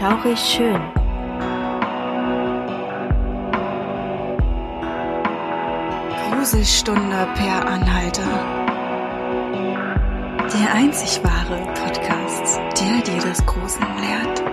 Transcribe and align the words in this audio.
Schaurig 0.00 0.38
schön. 0.38 0.80
Gruselstunde 6.30 7.28
per 7.34 7.66
Anhalter. 7.66 8.22
Der 10.54 10.72
einzig 10.72 11.22
wahre 11.22 11.62
Podcast, 11.74 12.58
der 12.80 13.02
dir 13.02 13.20
das 13.28 13.44
Gruseln 13.44 13.98
lehrt. 13.98 14.49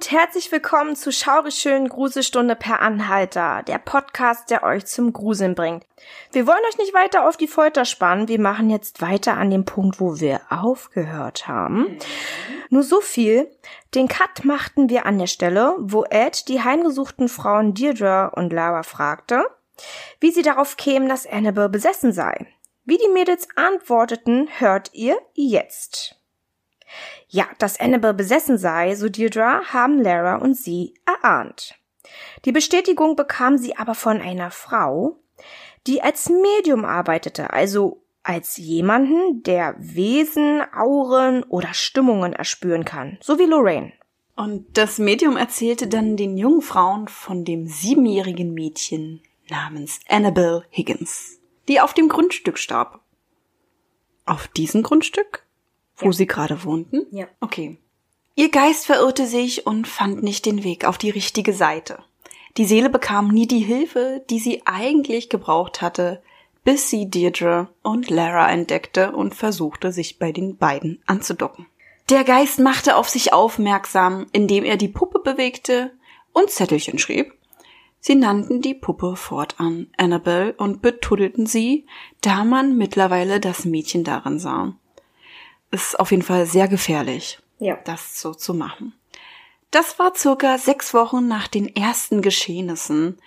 Und 0.00 0.10
herzlich 0.10 0.50
willkommen 0.50 0.96
zu 0.96 1.12
Schaurig 1.12 1.56
schön 1.56 1.86
Gruselstunde 1.86 2.56
per 2.56 2.80
Anhalter, 2.80 3.62
der 3.64 3.76
Podcast, 3.76 4.48
der 4.48 4.62
euch 4.62 4.86
zum 4.86 5.12
Gruseln 5.12 5.54
bringt. 5.54 5.84
Wir 6.32 6.46
wollen 6.46 6.64
euch 6.70 6.78
nicht 6.78 6.94
weiter 6.94 7.28
auf 7.28 7.36
die 7.36 7.46
Folter 7.46 7.84
spannen, 7.84 8.26
wir 8.26 8.40
machen 8.40 8.70
jetzt 8.70 9.02
weiter 9.02 9.36
an 9.36 9.50
dem 9.50 9.66
Punkt, 9.66 10.00
wo 10.00 10.18
wir 10.18 10.40
aufgehört 10.48 11.48
haben. 11.48 11.98
Nur 12.70 12.82
so 12.82 13.02
viel, 13.02 13.50
den 13.94 14.08
Cut 14.08 14.42
machten 14.46 14.88
wir 14.88 15.04
an 15.04 15.18
der 15.18 15.26
Stelle, 15.26 15.74
wo 15.78 16.04
Ed 16.04 16.48
die 16.48 16.62
heimgesuchten 16.62 17.28
Frauen 17.28 17.74
Deirdre 17.74 18.30
und 18.34 18.54
Lara 18.54 18.84
fragte, 18.84 19.44
wie 20.18 20.30
sie 20.30 20.40
darauf 20.40 20.78
kämen, 20.78 21.10
dass 21.10 21.26
Annabelle 21.26 21.68
besessen 21.68 22.14
sei. 22.14 22.46
Wie 22.86 22.96
die 22.96 23.12
Mädels 23.12 23.48
antworteten, 23.54 24.48
hört 24.60 24.94
ihr 24.94 25.18
jetzt. 25.34 26.19
Ja, 27.28 27.46
dass 27.58 27.78
Annabelle 27.78 28.14
besessen 28.14 28.58
sei, 28.58 28.94
so 28.94 29.08
Deirdre, 29.08 29.62
haben 29.72 30.02
Lara 30.02 30.36
und 30.36 30.56
sie 30.56 30.94
erahnt. 31.06 31.74
Die 32.44 32.52
Bestätigung 32.52 33.16
bekam 33.16 33.58
sie 33.58 33.76
aber 33.76 33.94
von 33.94 34.20
einer 34.20 34.50
Frau, 34.50 35.18
die 35.86 36.02
als 36.02 36.28
Medium 36.28 36.84
arbeitete, 36.84 37.52
also 37.52 38.02
als 38.22 38.56
jemanden, 38.56 39.42
der 39.42 39.74
Wesen, 39.78 40.62
Auren 40.74 41.42
oder 41.44 41.72
Stimmungen 41.72 42.32
erspüren 42.32 42.84
kann, 42.84 43.18
so 43.22 43.38
wie 43.38 43.44
Lorraine. 43.44 43.92
Und 44.36 44.76
das 44.76 44.98
Medium 44.98 45.36
erzählte 45.36 45.86
dann 45.86 46.16
den 46.16 46.36
jungen 46.36 46.62
Frauen 46.62 47.08
von 47.08 47.44
dem 47.44 47.66
siebenjährigen 47.66 48.54
Mädchen 48.54 49.22
namens 49.48 50.00
Annabelle 50.08 50.64
Higgins, 50.70 51.40
die 51.68 51.80
auf 51.80 51.92
dem 51.92 52.08
Grundstück 52.08 52.58
starb. 52.58 53.00
Auf 54.24 54.48
diesem 54.48 54.82
Grundstück? 54.82 55.44
Wo 56.00 56.06
ja. 56.06 56.12
sie 56.12 56.26
gerade 56.26 56.64
wohnten? 56.64 57.06
Ja. 57.10 57.26
Okay. 57.40 57.78
Ihr 58.34 58.50
Geist 58.50 58.86
verirrte 58.86 59.26
sich 59.26 59.66
und 59.66 59.86
fand 59.86 60.22
nicht 60.22 60.46
den 60.46 60.64
Weg 60.64 60.84
auf 60.84 60.98
die 60.98 61.10
richtige 61.10 61.52
Seite. 61.52 61.98
Die 62.56 62.64
Seele 62.64 62.90
bekam 62.90 63.28
nie 63.28 63.46
die 63.46 63.60
Hilfe, 63.60 64.24
die 64.30 64.38
sie 64.38 64.62
eigentlich 64.64 65.28
gebraucht 65.28 65.82
hatte, 65.82 66.22
bis 66.64 66.90
sie 66.90 67.10
Deirdre 67.10 67.68
und 67.82 68.10
Lara 68.10 68.50
entdeckte 68.50 69.12
und 69.12 69.34
versuchte, 69.34 69.92
sich 69.92 70.18
bei 70.18 70.32
den 70.32 70.56
beiden 70.56 71.02
anzudocken. 71.06 71.66
Der 72.08 72.24
Geist 72.24 72.58
machte 72.58 72.96
auf 72.96 73.08
sich 73.08 73.32
aufmerksam, 73.32 74.26
indem 74.32 74.64
er 74.64 74.76
die 74.76 74.88
Puppe 74.88 75.20
bewegte 75.20 75.92
und 76.32 76.50
Zettelchen 76.50 76.98
schrieb. 76.98 77.32
Sie 78.00 78.14
nannten 78.14 78.62
die 78.62 78.74
Puppe 78.74 79.14
fortan 79.14 79.88
Annabelle 79.96 80.54
und 80.54 80.82
betuddelten 80.82 81.46
sie, 81.46 81.86
da 82.20 82.44
man 82.44 82.76
mittlerweile 82.76 83.38
das 83.40 83.64
Mädchen 83.64 84.04
darin 84.04 84.38
sah 84.38 84.74
ist 85.70 85.98
auf 85.98 86.10
jeden 86.10 86.22
Fall 86.22 86.46
sehr 86.46 86.68
gefährlich, 86.68 87.38
ja. 87.58 87.78
das 87.84 88.20
so 88.20 88.34
zu 88.34 88.54
machen. 88.54 88.94
Das 89.70 89.98
war 89.98 90.14
circa 90.16 90.58
sechs 90.58 90.94
Wochen 90.94 91.28
nach 91.28 91.46
den 91.46 91.74
ersten 91.74 92.22
Geschehnissen. 92.22 93.18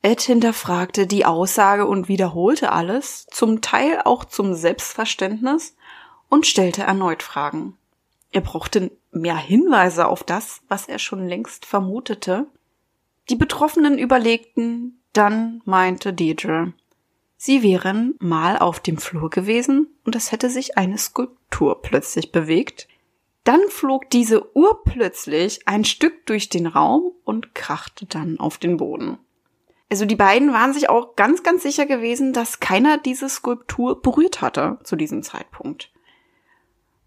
Ed 0.00 0.22
hinterfragte 0.22 1.06
die 1.06 1.24
Aussage 1.26 1.86
und 1.86 2.08
wiederholte 2.08 2.72
alles, 2.72 3.26
zum 3.30 3.60
Teil 3.60 4.00
auch 4.04 4.24
zum 4.24 4.54
Selbstverständnis, 4.54 5.76
und 6.28 6.46
stellte 6.46 6.82
erneut 6.82 7.22
Fragen. 7.22 7.76
Er 8.32 8.40
brauchte 8.40 8.90
mehr 9.12 9.36
Hinweise 9.36 10.08
auf 10.08 10.24
das, 10.24 10.60
was 10.68 10.88
er 10.88 10.98
schon 10.98 11.26
längst 11.26 11.66
vermutete. 11.66 12.46
Die 13.28 13.36
Betroffenen 13.36 13.98
überlegten, 13.98 15.00
dann 15.12 15.62
meinte 15.64 16.12
Deidre, 16.12 16.72
Sie 17.36 17.62
wären 17.62 18.14
mal 18.18 18.58
auf 18.58 18.80
dem 18.80 18.98
Flur 18.98 19.30
gewesen 19.30 19.88
und 20.04 20.16
es 20.16 20.32
hätte 20.32 20.50
sich 20.50 20.78
eine 20.78 20.98
Skulptur 20.98 21.82
plötzlich 21.82 22.32
bewegt. 22.32 22.88
Dann 23.44 23.60
flog 23.68 24.10
diese 24.10 24.56
urplötzlich 24.56 25.68
ein 25.68 25.84
Stück 25.84 26.26
durch 26.26 26.48
den 26.48 26.66
Raum 26.66 27.12
und 27.24 27.54
krachte 27.54 28.06
dann 28.06 28.40
auf 28.40 28.58
den 28.58 28.78
Boden. 28.78 29.18
Also 29.88 30.04
die 30.04 30.16
beiden 30.16 30.52
waren 30.52 30.72
sich 30.72 30.88
auch 30.88 31.14
ganz, 31.14 31.42
ganz 31.42 31.62
sicher 31.62 31.86
gewesen, 31.86 32.32
dass 32.32 32.58
keiner 32.58 32.98
diese 32.98 33.28
Skulptur 33.28 34.02
berührt 34.02 34.40
hatte 34.40 34.78
zu 34.82 34.96
diesem 34.96 35.22
Zeitpunkt. 35.22 35.92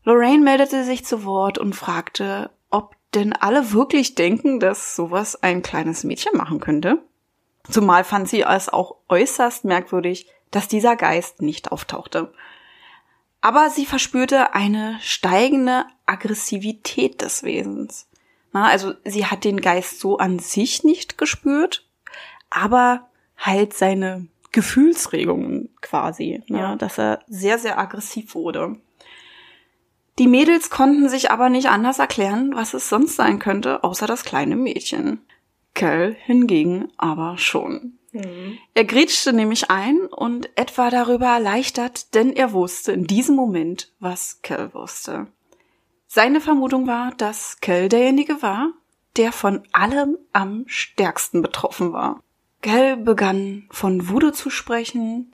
Lorraine 0.05 0.43
meldete 0.43 0.85
sich 0.85 1.05
zu 1.05 1.25
Wort 1.25 1.57
und 1.57 1.75
fragte, 1.75 2.51
ob 2.69 2.95
denn 3.13 3.33
alle 3.33 3.73
wirklich 3.73 4.15
denken, 4.15 4.59
dass 4.59 4.95
sowas 4.95 5.43
ein 5.43 5.61
kleines 5.61 6.03
Mädchen 6.03 6.37
machen 6.37 6.59
könnte. 6.59 7.03
Zumal 7.69 8.03
fand 8.03 8.27
sie 8.27 8.41
es 8.41 8.69
auch 8.69 8.95
äußerst 9.09 9.65
merkwürdig, 9.65 10.27
dass 10.51 10.67
dieser 10.67 10.95
Geist 10.95 11.41
nicht 11.41 11.71
auftauchte. 11.71 12.33
Aber 13.41 13.69
sie 13.69 13.85
verspürte 13.85 14.53
eine 14.53 14.97
steigende 15.01 15.85
Aggressivität 16.05 17.21
des 17.21 17.43
Wesens. 17.43 18.07
Na, 18.51 18.65
also 18.65 18.93
sie 19.05 19.25
hat 19.25 19.43
den 19.43 19.61
Geist 19.61 19.99
so 19.99 20.17
an 20.17 20.39
sich 20.39 20.83
nicht 20.83 21.17
gespürt, 21.17 21.87
aber 22.49 23.07
halt 23.37 23.73
seine 23.73 24.27
Gefühlsregungen 24.51 25.69
quasi, 25.81 26.43
ne, 26.47 26.59
ja. 26.59 26.75
dass 26.75 26.97
er 26.97 27.23
sehr, 27.27 27.59
sehr 27.59 27.77
aggressiv 27.77 28.33
wurde. 28.33 28.75
Die 30.17 30.27
Mädels 30.27 30.69
konnten 30.69 31.07
sich 31.07 31.31
aber 31.31 31.49
nicht 31.49 31.69
anders 31.69 31.99
erklären, 31.99 32.51
was 32.53 32.73
es 32.73 32.89
sonst 32.89 33.15
sein 33.15 33.39
könnte, 33.39 33.83
außer 33.83 34.07
das 34.07 34.25
kleine 34.25 34.57
Mädchen. 34.57 35.21
Kel 35.79 36.13
hingegen 36.25 36.89
aber 36.97 37.37
schon. 37.37 37.93
Mhm. 38.11 38.57
Er 38.73 38.83
grätschte 38.83 39.31
nämlich 39.31 39.71
ein 39.71 40.07
und 40.07 40.49
etwa 40.57 40.89
darüber 40.89 41.27
erleichtert, 41.27 42.13
denn 42.15 42.33
er 42.33 42.51
wusste 42.51 42.91
in 42.91 43.07
diesem 43.07 43.37
Moment, 43.37 43.89
was 44.01 44.41
Kel 44.41 44.73
wusste. 44.73 45.27
Seine 46.05 46.41
Vermutung 46.41 46.85
war, 46.85 47.11
dass 47.11 47.61
Kel 47.61 47.87
derjenige 47.87 48.41
war, 48.41 48.73
der 49.15 49.31
von 49.31 49.63
allem 49.71 50.17
am 50.33 50.65
stärksten 50.67 51.41
betroffen 51.41 51.93
war. 51.93 52.21
Kel 52.61 52.97
begann 52.97 53.69
von 53.71 54.09
Voodoo 54.09 54.31
zu 54.31 54.49
sprechen, 54.49 55.33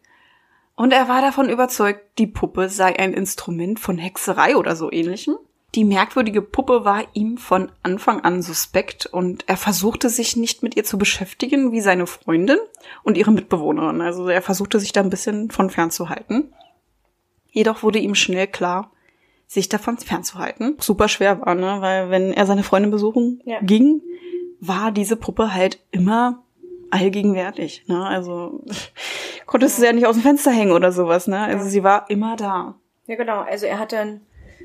und 0.75 0.93
er 0.93 1.07
war 1.07 1.21
davon 1.21 1.49
überzeugt, 1.49 2.19
die 2.19 2.27
Puppe 2.27 2.69
sei 2.69 2.99
ein 2.99 3.13
Instrument 3.13 3.79
von 3.79 3.97
Hexerei 3.97 4.57
oder 4.57 4.75
so 4.75 4.91
ähnlichem. 4.91 5.37
Die 5.75 5.83
merkwürdige 5.83 6.41
Puppe 6.41 6.85
war 6.85 7.03
ihm 7.13 7.37
von 7.37 7.69
Anfang 7.83 8.21
an 8.21 8.41
suspekt 8.41 9.07
und 9.07 9.43
er 9.47 9.57
versuchte 9.57 10.09
sich 10.09 10.37
nicht 10.37 10.63
mit 10.63 10.77
ihr 10.77 10.85
zu 10.85 10.97
beschäftigen 10.97 11.73
wie 11.73 11.81
seine 11.81 12.07
Freundin 12.07 12.59
und 13.03 13.17
ihre 13.17 13.33
Mitbewohnerin. 13.33 13.99
Also 13.99 14.29
er 14.29 14.41
versuchte 14.41 14.79
sich 14.79 14.93
da 14.93 15.01
ein 15.01 15.09
bisschen 15.09 15.51
von 15.51 15.69
fernzuhalten. 15.69 16.53
Jedoch 17.51 17.83
wurde 17.83 17.99
ihm 17.99 18.15
schnell 18.15 18.47
klar, 18.47 18.91
sich 19.47 19.67
davon 19.67 19.97
fernzuhalten. 19.97 20.77
Super 20.79 21.09
schwer 21.09 21.41
war, 21.41 21.55
ne? 21.55 21.81
Weil 21.81 22.09
wenn 22.09 22.31
er 22.31 22.45
seine 22.45 22.63
Freundin 22.63 22.91
besuchen 22.91 23.41
ja. 23.43 23.59
ging, 23.61 24.01
war 24.61 24.93
diese 24.93 25.17
Puppe 25.17 25.53
halt 25.53 25.79
immer 25.91 26.43
allgegenwärtig. 26.89 27.83
Ne? 27.87 28.01
Also 28.01 28.63
konntest 29.45 29.77
du 29.77 29.81
sie 29.81 29.87
ja 29.87 29.93
nicht 29.93 30.07
aus 30.07 30.15
dem 30.15 30.23
Fenster 30.23 30.51
hängen 30.51 30.71
oder 30.71 30.93
sowas, 30.93 31.27
ne? 31.27 31.39
Also 31.39 31.67
sie 31.67 31.83
war 31.83 32.09
immer 32.09 32.37
da. 32.37 32.75
Ja, 33.07 33.15
genau. 33.15 33.41
Also 33.41 33.65
er 33.65 33.77
hatte 33.77 33.99
ein 33.99 34.21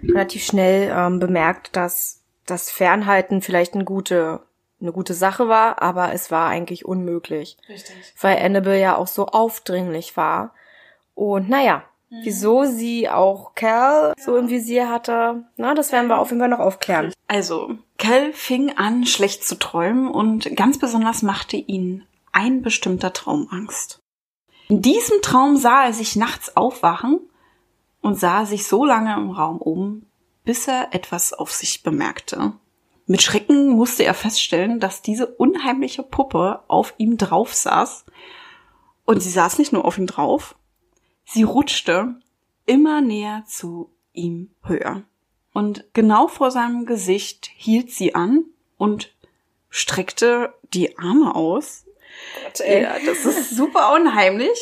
relativ 0.08 0.44
schnell 0.44 0.92
ähm, 0.94 1.18
bemerkt, 1.18 1.76
dass 1.76 2.22
das 2.46 2.70
Fernhalten 2.70 3.42
vielleicht 3.42 3.74
eine 3.74 3.84
gute, 3.84 4.40
eine 4.80 4.92
gute 4.92 5.14
Sache 5.14 5.48
war, 5.48 5.82
aber 5.82 6.12
es 6.12 6.30
war 6.30 6.48
eigentlich 6.48 6.84
unmöglich. 6.84 7.56
Richtig. 7.68 7.94
Weil 8.20 8.38
Annabelle 8.38 8.80
ja 8.80 8.96
auch 8.96 9.06
so 9.06 9.26
aufdringlich 9.26 10.16
war. 10.16 10.54
Und 11.14 11.48
naja, 11.48 11.84
mhm. 12.08 12.20
wieso 12.22 12.64
sie 12.64 13.08
auch 13.08 13.54
Cal 13.54 14.14
so 14.18 14.36
im 14.36 14.48
Visier 14.48 14.88
hatte, 14.88 15.44
na, 15.56 15.74
das 15.74 15.92
werden 15.92 16.08
wir 16.08 16.18
auf 16.18 16.30
jeden 16.30 16.40
Fall 16.40 16.48
noch 16.48 16.58
aufklären. 16.58 17.12
Also, 17.28 17.76
Cal 17.98 18.32
fing 18.32 18.76
an, 18.76 19.06
schlecht 19.06 19.44
zu 19.44 19.58
träumen 19.58 20.08
und 20.08 20.56
ganz 20.56 20.78
besonders 20.78 21.22
machte 21.22 21.56
ihn 21.56 22.04
ein 22.32 22.62
bestimmter 22.62 23.12
Traum 23.12 23.48
Angst. 23.50 24.00
In 24.68 24.82
diesem 24.82 25.20
Traum 25.20 25.56
sah 25.56 25.84
er 25.84 25.92
sich 25.92 26.14
nachts 26.16 26.56
aufwachen 26.56 27.20
und 28.00 28.18
sah 28.18 28.46
sich 28.46 28.66
so 28.66 28.84
lange 28.84 29.14
im 29.14 29.30
Raum 29.30 29.58
um, 29.58 30.06
bis 30.44 30.66
er 30.68 30.88
etwas 30.92 31.32
auf 31.32 31.52
sich 31.52 31.82
bemerkte. 31.82 32.52
Mit 33.06 33.22
Schrecken 33.22 33.70
musste 33.70 34.04
er 34.04 34.14
feststellen, 34.14 34.80
dass 34.80 35.02
diese 35.02 35.26
unheimliche 35.26 36.02
Puppe 36.02 36.62
auf 36.68 36.94
ihm 36.96 37.16
drauf 37.16 37.54
saß. 37.54 38.04
Und 39.04 39.20
sie 39.20 39.30
saß 39.30 39.58
nicht 39.58 39.72
nur 39.72 39.84
auf 39.84 39.98
ihm 39.98 40.06
drauf, 40.06 40.54
sie 41.24 41.42
rutschte 41.42 42.14
immer 42.66 43.00
näher 43.00 43.42
zu 43.46 43.90
ihm 44.12 44.50
höher. 44.62 45.02
Und 45.52 45.84
genau 45.92 46.28
vor 46.28 46.50
seinem 46.50 46.86
Gesicht 46.86 47.50
hielt 47.56 47.90
sie 47.90 48.14
an 48.14 48.44
und 48.76 49.12
streckte 49.68 50.54
die 50.72 50.96
Arme 50.98 51.34
aus. 51.34 51.84
Gott. 52.44 52.60
Ja, 52.60 52.94
das 53.04 53.24
ist 53.24 53.56
super 53.56 53.92
unheimlich. 53.94 54.58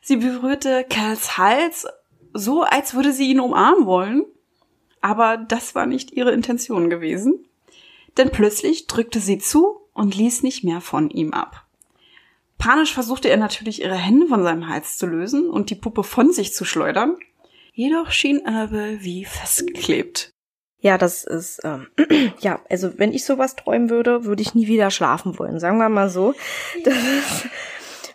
Sie 0.00 0.16
berührte 0.16 0.84
Cals 0.88 1.38
Hals, 1.38 1.86
so 2.34 2.62
als 2.62 2.94
würde 2.94 3.12
sie 3.12 3.30
ihn 3.30 3.40
umarmen 3.40 3.86
wollen. 3.86 4.24
Aber 5.00 5.36
das 5.36 5.74
war 5.74 5.86
nicht 5.86 6.12
ihre 6.12 6.32
Intention 6.32 6.90
gewesen. 6.90 7.46
Denn 8.16 8.30
plötzlich 8.30 8.86
drückte 8.86 9.20
sie 9.20 9.38
zu 9.38 9.80
und 9.92 10.14
ließ 10.14 10.42
nicht 10.42 10.64
mehr 10.64 10.80
von 10.80 11.10
ihm 11.10 11.32
ab. 11.32 11.64
Panisch 12.58 12.94
versuchte 12.94 13.28
er 13.28 13.36
natürlich 13.36 13.82
ihre 13.82 13.96
Hände 13.96 14.26
von 14.26 14.42
seinem 14.42 14.68
Hals 14.68 14.96
zu 14.96 15.06
lösen 15.06 15.48
und 15.50 15.70
die 15.70 15.74
Puppe 15.74 16.04
von 16.04 16.32
sich 16.32 16.54
zu 16.54 16.64
schleudern. 16.64 17.16
Jedoch 17.72 18.10
schien 18.12 18.46
Annabelle 18.46 19.02
wie 19.02 19.24
festgeklebt. 19.24 20.30
Ja, 20.78 20.98
das 20.98 21.24
ist, 21.24 21.60
ähm, 21.64 21.88
ja, 22.40 22.60
also 22.70 22.98
wenn 22.98 23.12
ich 23.12 23.24
sowas 23.24 23.56
träumen 23.56 23.90
würde, 23.90 24.24
würde 24.24 24.42
ich 24.42 24.54
nie 24.54 24.68
wieder 24.68 24.90
schlafen 24.90 25.38
wollen, 25.38 25.58
sagen 25.58 25.78
wir 25.78 25.88
mal 25.88 26.10
so. 26.10 26.34
Das 26.84 26.94
ist 26.94 27.48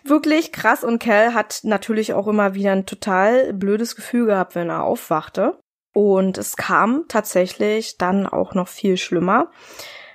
wirklich 0.04 0.52
krass 0.52 0.84
und 0.84 0.98
Cal 0.98 1.34
hat 1.34 1.60
natürlich 1.62 2.14
auch 2.14 2.26
immer 2.26 2.54
wieder 2.54 2.72
ein 2.72 2.86
total 2.86 3.52
blödes 3.52 3.96
Gefühl 3.96 4.26
gehabt, 4.26 4.54
wenn 4.54 4.70
er 4.70 4.84
aufwachte. 4.84 5.58
Und 5.92 6.38
es 6.38 6.56
kam 6.56 7.06
tatsächlich 7.08 7.98
dann 7.98 8.26
auch 8.26 8.54
noch 8.54 8.68
viel 8.68 8.96
schlimmer. 8.96 9.50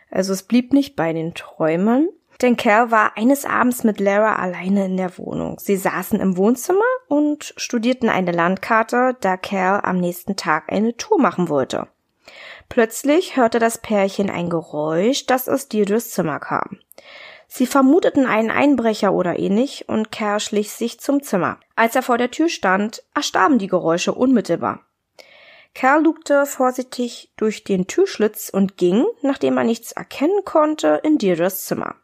Also 0.09 0.33
es 0.33 0.43
blieb 0.43 0.73
nicht 0.73 0.95
bei 0.95 1.11
den 1.13 1.33
Träumen. 1.33 2.09
Denn 2.41 2.57
Cal 2.57 2.91
war 2.91 3.17
eines 3.17 3.45
Abends 3.45 3.83
mit 3.83 3.99
Lara 3.99 4.35
alleine 4.35 4.85
in 4.85 4.97
der 4.97 5.17
Wohnung. 5.17 5.57
Sie 5.59 5.77
saßen 5.77 6.19
im 6.19 6.35
Wohnzimmer 6.35 6.83
und 7.07 7.53
studierten 7.55 8.09
eine 8.09 8.31
Landkarte, 8.31 9.15
da 9.21 9.38
Cal 9.38 9.79
am 9.83 9.97
nächsten 9.97 10.35
Tag 10.35 10.71
eine 10.71 10.97
Tour 10.97 11.19
machen 11.19 11.47
wollte. 11.47 11.88
Plötzlich 12.67 13.38
hörte 13.38 13.59
das 13.59 13.77
Pärchen 13.77 14.29
ein 14.29 14.49
Geräusch, 14.49 15.25
das 15.27 15.47
aus 15.47 15.69
Deirdres 15.69 16.09
Zimmer 16.09 16.39
kam. 16.39 16.79
Sie 17.47 17.65
vermuteten 17.65 18.25
einen 18.25 18.51
Einbrecher 18.51 19.13
oder 19.13 19.39
ähnlich 19.39 19.88
und 19.88 20.12
Cal 20.12 20.39
schlich 20.39 20.71
sich 20.71 21.00
zum 21.00 21.24
Zimmer. 21.24 21.59
Als 21.75 21.95
er 21.95 22.01
vor 22.01 22.18
der 22.18 22.31
Tür 22.31 22.50
stand, 22.50 23.03
erstarben 23.13 23.59
die 23.59 23.68
Geräusche 23.68 24.13
unmittelbar. 24.13 24.86
Kerl 25.74 26.03
lugte 26.03 26.45
vorsichtig 26.45 27.33
durch 27.36 27.65
den 27.65 27.86
Türschlitz 27.86 28.50
und 28.50 28.77
ging, 28.77 29.06
nachdem 29.21 29.57
er 29.57 29.65
nichts 29.65 29.92
erkennen 29.92 30.45
konnte, 30.45 31.01
in 31.03 31.18
Deirdres 31.18 31.65
Zimmer. 31.65 31.95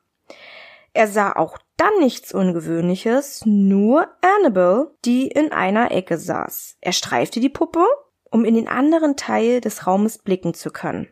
Er 0.94 1.08
sah 1.08 1.32
auch 1.32 1.58
dann 1.78 1.98
nichts 2.00 2.34
Ungewöhnliches, 2.34 3.44
nur 3.46 4.10
Annabelle, 4.22 4.94
die 5.06 5.28
in 5.28 5.54
einer 5.54 5.92
Ecke 5.92 6.18
saß. 6.18 6.78
Er 6.82 6.92
streifte 6.92 7.40
die 7.40 7.50
Puppe, 7.50 7.86
um 8.30 8.44
in 8.44 8.56
den 8.56 8.68
anderen 8.68 9.16
Teil 9.16 9.62
des 9.62 9.88
Raumes 9.88 10.18
blicken 10.18 10.54
zu 10.54 10.70
können. 10.70 11.08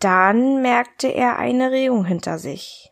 Dann 0.00 0.62
merkte 0.62 1.08
er 1.08 1.38
eine 1.38 1.70
Regung 1.70 2.04
hinter 2.04 2.38
sich. 2.38 2.87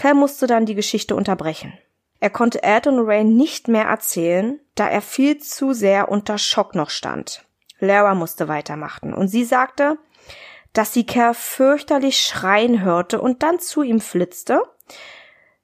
Cal 0.00 0.14
musste 0.14 0.46
dann 0.46 0.64
die 0.64 0.74
Geschichte 0.74 1.14
unterbrechen. 1.14 1.74
Er 2.20 2.30
konnte 2.30 2.62
Ed 2.62 2.86
und 2.86 2.96
Lorraine 2.96 3.30
nicht 3.30 3.68
mehr 3.68 3.84
erzählen, 3.84 4.58
da 4.74 4.88
er 4.88 5.02
viel 5.02 5.36
zu 5.36 5.74
sehr 5.74 6.08
unter 6.08 6.38
Schock 6.38 6.74
noch 6.74 6.88
stand. 6.88 7.44
Lara 7.80 8.14
musste 8.14 8.48
weitermachen 8.48 9.12
und 9.12 9.28
sie 9.28 9.44
sagte, 9.44 9.98
dass 10.72 10.94
sie 10.94 11.04
Cal 11.04 11.34
fürchterlich 11.34 12.18
schreien 12.18 12.82
hörte 12.82 13.20
und 13.20 13.42
dann 13.42 13.60
zu 13.60 13.82
ihm 13.82 14.00
flitzte, 14.00 14.62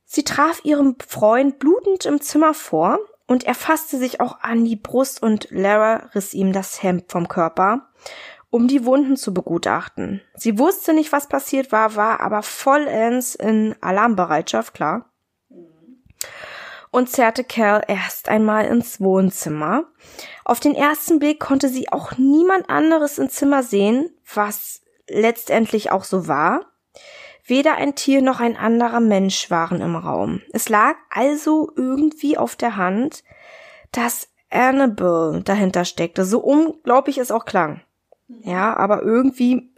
Sie 0.09 0.23
traf 0.23 0.61
ihrem 0.65 0.97
Freund 1.05 1.59
blutend 1.59 2.05
im 2.05 2.21
Zimmer 2.21 2.53
vor 2.53 2.99
und 3.27 3.45
er 3.45 3.55
fasste 3.55 3.97
sich 3.97 4.21
auch 4.21 4.41
an 4.41 4.67
die 4.67 4.77
Brust 4.77 5.23
und 5.23 5.49
Lara 5.51 6.11
riss 6.15 6.35
ihm 6.35 6.53
das 6.53 6.83
Hemd 6.83 7.11
vom 7.11 7.27
Körper, 7.27 7.89
um 8.51 8.69
die 8.69 8.85
Wunden 8.85 9.17
zu 9.17 9.35
begutachten. 9.35 10.23
Sie 10.35 10.59
wusste 10.59 10.93
nicht, 10.93 11.13
was 11.13 11.29
passiert 11.29 11.73
war, 11.73 11.97
war 11.97 12.21
aber 12.21 12.43
vollends 12.43 13.35
in 13.35 13.75
Alarmbereitschaft, 13.81 14.75
klar. 14.75 15.13
Und 16.91 17.11
zerrte 17.11 17.45
Cal 17.45 17.83
erst 17.89 18.29
einmal 18.29 18.65
ins 18.67 19.01
Wohnzimmer. 19.01 19.85
Auf 20.45 20.61
den 20.61 20.75
ersten 20.75 21.19
Blick 21.19 21.41
konnte 21.41 21.69
sie 21.69 21.91
auch 21.91 22.17
niemand 22.17 22.71
anderes 22.71 23.19
im 23.19 23.29
Zimmer 23.29 23.63
sehen, 23.63 24.11
was 24.35 24.81
letztendlich 25.09 25.91
auch 25.91 26.05
so 26.05 26.27
war. 26.29 26.67
Weder 27.45 27.75
ein 27.75 27.95
Tier 27.95 28.23
noch 28.23 28.41
ein 28.41 28.57
anderer 28.57 29.01
Mensch 29.01 29.51
waren 29.51 29.81
im 29.81 29.95
Raum. 29.95 30.43
Es 30.53 30.69
lag 30.69 30.97
also 31.11 31.71
irgendwie 31.77 32.39
auf 32.39 32.57
der 32.57 32.77
Hand, 32.77 33.23
dass 33.93 34.29
Annabelle 34.51 35.43
dahinter 35.43 35.85
steckte, 35.85 36.25
so 36.25 36.41
unglaublich 36.41 37.19
es 37.19 37.31
auch 37.31 37.45
klang. 37.45 37.83
Ja, 38.29 38.77
aber 38.77 39.03
irgendwie 39.03 39.71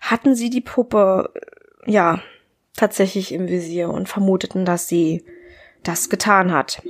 hatten 0.00 0.34
sie 0.34 0.50
die 0.50 0.60
Puppe, 0.60 1.32
ja, 1.86 2.20
tatsächlich 2.76 3.32
im 3.32 3.48
Visier 3.48 3.88
und 3.88 4.08
vermuteten, 4.08 4.64
dass 4.64 4.88
sie 4.88 5.24
das 5.82 6.10
getan 6.10 6.52
hat. 6.52 6.82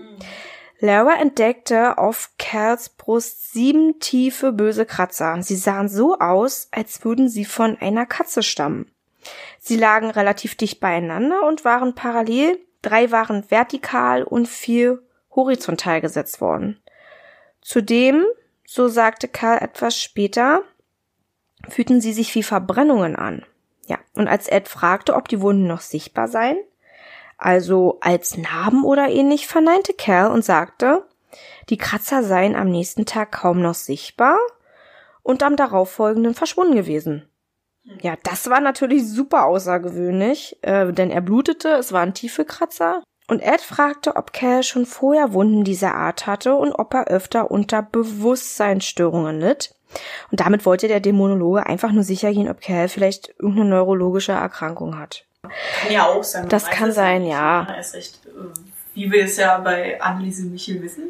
Lara 0.79 1.15
entdeckte 1.21 1.97
auf 1.97 2.31
Cals 2.39 2.91
Brust 2.91 3.53
sieben 3.53 3.99
tiefe, 3.99 4.53
böse 4.53 4.85
Kratzer. 4.85 5.43
Sie 5.43 5.57
sahen 5.57 5.89
so 5.89 6.19
aus, 6.19 6.69
als 6.71 7.05
würden 7.05 7.29
sie 7.29 7.45
von 7.45 7.79
einer 7.79 8.05
Katze 8.05 8.43
stammen. 8.43 8.91
Sie 9.59 9.77
lagen 9.77 10.11
relativ 10.11 10.55
dicht 10.55 10.81
beieinander 10.81 11.47
und 11.47 11.65
waren 11.65 11.95
parallel, 11.95 12.59
drei 12.83 13.11
waren 13.11 13.51
vertikal 13.51 14.23
und 14.23 14.49
vier 14.49 15.03
horizontal 15.35 16.01
gesetzt 16.01 16.41
worden. 16.41 16.81
Zudem, 17.63 18.25
so 18.67 18.89
sagte 18.89 19.29
Karl 19.29 19.59
etwas 19.59 20.01
später, 20.01 20.63
fühlten 21.69 22.01
sie 22.01 22.13
sich 22.13 22.35
wie 22.35 22.43
Verbrennungen 22.43 23.17
an. 23.17 23.45
Ja, 23.87 23.99
und 24.15 24.29
als 24.29 24.49
Ed 24.49 24.69
fragte, 24.69 25.15
ob 25.15 25.29
die 25.29 25.41
Wunden 25.41 25.67
noch 25.67 25.81
sichtbar 25.81 26.29
seien, 26.29 26.57
also 27.39 27.99
als 28.01 28.37
Narben 28.37 28.85
oder 28.85 29.09
ähnlich, 29.09 29.47
verneinte 29.47 29.93
Kerl 29.93 30.31
und 30.31 30.45
sagte, 30.45 31.05
die 31.69 31.77
Kratzer 31.77 32.23
seien 32.23 32.57
am 32.57 32.71
nächsten 32.71 33.05
Tag 33.05 33.33
kaum 33.33 33.61
noch 33.61 33.75
sichtbar 33.75 34.39
und 35.23 35.43
am 35.43 35.57
darauffolgenden 35.57 36.35
verschwunden 36.35 36.75
gewesen. 36.75 37.29
Ja, 38.01 38.15
das 38.23 38.51
war 38.51 38.61
natürlich 38.61 39.09
super 39.09 39.47
außergewöhnlich, 39.47 40.59
äh, 40.63 40.93
denn 40.93 41.11
er 41.11 41.21
blutete, 41.21 41.69
es 41.71 41.93
waren 41.93 42.15
tiefe 42.15 42.45
Kratzer. 42.45 43.03
Und 43.29 43.41
Ed 43.41 43.61
fragte, 43.61 44.17
ob 44.17 44.33
Cal 44.33 44.63
schon 44.63 44.87
vorher 44.87 45.33
Wunden 45.33 45.65
dieser 45.65 45.95
Art 45.95 46.27
hatte 46.27 46.55
und 46.55 46.73
ob 46.73 46.95
er 46.95 47.09
öfter 47.09 47.51
unter 47.51 47.83
Bewusstseinsstörungen 47.83 49.41
litt. 49.41 49.75
Und 50.31 50.41
damit 50.41 50.67
wollte 50.67 50.89
der 50.89 51.01
Dämonologe 51.01 51.67
einfach 51.67 51.93
nur 51.93 52.03
sicher 52.03 52.33
gehen, 52.33 52.49
ob 52.49 52.61
Cal 52.61 52.89
vielleicht 52.89 53.35
irgendeine 53.39 53.71
neurologische 53.71 54.33
Erkrankung 54.33 54.99
hat. 54.99 55.25
Kann 55.43 55.93
ja 55.93 56.07
auch 56.07 56.25
sein. 56.25 56.49
Das 56.49 56.69
kann 56.69 56.93
sein, 56.93 57.25
ja. 57.25 57.63
Ne? 57.63 57.77
Recht, 57.95 58.21
äh, 58.27 58.59
wie 58.95 59.11
wir 59.13 59.25
es 59.25 59.37
ja 59.37 59.59
bei 59.59 60.01
Anneliese 60.01 60.45
Michel 60.47 60.83
wissen, 60.83 61.05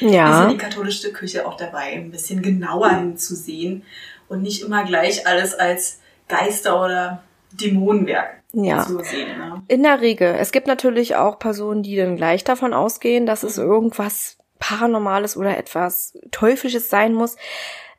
ja. 0.00 0.08
ist 0.08 0.44
ja 0.44 0.48
die 0.48 0.58
katholische 0.58 1.12
Kirche 1.12 1.46
auch 1.46 1.56
dabei, 1.56 1.92
ein 1.92 2.10
bisschen 2.10 2.42
genauer 2.42 2.90
hinzusehen 2.90 3.84
und 4.28 4.42
nicht 4.42 4.62
immer 4.62 4.84
gleich 4.84 5.26
alles 5.26 5.54
als 5.54 6.00
Geister 6.28 6.82
oder 6.82 7.22
Dämonenwerk 7.52 8.42
ja. 8.52 8.86
zu 8.86 9.00
sehen. 9.00 9.38
Ne? 9.38 9.62
In 9.68 9.82
der 9.82 10.00
Regel. 10.00 10.34
Es 10.38 10.52
gibt 10.52 10.66
natürlich 10.66 11.16
auch 11.16 11.38
Personen, 11.38 11.82
die 11.82 11.96
dann 11.96 12.16
gleich 12.16 12.44
davon 12.44 12.72
ausgehen, 12.72 13.26
dass 13.26 13.42
es 13.42 13.58
irgendwas 13.58 14.38
Paranormales 14.58 15.36
oder 15.36 15.58
etwas 15.58 16.16
Teuflisches 16.30 16.88
sein 16.88 17.14
muss. 17.14 17.36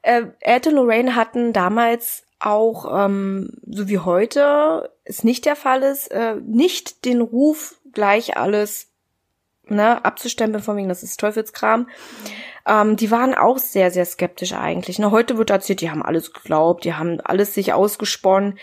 Äh, 0.03 0.25
Ed 0.41 0.67
und 0.67 0.75
Lorraine 0.75 1.15
hatten 1.15 1.53
damals 1.53 2.23
auch, 2.39 3.05
ähm, 3.05 3.49
so 3.65 3.87
wie 3.87 3.99
heute 3.99 4.91
es 5.05 5.23
nicht 5.23 5.45
der 5.45 5.55
Fall 5.55 5.81
ist, 5.81 6.09
äh, 6.11 6.35
nicht 6.45 7.05
den 7.05 7.21
Ruf, 7.21 7.75
gleich 7.93 8.37
alles 8.37 8.91
ne, 9.67 10.03
abzustempeln, 10.03 10.63
von 10.63 10.75
wegen, 10.75 10.89
das 10.89 11.03
ist 11.03 11.19
Teufelskram. 11.19 11.87
Ähm, 12.67 12.97
die 12.97 13.11
waren 13.11 13.33
auch 13.33 13.57
sehr, 13.57 13.91
sehr 13.91 14.05
skeptisch 14.05 14.53
eigentlich. 14.53 14.99
Ne? 14.99 15.11
Heute 15.11 15.37
wird 15.37 15.49
erzählt, 15.49 15.81
die 15.81 15.89
haben 15.89 16.03
alles 16.03 16.33
geglaubt, 16.33 16.83
die 16.83 16.93
haben 16.93 17.19
alles 17.21 17.53
sich 17.53 17.73
ausgesponnen. 17.73 18.59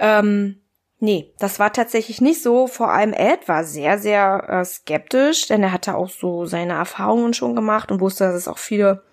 Ähm, 0.00 0.60
nee, 0.98 1.32
das 1.38 1.58
war 1.58 1.72
tatsächlich 1.72 2.20
nicht 2.20 2.42
so. 2.42 2.66
Vor 2.66 2.90
allem 2.90 3.12
Ed 3.12 3.46
war 3.46 3.64
sehr, 3.64 3.98
sehr 3.98 4.46
äh, 4.48 4.64
skeptisch, 4.64 5.46
denn 5.46 5.62
er 5.62 5.72
hatte 5.72 5.94
auch 5.94 6.10
so 6.10 6.44
seine 6.46 6.74
Erfahrungen 6.74 7.34
schon 7.34 7.54
gemacht 7.54 7.92
und 7.92 8.00
wusste, 8.00 8.24
dass 8.24 8.34
es 8.34 8.48
auch 8.48 8.58
viele 8.58 9.04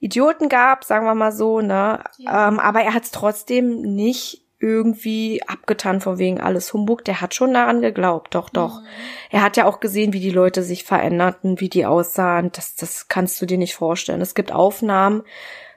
Idioten 0.00 0.48
gab, 0.48 0.84
sagen 0.84 1.06
wir 1.06 1.14
mal 1.14 1.32
so, 1.32 1.60
ne? 1.60 2.02
Ja. 2.18 2.48
Ähm, 2.48 2.58
aber 2.58 2.80
er 2.80 2.94
hat 2.94 3.04
es 3.04 3.10
trotzdem 3.10 3.82
nicht 3.82 4.42
irgendwie 4.58 5.42
abgetan 5.46 6.00
von 6.00 6.18
wegen 6.18 6.40
alles 6.40 6.72
Humbug. 6.72 7.04
Der 7.04 7.20
hat 7.20 7.34
schon 7.34 7.54
daran 7.54 7.80
geglaubt, 7.80 8.34
doch, 8.34 8.50
doch. 8.50 8.80
Mhm. 8.80 8.86
Er 9.30 9.42
hat 9.42 9.56
ja 9.56 9.66
auch 9.66 9.80
gesehen, 9.80 10.12
wie 10.12 10.20
die 10.20 10.30
Leute 10.30 10.62
sich 10.62 10.84
veränderten, 10.84 11.60
wie 11.60 11.70
die 11.70 11.86
aussahen. 11.86 12.50
Das, 12.52 12.76
das 12.76 13.08
kannst 13.08 13.40
du 13.40 13.46
dir 13.46 13.58
nicht 13.58 13.74
vorstellen. 13.74 14.20
Es 14.20 14.34
gibt 14.34 14.52
Aufnahmen, 14.52 15.22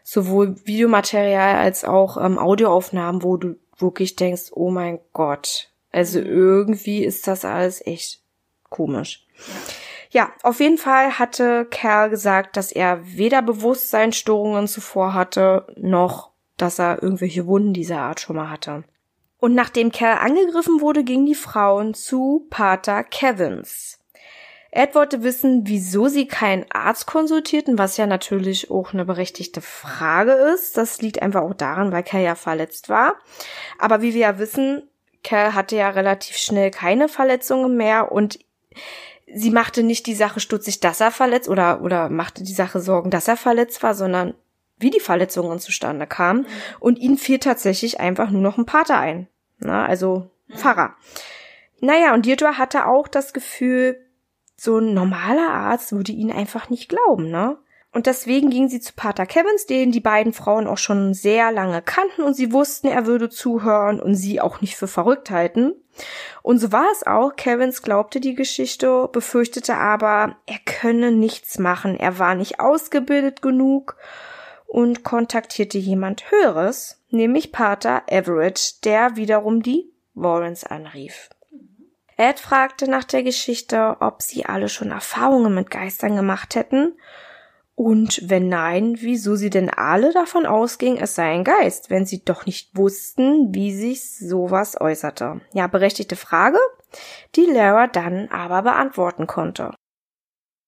sowohl 0.04 0.56
Videomaterial 0.66 1.56
als 1.56 1.86
auch 1.86 2.18
ähm, 2.18 2.38
Audioaufnahmen, 2.38 3.24
wo 3.24 3.38
du 3.38 3.56
wirklich 3.78 4.16
denkst, 4.18 4.52
oh 4.52 4.70
mein 4.70 5.00
Gott. 5.14 5.70
Also 5.92 6.20
mhm. 6.20 6.26
irgendwie 6.26 7.04
ist 7.06 7.28
das 7.28 7.46
alles 7.46 7.86
echt 7.86 8.22
komisch. 8.70 9.26
Ja. 9.38 9.54
Ja, 10.14 10.32
auf 10.44 10.60
jeden 10.60 10.78
Fall 10.78 11.18
hatte 11.18 11.66
Kerl 11.66 12.12
gesagt, 12.12 12.56
dass 12.56 12.72
er 12.72 13.00
weder 13.04 13.42
Bewusstseinsstörungen 13.42 14.68
zuvor 14.68 15.16
hatte, 15.16 15.66
noch 15.76 16.32
dass 16.56 16.78
er 16.78 17.02
irgendwelche 17.02 17.48
Wunden 17.48 17.74
dieser 17.74 18.00
Art 18.00 18.20
schon 18.20 18.36
mal 18.36 18.52
hatte. 18.52 18.84
Und 19.40 19.56
nachdem 19.56 19.92
Kerl 19.92 20.20
angegriffen 20.20 20.82
wurde, 20.82 21.04
gingen 21.04 21.26
die 21.26 21.34
Frauen 21.34 21.96
zu 21.96 22.46
Pater 22.52 23.04
Kevins. 23.04 24.00
Ed 24.70 24.94
wollte 24.94 25.24
wissen, 25.24 25.64
wieso 25.66 26.08
sie 26.08 26.28
keinen 26.28 26.66
Arzt 26.72 27.08
konsultierten, 27.08 27.80
was 27.80 27.98
ja 27.98 28.06
natürlich 28.06 28.70
auch 28.70 28.94
eine 28.94 29.06
berechtigte 29.06 29.62
Frage 29.62 30.32
ist. 30.32 30.78
Das 30.78 31.02
liegt 31.02 31.24
einfach 31.24 31.42
auch 31.42 31.56
daran, 31.56 31.92
weil 31.92 32.04
Cal 32.04 32.22
ja 32.22 32.36
verletzt 32.36 32.88
war. 32.88 33.16
Aber 33.80 34.04
wie 34.04 34.14
wir 34.14 34.22
ja 34.22 34.38
wissen, 34.38 34.84
Cal 35.24 35.56
hatte 35.56 35.76
ja 35.76 35.90
relativ 35.90 36.38
schnell 36.38 36.70
keine 36.70 37.10
Verletzungen 37.10 37.78
mehr 37.78 38.12
und 38.12 38.38
sie 39.34 39.52
machte 39.52 39.84
nicht 39.84 40.06
die 40.08 40.16
Sache 40.16 40.40
stutzig, 40.40 40.80
dass 40.80 41.02
er 41.02 41.12
verletzt 41.12 41.50
oder, 41.50 41.82
oder 41.82 42.10
machte 42.10 42.44
die 42.44 42.54
Sache 42.54 42.80
Sorgen, 42.80 43.10
dass 43.10 43.28
er 43.28 43.38
verletzt 43.38 43.84
war, 43.84 43.96
sondern 43.96 44.34
wie 44.78 44.90
die 44.90 45.00
Verletzungen 45.00 45.60
zustande 45.60 46.08
kamen. 46.08 46.46
Und 46.80 47.00
ihnen 47.00 47.18
fiel 47.18 47.40
tatsächlich 47.40 48.00
einfach 48.00 48.30
nur 48.30 48.42
noch 48.42 48.58
ein 48.58 48.66
Pater 48.66 49.00
ein. 49.00 49.28
Na, 49.60 49.86
also 49.86 50.30
Pfarrer. 50.56 50.96
Naja, 51.80 52.14
und 52.14 52.26
Deirdre 52.26 52.58
hatte 52.58 52.86
auch 52.86 53.08
das 53.08 53.34
Gefühl, 53.34 54.00
so 54.56 54.78
ein 54.78 54.94
normaler 54.94 55.50
Arzt 55.50 55.92
würde 55.92 56.12
ihn 56.12 56.32
einfach 56.32 56.70
nicht 56.70 56.90
glauben, 56.90 57.30
ne? 57.30 57.58
Und 57.94 58.08
deswegen 58.08 58.50
ging 58.50 58.70
sie 58.70 58.80
zu 58.80 58.94
Pater 58.94 59.28
Kevins, 59.28 59.68
den 59.68 59.92
die 59.92 60.00
beiden 60.00 60.34
Frauen 60.34 60.66
auch 60.66 60.80
schon 60.80 61.14
sehr 61.14 61.52
lange 61.52 61.84
kannten 61.84 62.24
und 62.24 62.34
sie 62.34 62.52
wussten, 62.52 62.88
er 62.88 63.06
würde 63.06 63.30
zuhören 63.30 64.00
und 64.00 64.16
sie 64.16 64.42
auch 64.42 64.62
nicht 64.62 64.76
für 64.76 64.88
verrückt 64.88 65.30
halten. 65.30 65.76
Und 66.42 66.58
so 66.58 66.72
war 66.72 66.88
es 66.92 67.06
auch. 67.06 67.36
Kevins 67.36 67.84
glaubte 67.84 68.20
die 68.20 68.34
Geschichte, 68.34 69.08
befürchtete 69.12 69.76
aber, 69.76 70.38
er 70.48 70.58
könne 70.66 71.12
nichts 71.12 71.60
machen. 71.60 71.96
Er 71.96 72.18
war 72.18 72.34
nicht 72.34 72.60
ausgebildet 72.60 73.44
genug 73.44 73.96
und 74.66 75.04
kontaktierte 75.04 75.78
jemand 75.78 76.32
Höheres, 76.32 77.00
nämlich 77.12 77.52
Pater 77.52 78.02
Everett, 78.08 78.84
der 78.86 79.18
wiederum 79.18 79.62
die 79.62 79.88
Warrens 80.16 80.64
anrief. 80.64 81.30
Ed 82.18 82.40
fragte 82.40 82.90
nach 82.90 83.04
der 83.04 83.22
Geschichte, 83.22 83.98
ob 84.00 84.24
sie 84.24 84.46
alle 84.46 84.70
schon 84.70 84.90
Erfahrungen 84.90 85.54
mit 85.54 85.70
Geistern 85.70 86.16
gemacht 86.16 86.56
hätten 86.56 86.94
und 87.76 88.22
wenn 88.30 88.50
nein, 88.50 88.98
wieso 89.00 89.36
sie 89.36 89.50
denn 89.50 89.70
alle 89.70 90.14
davon 90.14 90.46
ausging, 90.46 90.98
es 90.98 91.16
sei 91.16 91.32
ein 91.32 91.44
Geist, 91.44 91.90
wenn 91.90 92.06
sie 92.06 92.24
doch 92.24 92.46
nicht 92.46 92.78
wussten, 92.78 93.54
wie 93.54 93.74
sich 93.74 94.18
sowas 94.18 94.80
äußerte. 94.80 95.42
Ja, 95.54 95.68
berechtigte 95.68 96.16
Frage, 96.16 96.60
die 97.36 97.46
Lara 97.46 97.88
dann 97.88 98.28
aber 98.30 98.62
beantworten 98.62 99.26
konnte. 99.26 99.72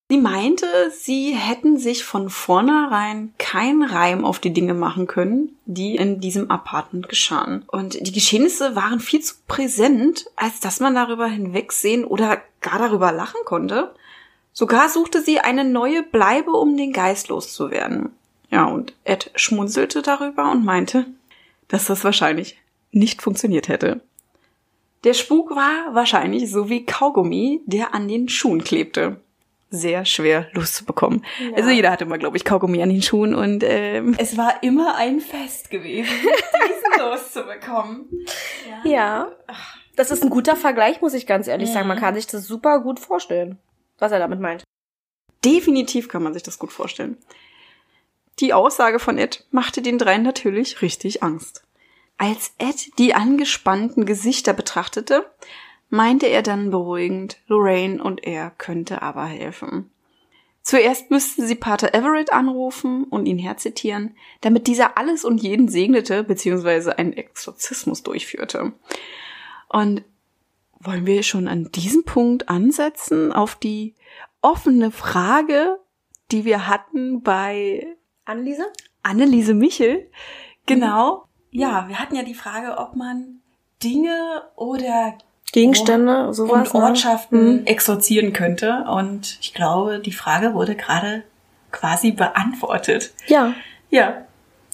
Sie 0.10 0.18
meinte, 0.18 0.68
sie 0.92 1.32
hätten 1.32 1.78
sich 1.78 2.04
von 2.04 2.30
vornherein 2.30 3.34
keinen 3.40 3.82
Reim 3.82 4.24
auf 4.24 4.38
die 4.38 4.54
Dinge 4.54 4.76
machen 4.76 5.08
können, 5.08 5.58
die 5.66 5.96
in 5.96 6.20
diesem 6.20 6.52
Apartment 6.52 7.10
geschahen. 7.10 7.64
Und 7.68 8.06
die 8.06 8.12
Geschehnisse 8.12 8.76
waren 8.76 9.00
viel 9.00 9.22
zu 9.22 9.34
präsent, 9.48 10.28
als 10.36 10.60
dass 10.60 10.80
man 10.80 10.94
darüber 10.94 11.26
hinwegsehen 11.26 12.06
oder 12.06 12.40
gar 12.62 12.78
darüber 12.78 13.12
lachen 13.12 13.42
konnte. 13.46 13.96
Sogar 14.58 14.88
suchte 14.88 15.22
sie 15.22 15.40
eine 15.42 15.66
neue 15.66 16.02
Bleibe, 16.02 16.52
um 16.52 16.78
den 16.78 16.94
Geist 16.94 17.28
loszuwerden. 17.28 18.14
Ja, 18.50 18.64
und 18.64 18.94
Ed 19.04 19.30
schmunzelte 19.36 20.02
darüber 20.02 20.50
und 20.50 20.64
meinte, 20.64 21.06
dass 21.68 21.88
das 21.88 22.06
wahrscheinlich 22.06 22.58
nicht 22.92 23.22
funktioniert 23.22 23.68
hätte. 23.68 24.00
Der 25.04 25.14
Spuk 25.14 25.52
war 25.52 25.94
wahrscheinlich 25.94 26.50
so 26.50 26.70
wie 26.70 26.86
Kaugummi, 26.86 27.64
der 27.66 27.94
an 27.94 28.08
den 28.08 28.30
Schuhen 28.30 28.64
klebte. 28.64 29.18
Sehr 29.72 30.06
schwer 30.06 30.48
loszubekommen. 30.54 31.26
Ja. 31.42 31.58
Also 31.58 31.72
jeder 31.72 31.92
hatte 31.92 32.06
mal, 32.06 32.18
glaube 32.18 32.38
ich, 32.38 32.46
Kaugummi 32.46 32.82
an 32.82 32.90
den 32.90 33.02
Schuhen 33.02 33.36
und 33.36 33.62
ähm, 33.62 34.16
es 34.18 34.38
war 34.38 34.64
immer 34.64 34.96
ein 34.96 35.20
Fest 35.20 35.70
gewesen, 35.70 36.14
diesen 36.16 37.06
loszubekommen. 37.06 38.08
Ja. 38.86 38.90
ja. 38.90 39.32
Das 39.98 40.12
ist 40.12 40.24
ein 40.24 40.30
guter 40.30 40.56
Vergleich, 40.56 41.02
muss 41.02 41.14
ich 41.14 41.28
ganz 41.28 41.50
ehrlich 41.50 41.70
mhm. 41.70 41.74
sagen. 41.74 41.88
Man 41.90 42.00
kann 42.00 42.16
sich 42.16 42.28
das 42.28 42.48
super 42.48 42.80
gut 42.80 43.02
vorstellen 43.02 43.60
was 43.98 44.12
er 44.12 44.20
damit 44.20 44.40
meint. 44.40 44.64
Definitiv 45.44 46.08
kann 46.08 46.24
man 46.24 46.34
sich 46.34 46.44
das 46.44 46.60
gut 46.60 46.72
vorstellen. 46.72 47.18
Die 48.40 48.54
Aussage 48.54 49.00
von 49.00 49.18
Ed 49.18 49.46
machte 49.52 49.82
den 49.82 49.98
dreien 49.98 50.24
natürlich 50.24 50.82
richtig 50.82 51.24
Angst. 51.24 51.64
Als 52.18 52.54
Ed 52.58 52.98
die 52.98 53.14
angespannten 53.14 54.06
Gesichter 54.06 54.54
betrachtete, 54.54 55.30
meinte 55.90 56.28
er 56.28 56.42
dann 56.42 56.72
beruhigend, 56.72 57.38
Lorraine 57.48 58.04
und 58.04 58.24
er 58.24 58.52
könnte 58.52 59.02
aber 59.02 59.26
helfen. 59.26 59.92
Zuerst 60.62 61.12
müssten 61.12 61.46
sie 61.46 61.56
Pater 61.56 61.94
Everett 61.94 62.34
anrufen 62.34 63.04
und 63.04 63.28
ihn 63.28 63.38
herzitieren, 63.38 64.16
damit 64.42 64.66
dieser 64.66 64.98
alles 64.98 65.24
und 65.24 65.38
jeden 65.38 65.68
segnete 65.68 66.24
bzw. 66.24 66.94
einen 66.94 67.14
Exorzismus 67.14 68.02
durchführte. 68.02 68.74
Und 69.70 70.04
wollen 70.80 71.06
wir 71.06 71.24
schon 71.24 71.48
an 71.48 71.72
diesem 71.72 72.04
Punkt 72.04 72.50
ansetzen 72.50 73.32
auf 73.32 73.56
die 73.56 73.96
offene 74.42 74.92
Frage, 74.92 75.80
die 76.32 76.46
wir 76.46 76.68
hatten 76.68 77.22
bei 77.22 77.88
Anneliese? 78.26 78.66
Anneliese 79.04 79.54
Michel. 79.54 80.10
Genau. 80.66 81.28
Mhm. 81.52 81.60
Ja, 81.60 81.88
wir 81.88 82.00
hatten 82.00 82.16
ja 82.16 82.24
die 82.24 82.34
Frage, 82.34 82.78
ob 82.78 82.96
man 82.96 83.42
Dinge 83.84 84.44
oder 84.56 85.18
Gegenstände, 85.52 86.34
sowas 86.34 86.72
und 86.72 86.82
ne? 86.82 86.88
Ortschaften 86.88 87.60
mhm. 87.62 87.66
exorzieren 87.66 88.34
könnte. 88.34 88.86
Und 88.90 89.38
ich 89.42 89.54
glaube, 89.54 90.00
die 90.00 90.12
Frage 90.12 90.54
wurde 90.54 90.76
gerade 90.76 91.24
quasi 91.72 92.12
beantwortet. 92.12 93.14
Ja. 93.28 93.54
Ja. 93.90 94.26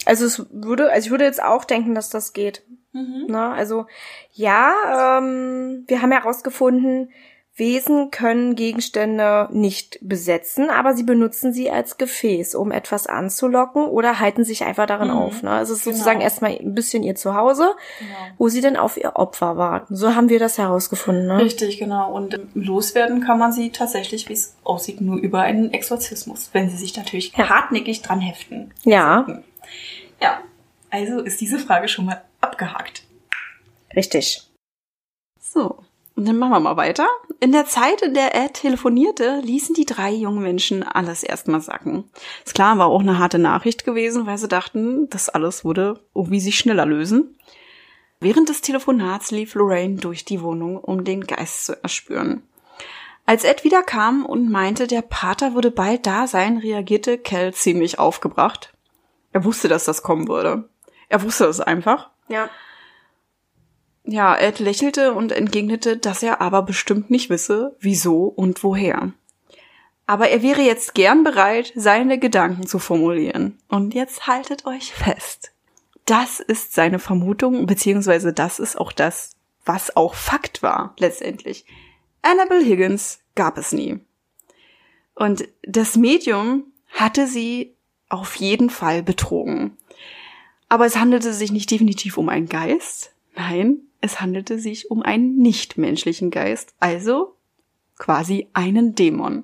Also 0.06 0.26
es 0.26 0.46
würde, 0.52 0.92
also 0.92 1.06
ich 1.06 1.12
würde 1.12 1.26
jetzt 1.26 1.44
auch 1.44 1.66
denken, 1.66 1.94
dass 1.94 2.10
das 2.10 2.34
geht. 2.34 2.64
Mhm. 2.94 3.26
Na, 3.28 3.54
also 3.54 3.86
ja, 4.34 5.20
ähm, 5.20 5.84
wir 5.88 6.02
haben 6.02 6.12
herausgefunden, 6.12 7.10
Wesen 7.54 8.12
können 8.12 8.56
Gegenstände 8.56 9.50
nicht 9.52 10.00
besetzen, 10.02 10.70
aber 10.70 10.94
sie 10.94 11.04
benutzen 11.04 11.52
sie 11.52 11.70
als 11.70 11.98
Gefäß, 11.98 12.56
um 12.56 12.72
etwas 12.72 13.08
anzulocken 13.08 13.84
oder 13.84 14.20
halten 14.20 14.46
sich 14.46 14.64
einfach 14.64 14.86
darin 14.86 15.10
mhm. 15.10 15.18
auf. 15.18 15.44
Ne? 15.44 15.60
Es 15.60 15.70
ist 15.70 15.84
genau. 15.84 15.96
sozusagen 15.96 16.22
erstmal 16.22 16.58
ein 16.58 16.74
bisschen 16.74 17.04
ihr 17.04 17.16
Zuhause, 17.16 17.76
genau. 18.00 18.16
wo 18.38 18.48
sie 18.48 18.62
dann 18.62 18.78
auf 18.78 18.96
ihr 18.96 19.18
Opfer 19.18 19.58
warten. 19.58 19.98
So 19.98 20.16
haben 20.16 20.30
wir 20.30 20.40
das 20.40 20.58
herausgefunden. 20.58 21.28
Ne? 21.28 21.40
Richtig, 21.40 21.78
genau. 21.78 22.14
Und 22.14 22.40
loswerden 22.54 23.22
kann 23.22 23.38
man 23.38 23.52
sie 23.52 23.70
tatsächlich, 23.70 24.30
wie 24.30 24.34
es 24.34 24.56
aussieht, 24.64 25.02
nur 25.02 25.18
über 25.18 25.42
einen 25.42 25.74
Exorzismus, 25.74 26.50
wenn 26.54 26.70
sie 26.70 26.78
sich 26.78 26.96
natürlich 26.96 27.34
ja. 27.36 27.50
hartnäckig 27.50 28.02
dran 28.02 28.22
heften. 28.22 28.74
Ja. 28.86 29.28
Ja. 30.22 30.40
Also 30.90 31.20
ist 31.20 31.40
diese 31.42 31.60
Frage 31.60 31.90
schon 31.90 32.06
mal 32.06 32.22
abgehakt. 32.42 33.04
Richtig. 33.96 34.50
So, 35.40 35.84
und 36.22 36.28
dann 36.28 36.38
machen 36.38 36.52
wir 36.52 36.60
mal 36.60 36.78
weiter. 36.78 37.08
In 37.40 37.52
der 37.52 37.66
Zeit, 37.66 38.04
in 38.04 38.14
der 38.14 38.36
er 38.36 38.54
telefonierte, 38.54 39.40
ließen 39.44 39.74
die 39.74 39.88
drei 39.88 40.12
jungen 40.12 40.44
Menschen 40.44 40.84
alles 40.84 41.24
erstmal 41.24 41.62
sacken. 41.62 42.04
Ist 42.46 42.54
klar, 42.54 42.78
war 42.78 42.86
auch 42.88 43.00
eine 43.00 43.18
harte 43.18 43.40
Nachricht 43.40 43.86
gewesen, 43.86 44.28
weil 44.28 44.38
sie 44.38 44.48
dachten, 44.48 45.10
das 45.10 45.30
alles 45.30 45.66
würde 45.66 46.00
irgendwie 46.14 46.40
sich 46.40 46.60
schneller 46.60 46.86
lösen. 46.86 47.36
Während 48.20 48.50
des 48.50 48.62
Telefonats 48.62 49.32
lief 49.32 49.56
Lorraine 49.56 49.96
durch 49.96 50.24
die 50.24 50.44
Wohnung, 50.44 50.78
um 50.78 51.04
den 51.04 51.26
Geist 51.26 51.66
zu 51.66 51.82
erspüren. 51.82 52.44
Als 53.26 53.44
Ed 53.44 53.64
wieder 53.64 53.82
kam 53.82 54.24
und 54.24 54.52
meinte, 54.52 54.86
der 54.86 55.02
Pater 55.02 55.56
würde 55.56 55.72
bald 55.72 56.06
da 56.06 56.28
sein, 56.28 56.58
reagierte 56.58 57.18
Kel 57.18 57.52
ziemlich 57.52 57.98
aufgebracht. 57.98 58.74
Er 59.32 59.44
wusste, 59.44 59.70
dass 59.70 59.86
das 59.86 60.04
kommen 60.04 60.28
würde. 60.28 60.70
Er 61.10 61.24
wusste 61.24 61.46
es 61.46 61.60
einfach. 61.60 62.11
Ja. 62.28 62.50
Ja, 64.04 64.36
Ed 64.36 64.60
lächelte 64.60 65.14
und 65.14 65.32
entgegnete, 65.32 65.98
dass 65.98 66.24
er 66.24 66.42
aber 66.42 66.64
bestimmt 66.64 67.12
nicht 67.12 67.30
wisse, 67.30 67.76
wieso 67.80 68.26
und 68.26 68.64
woher. 68.64 69.14
Aber 70.08 70.30
er 70.30 70.42
wäre 70.42 70.62
jetzt 70.62 70.96
gern 70.96 71.24
bereit, 71.24 71.72
seine 71.76 72.20
Gedanken 72.20 72.68
zu 72.68 72.80
formulieren. 72.80 73.60
Und 73.70 73.94
jetzt 73.94 74.28
haltet 74.28 74.66
euch 74.66 74.92
fest. 74.92 75.54
Das 76.06 76.40
ist 76.40 76.74
seine 76.74 77.00
Vermutung, 77.00 77.66
beziehungsweise 77.68 78.34
das 78.34 78.60
ist 78.60 78.78
auch 78.78 78.92
das, 78.92 79.38
was 79.64 79.96
auch 79.96 80.16
Fakt 80.16 80.64
war, 80.64 80.96
letztendlich. 80.98 81.66
Annabel 82.22 82.64
Higgins 82.66 83.20
gab 83.36 83.58
es 83.58 83.72
nie. 83.72 84.00
Und 85.16 85.48
das 85.64 85.96
Medium 85.96 86.66
hatte 86.90 87.28
sie 87.28 87.76
auf 88.10 88.36
jeden 88.36 88.70
Fall 88.70 89.04
betrogen. 89.04 89.78
Aber 90.72 90.86
es 90.86 90.96
handelte 90.96 91.34
sich 91.34 91.52
nicht 91.52 91.70
definitiv 91.70 92.18
um 92.18 92.30
einen 92.30 92.48
Geist. 92.48 93.14
Nein, 93.36 93.82
es 94.00 94.22
handelte 94.22 94.58
sich 94.58 94.90
um 94.90 95.02
einen 95.02 95.36
nichtmenschlichen 95.36 96.32
Geist, 96.32 96.74
also 96.80 97.36
quasi 97.98 98.48
einen 98.54 98.96
Dämon. 98.96 99.44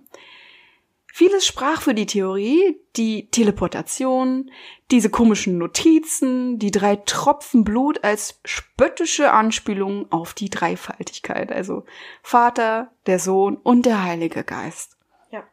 Vieles 1.05 1.45
sprach 1.45 1.81
für 1.81 1.93
die 1.93 2.05
Theorie, 2.05 2.79
die 2.95 3.27
Teleportation, 3.29 4.51
diese 4.89 5.09
komischen 5.09 5.57
Notizen, 5.57 6.59
die 6.59 6.71
drei 6.71 6.95
Tropfen 6.95 7.65
Blut 7.65 8.05
als 8.05 8.39
spöttische 8.45 9.33
Anspielung 9.33 10.09
auf 10.09 10.33
die 10.33 10.49
Dreifaltigkeit, 10.49 11.51
also 11.51 11.83
Vater, 12.23 12.93
der 13.05 13.19
Sohn 13.19 13.57
und 13.57 13.85
der 13.85 14.01
Heilige 14.01 14.45
Geist. 14.45 14.95
Ja. 15.29 15.43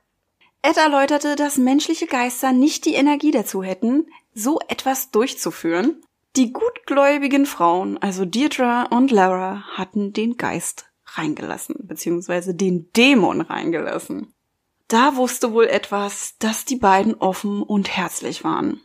Ed 0.63 0.77
erläuterte, 0.77 1.35
dass 1.35 1.59
menschliche 1.59 2.07
Geister 2.07 2.53
nicht 2.53 2.85
die 2.85 2.95
Energie 2.95 3.33
dazu 3.33 3.65
hätten, 3.65 4.07
so 4.35 4.61
etwas 4.69 5.11
durchzuführen. 5.11 6.03
Die 6.37 6.53
gutgläubigen 6.53 7.47
Frauen, 7.47 7.99
also 7.99 8.25
Deirdre 8.25 8.89
und 8.91 9.11
Lara, 9.11 9.65
hatten 9.73 10.13
den 10.13 10.37
Geist 10.37 10.87
reingelassen, 11.07 11.77
beziehungsweise 11.83 12.55
den 12.55 12.91
Dämon 12.93 13.41
reingelassen. 13.41 14.35
Da 14.89 15.17
wusste 15.17 15.53
wohl 15.53 15.67
etwas, 15.67 16.35
dass 16.39 16.65
die 16.65 16.77
beiden 16.77 17.15
offen 17.15 17.63
und 17.63 17.89
herzlich 17.89 18.45
waren. 18.45 18.81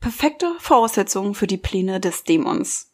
Perfekte 0.00 0.54
Voraussetzungen 0.58 1.34
für 1.34 1.46
die 1.46 1.56
Pläne 1.56 1.98
des 1.98 2.24
Dämons. 2.24 2.92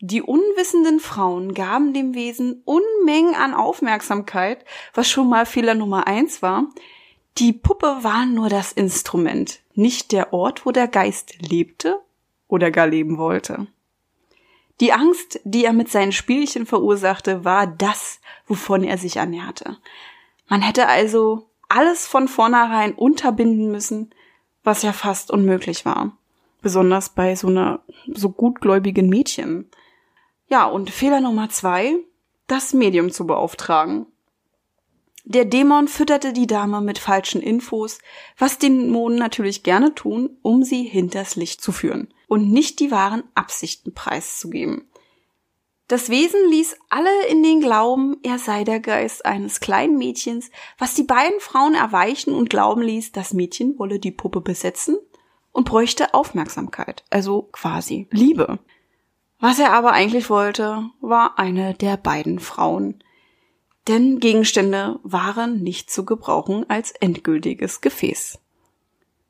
Die 0.00 0.22
unwissenden 0.22 1.00
Frauen 1.00 1.54
gaben 1.54 1.94
dem 1.94 2.14
Wesen 2.14 2.62
Unmengen 2.64 3.34
an 3.34 3.54
Aufmerksamkeit, 3.54 4.64
was 4.92 5.08
schon 5.08 5.28
mal 5.28 5.46
Fehler 5.46 5.74
Nummer 5.74 6.06
eins 6.06 6.42
war. 6.42 6.68
Die 7.38 7.52
Puppe 7.52 7.98
war 8.02 8.26
nur 8.26 8.48
das 8.48 8.70
Instrument, 8.72 9.60
nicht 9.74 10.12
der 10.12 10.32
Ort, 10.32 10.64
wo 10.64 10.70
der 10.70 10.86
Geist 10.86 11.34
lebte 11.40 12.00
oder 12.46 12.70
gar 12.70 12.86
leben 12.86 13.18
wollte. 13.18 13.66
Die 14.80 14.92
Angst, 14.92 15.40
die 15.44 15.64
er 15.64 15.72
mit 15.72 15.90
seinen 15.90 16.12
Spielchen 16.12 16.66
verursachte, 16.66 17.44
war 17.44 17.66
das, 17.66 18.20
wovon 18.46 18.84
er 18.84 18.98
sich 18.98 19.16
ernährte. 19.16 19.78
Man 20.48 20.62
hätte 20.62 20.88
also 20.88 21.48
alles 21.68 22.06
von 22.06 22.28
vornherein 22.28 22.94
unterbinden 22.94 23.70
müssen, 23.70 24.14
was 24.62 24.82
ja 24.82 24.92
fast 24.92 25.30
unmöglich 25.30 25.84
war. 25.84 26.16
Besonders 26.62 27.08
bei 27.08 27.34
so 27.34 27.48
einer 27.48 27.80
so 28.06 28.30
gutgläubigen 28.30 29.08
Mädchen. 29.08 29.70
Ja, 30.48 30.66
und 30.66 30.90
Fehler 30.90 31.20
Nummer 31.20 31.50
zwei, 31.50 31.96
das 32.46 32.72
Medium 32.74 33.10
zu 33.10 33.26
beauftragen. 33.26 34.06
Der 35.26 35.46
Dämon 35.46 35.88
fütterte 35.88 36.34
die 36.34 36.46
Dame 36.46 36.82
mit 36.82 36.98
falschen 36.98 37.40
Infos, 37.40 37.98
was 38.36 38.58
Dämonen 38.58 39.18
natürlich 39.18 39.62
gerne 39.62 39.94
tun, 39.94 40.36
um 40.42 40.62
sie 40.62 40.82
hinters 40.82 41.34
Licht 41.34 41.62
zu 41.62 41.72
führen 41.72 42.12
und 42.28 42.52
nicht 42.52 42.78
die 42.78 42.90
wahren 42.90 43.24
Absichten 43.34 43.94
preiszugeben. 43.94 44.86
Das 45.88 46.10
Wesen 46.10 46.40
ließ 46.50 46.76
alle 46.90 47.26
in 47.28 47.42
den 47.42 47.60
Glauben, 47.60 48.16
er 48.22 48.38
sei 48.38 48.64
der 48.64 48.80
Geist 48.80 49.24
eines 49.24 49.60
kleinen 49.60 49.96
Mädchens, 49.96 50.50
was 50.78 50.94
die 50.94 51.02
beiden 51.02 51.40
Frauen 51.40 51.74
erweichen 51.74 52.34
und 52.34 52.50
glauben 52.50 52.82
ließ, 52.82 53.12
das 53.12 53.32
Mädchen 53.32 53.78
wolle 53.78 53.98
die 53.98 54.10
Puppe 54.10 54.40
besetzen 54.40 54.96
und 55.52 55.68
bräuchte 55.68 56.12
Aufmerksamkeit, 56.12 57.04
also 57.10 57.48
quasi 57.52 58.08
Liebe. 58.10 58.58
Was 59.40 59.58
er 59.58 59.72
aber 59.72 59.92
eigentlich 59.92 60.30
wollte, 60.30 60.90
war 61.00 61.38
eine 61.38 61.74
der 61.74 61.96
beiden 61.96 62.40
Frauen. 62.40 63.02
Denn 63.86 64.18
Gegenstände 64.18 64.98
waren 65.02 65.62
nicht 65.62 65.90
zu 65.90 66.04
gebrauchen 66.04 66.68
als 66.68 66.92
endgültiges 66.92 67.80
Gefäß. 67.80 68.38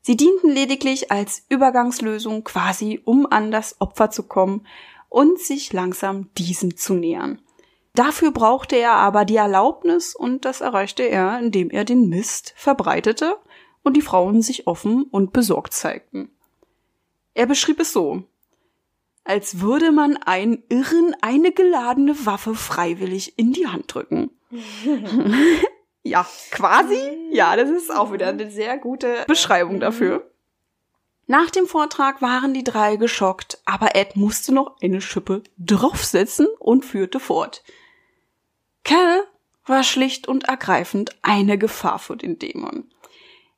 Sie 0.03 0.17
dienten 0.17 0.51
lediglich 0.51 1.11
als 1.11 1.45
Übergangslösung 1.49 2.45
quasi, 2.45 3.01
um 3.05 3.27
an 3.27 3.51
das 3.51 3.81
Opfer 3.81 4.11
zu 4.11 4.23
kommen 4.25 4.67
und 5.09 5.41
sich 5.41 5.73
langsam 5.73 6.29
diesem 6.35 6.77
zu 6.77 6.95
nähern. 6.95 7.41
Dafür 7.95 8.33
brauchte 8.33 8.77
er 8.77 8.93
aber 8.93 9.25
die 9.25 9.37
Erlaubnis 9.37 10.15
und 10.15 10.45
das 10.45 10.61
erreichte 10.61 11.05
er, 11.05 11.39
indem 11.39 11.71
er 11.71 11.85
den 11.85 12.09
Mist 12.09 12.53
verbreitete 12.57 13.37
und 13.83 13.97
die 13.97 14.03
Frauen 14.03 14.43
sich 14.43 14.67
offen 14.67 15.05
und 15.05 15.33
besorgt 15.33 15.73
zeigten. 15.73 16.31
Er 17.35 17.47
beschrieb 17.47 17.81
es 17.81 17.93
so, 17.93 18.25
als 19.25 19.61
würde 19.61 19.91
man 19.91 20.17
einen 20.17 20.63
Irren 20.69 21.17
eine 21.21 21.53
geladene 21.53 22.27
Waffe 22.27 22.55
freiwillig 22.55 23.39
in 23.39 23.53
die 23.53 23.67
Hand 23.67 23.95
drücken. 23.95 24.31
ja, 26.03 26.27
quasi. 26.51 27.01
Ja, 27.31 27.57
das 27.57 27.71
ist 27.71 27.95
auch 27.95 28.13
wieder 28.13 28.29
eine 28.29 28.51
sehr 28.51 28.79
gute 28.79 29.25
Beschreibung 29.27 29.81
dafür. 29.81 30.31
Nach 31.27 31.51
dem 31.51 31.67
Vortrag 31.67 32.21
waren 32.21 32.53
die 32.53 32.65
drei 32.65 32.97
geschockt, 32.97 33.59
aber 33.65 33.95
Ed 33.95 34.15
musste 34.17 34.53
noch 34.53 34.77
eine 34.83 35.01
Schippe 35.01 35.43
draufsetzen 35.59 36.47
und 36.59 36.85
führte 36.85 37.19
fort. 37.19 37.65
Cal 38.85 39.23
war 39.65 39.83
schlicht 39.83 40.29
und 40.29 40.45
ergreifend 40.45 41.17
eine 41.23 41.57
Gefahr 41.57 41.99
für 41.99 42.17
den 42.17 42.39
Dämon. 42.39 42.91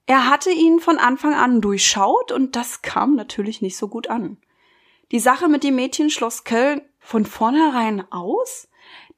Er 0.06 0.30
hatte 0.30 0.50
ihn 0.50 0.78
von 0.78 0.98
Anfang 0.98 1.34
an 1.34 1.60
durchschaut 1.60 2.30
und 2.30 2.54
das 2.54 2.82
kam 2.82 3.16
natürlich 3.16 3.60
nicht 3.60 3.76
so 3.76 3.88
gut 3.88 4.08
an. 4.08 4.36
Die 5.10 5.18
Sache 5.18 5.48
mit 5.48 5.64
dem 5.64 5.74
Mädchen 5.74 6.10
schloss 6.10 6.44
Cal 6.44 6.82
von 7.06 7.24
vornherein 7.24 8.04
aus. 8.10 8.68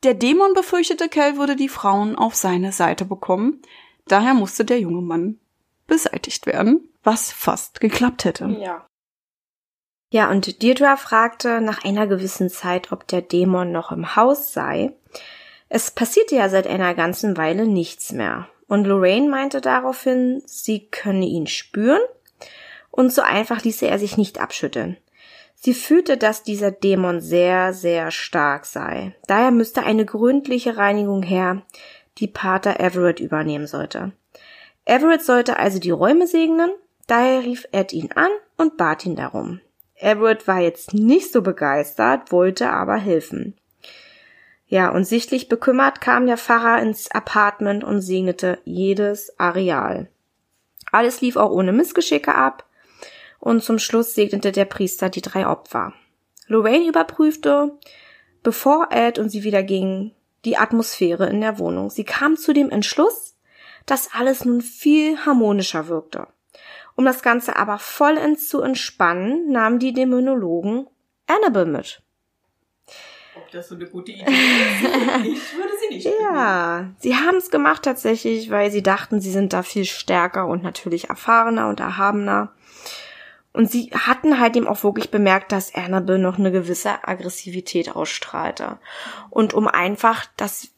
Der 0.03 0.15
Dämon 0.15 0.55
befürchtete, 0.55 1.09
Cal 1.09 1.37
würde 1.37 1.57
die 1.57 1.69
Frauen 1.69 2.17
auf 2.17 2.35
seine 2.35 2.73
Seite 2.73 3.05
bekommen. 3.05 3.63
Daher 4.07 4.35
musste 4.35 4.65
der 4.65 4.79
junge 4.79 5.03
Mann 5.03 5.41
beseitigt 5.87 6.47
werden 6.47 6.89
was 7.09 7.33
fast 7.33 7.81
geklappt 7.81 8.27
hätte. 8.27 8.55
Ja. 8.61 8.87
Ja, 10.11 10.31
und 10.31 10.63
Deirdre 10.63 10.97
fragte 10.99 11.63
nach 11.63 11.85
einer 11.85 12.07
gewissen 12.07 12.51
Zeit, 12.51 12.93
ob 12.93 13.07
der 13.09 13.23
Dämon 13.23 13.73
noch 13.73 13.93
im 13.93 14.15
Haus 14.15 14.53
sei. 14.53 14.93
Es 15.71 15.91
passierte 15.91 16.37
ja 16.37 16.51
seit 16.51 16.67
einer 16.67 16.95
ganzen 16.95 17.37
Weile 17.39 17.67
nichts 17.67 18.13
mehr. 18.13 18.49
Und 18.67 18.87
Lorraine 18.87 19.31
meinte 19.31 19.63
daraufhin, 19.63 20.43
sie 20.45 20.89
könne 20.91 21.25
ihn 21.25 21.47
spüren. 21.47 22.01
Und 22.91 23.13
so 23.13 23.23
einfach 23.23 23.63
ließe 23.65 23.87
er 23.87 23.99
sich 23.99 24.19
nicht 24.19 24.39
abschütteln. 24.39 24.99
Sie 25.61 25.75
fühlte, 25.75 26.17
dass 26.17 26.45
dieser 26.45 26.71
Dämon 26.71 27.21
sehr, 27.21 27.73
sehr 27.73 28.11
stark 28.11 28.65
sei. 28.65 29.15
Daher 29.27 29.51
müsste 29.51 29.83
eine 29.83 30.05
gründliche 30.05 30.77
Reinigung 30.77 31.23
her, 31.23 31.63
die 32.19 32.29
Pater 32.29 32.79
Everett 32.81 33.21
übernehmen 33.21 33.67
sollte. 33.67 34.13
Everett 34.85 35.23
sollte 35.23 35.59
also 35.59 35.79
die 35.79 35.91
Räume 35.91 36.27
segnen 36.27 36.71
Daher 37.09 37.43
rief 37.43 37.67
Ed 37.73 37.95
ihn 37.95 38.13
an 38.13 38.31
und 38.59 38.77
bat 38.77 39.05
ihn 39.07 39.17
darum. 39.17 39.61
Everett 39.95 40.47
war 40.47 40.61
jetzt 40.61 40.93
nicht 40.93 41.33
so 41.33 41.43
begeistert, 41.43 42.31
wollte 42.31 42.71
aber 42.71 42.97
helfen. 42.97 43.57
Ja, 44.67 44.91
und 44.91 45.05
sichtlich 45.05 45.49
bekümmert 45.49 46.03
kam 46.03 46.27
der 46.27 46.37
Pfarrer 46.37 46.81
ins 46.83 47.11
Apartment 47.11 47.83
und 47.83 48.03
segnete 48.03 48.59
jedes 48.65 49.37
Areal. 49.41 50.09
Alles 50.93 51.23
lief 51.23 51.37
auch 51.37 51.51
ohne 51.51 51.73
Missgeschicke 51.73 52.35
ab 52.35 52.68
und 53.39 53.63
zum 53.63 53.79
Schluss 53.79 54.15
segnete 54.15 54.53
der 54.53 54.65
Priester 54.65 55.09
die 55.09 55.23
drei 55.23 55.47
Opfer. 55.47 55.93
Lorraine 56.47 56.89
überprüfte, 56.89 57.79
bevor 58.43 58.89
Ed 58.91 59.19
und 59.19 59.31
sie 59.31 59.45
wieder 59.45 59.63
gingen, 59.63 60.15
die 60.45 60.57
Atmosphäre 60.57 61.29
in 61.29 61.41
der 61.41 61.59
Wohnung. 61.59 61.91
Sie 61.91 62.05
kam 62.05 62.37
zu 62.37 62.53
dem 62.53 62.71
Entschluss, 62.71 63.37
dass 63.87 64.15
alles 64.15 64.45
nun 64.45 64.61
viel 64.61 65.19
harmonischer 65.25 65.89
wirkte. 65.89 66.29
Um 66.97 67.05
das 67.05 67.23
Ganze 67.23 67.57
aber 67.57 67.79
vollends 67.79 68.49
zu 68.49 68.61
entspannen, 68.61 69.53
nahmen 69.53 69.79
die 69.79 69.93
Dämonologen 69.93 70.87
Annabelle 71.27 71.67
mit. 71.67 72.03
Ob 73.37 73.51
das 73.53 73.69
so 73.69 73.77
eine 73.77 73.87
gute 73.87 74.13
Idee 74.13 74.23
ist? 74.23 74.33
ich 75.25 75.57
würde 75.57 75.73
sie 75.81 75.95
nicht. 75.95 76.09
Ja, 76.21 76.91
sie 76.99 77.15
haben 77.15 77.37
es 77.37 77.51
gemacht 77.51 77.83
tatsächlich, 77.83 78.51
weil 78.51 78.71
sie 78.73 78.83
dachten, 78.83 79.21
sie 79.21 79.31
sind 79.31 79.53
da 79.53 79.63
viel 79.63 79.85
stärker 79.85 80.47
und 80.49 80.63
natürlich 80.63 81.09
erfahrener 81.09 81.69
und 81.69 81.79
erhabener. 81.79 82.53
Und 83.59 83.69
sie 83.73 83.91
hatten 83.91 84.39
halt 84.39 84.55
eben 84.55 84.69
auch 84.69 84.85
wirklich 84.85 85.11
bemerkt, 85.11 85.51
dass 85.51 85.75
Annabelle 85.75 86.21
noch 86.21 86.39
eine 86.39 86.53
gewisse 86.53 87.09
Aggressivität 87.09 87.97
ausstrahlte. 87.97 88.79
Und 89.31 89.53
um 89.53 89.67
einfach 89.67 90.27
das 90.37 90.69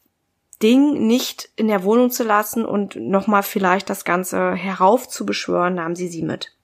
Ding 0.63 1.05
nicht 1.05 1.49
in 1.57 1.67
der 1.67 1.83
Wohnung 1.83 2.09
zu 2.09 2.23
lassen 2.23 2.65
und 2.65 2.95
nochmal 2.95 3.43
vielleicht 3.43 3.87
das 3.91 4.03
Ganze 4.03 4.55
heraufzubeschwören, 4.55 5.75
nahm 5.75 5.95
sie 5.95 6.07
sie 6.07 6.23
mit. 6.23 6.57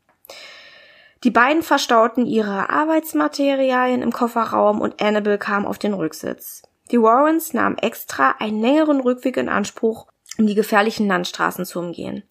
Die 1.23 1.29
beiden 1.29 1.61
verstauten 1.61 2.25
ihre 2.25 2.71
Arbeitsmaterialien 2.71 4.01
im 4.01 4.11
Kofferraum 4.11 4.81
und 4.81 4.99
Annabelle 4.99 5.37
kam 5.37 5.67
auf 5.67 5.77
den 5.77 5.93
Rücksitz. 5.93 6.63
Die 6.89 6.99
Warrens 6.99 7.53
nahmen 7.53 7.77
extra 7.77 8.31
einen 8.39 8.59
längeren 8.59 9.01
Rückweg 9.01 9.37
in 9.37 9.49
Anspruch, 9.49 10.07
um 10.39 10.47
die 10.47 10.55
gefährlichen 10.55 11.07
Landstraßen 11.07 11.63
zu 11.63 11.77
umgehen. 11.77 12.23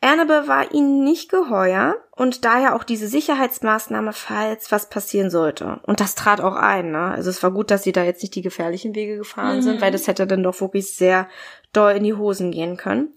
Annabelle 0.00 0.46
war 0.46 0.72
ihnen 0.72 1.02
nicht 1.02 1.28
geheuer 1.28 1.96
und 2.14 2.44
daher 2.44 2.76
auch 2.76 2.84
diese 2.84 3.08
Sicherheitsmaßnahme, 3.08 4.12
falls 4.12 4.70
was 4.70 4.88
passieren 4.88 5.28
sollte. 5.28 5.80
Und 5.82 6.00
das 6.00 6.14
trat 6.14 6.40
auch 6.40 6.54
ein. 6.54 6.92
Ne? 6.92 7.00
Also 7.00 7.30
es 7.30 7.42
war 7.42 7.50
gut, 7.50 7.70
dass 7.70 7.82
sie 7.82 7.92
da 7.92 8.04
jetzt 8.04 8.22
nicht 8.22 8.34
die 8.36 8.42
gefährlichen 8.42 8.94
Wege 8.94 9.16
gefahren 9.16 9.56
mhm. 9.56 9.62
sind, 9.62 9.80
weil 9.80 9.90
das 9.90 10.06
hätte 10.06 10.26
dann 10.26 10.44
doch 10.44 10.60
wirklich 10.60 10.94
sehr 10.94 11.28
doll 11.72 11.92
in 11.92 12.04
die 12.04 12.14
Hosen 12.14 12.52
gehen 12.52 12.76
können. 12.76 13.12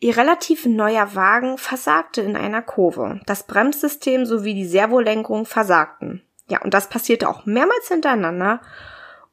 Ihr 0.00 0.16
relativ 0.16 0.66
neuer 0.66 1.14
Wagen 1.14 1.58
versagte 1.58 2.20
in 2.22 2.36
einer 2.36 2.60
Kurve. 2.60 3.20
Das 3.26 3.44
Bremssystem 3.44 4.26
sowie 4.26 4.54
die 4.54 4.66
Servolenkung 4.66 5.46
versagten. 5.46 6.22
Ja, 6.48 6.60
und 6.60 6.74
das 6.74 6.88
passierte 6.88 7.28
auch 7.28 7.46
mehrmals 7.46 7.88
hintereinander. 7.88 8.60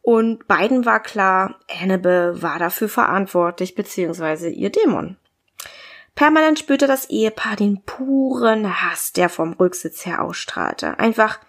Und 0.01 0.47
beiden 0.47 0.85
war 0.85 1.01
klar, 1.01 1.59
Annabelle 1.81 2.41
war 2.41 2.57
dafür 2.57 2.87
verantwortlich, 2.87 3.75
beziehungsweise 3.75 4.49
ihr 4.49 4.69
Dämon. 4.69 5.17
Permanent 6.15 6.59
spürte 6.59 6.87
das 6.87 7.09
Ehepaar 7.09 7.55
den 7.55 7.81
puren 7.83 8.81
Hass, 8.81 9.13
der 9.13 9.29
vom 9.29 9.53
Rücksitz 9.53 10.05
her 10.05 10.21
ausstrahlte. 10.21 10.99
Einfach 10.99 11.39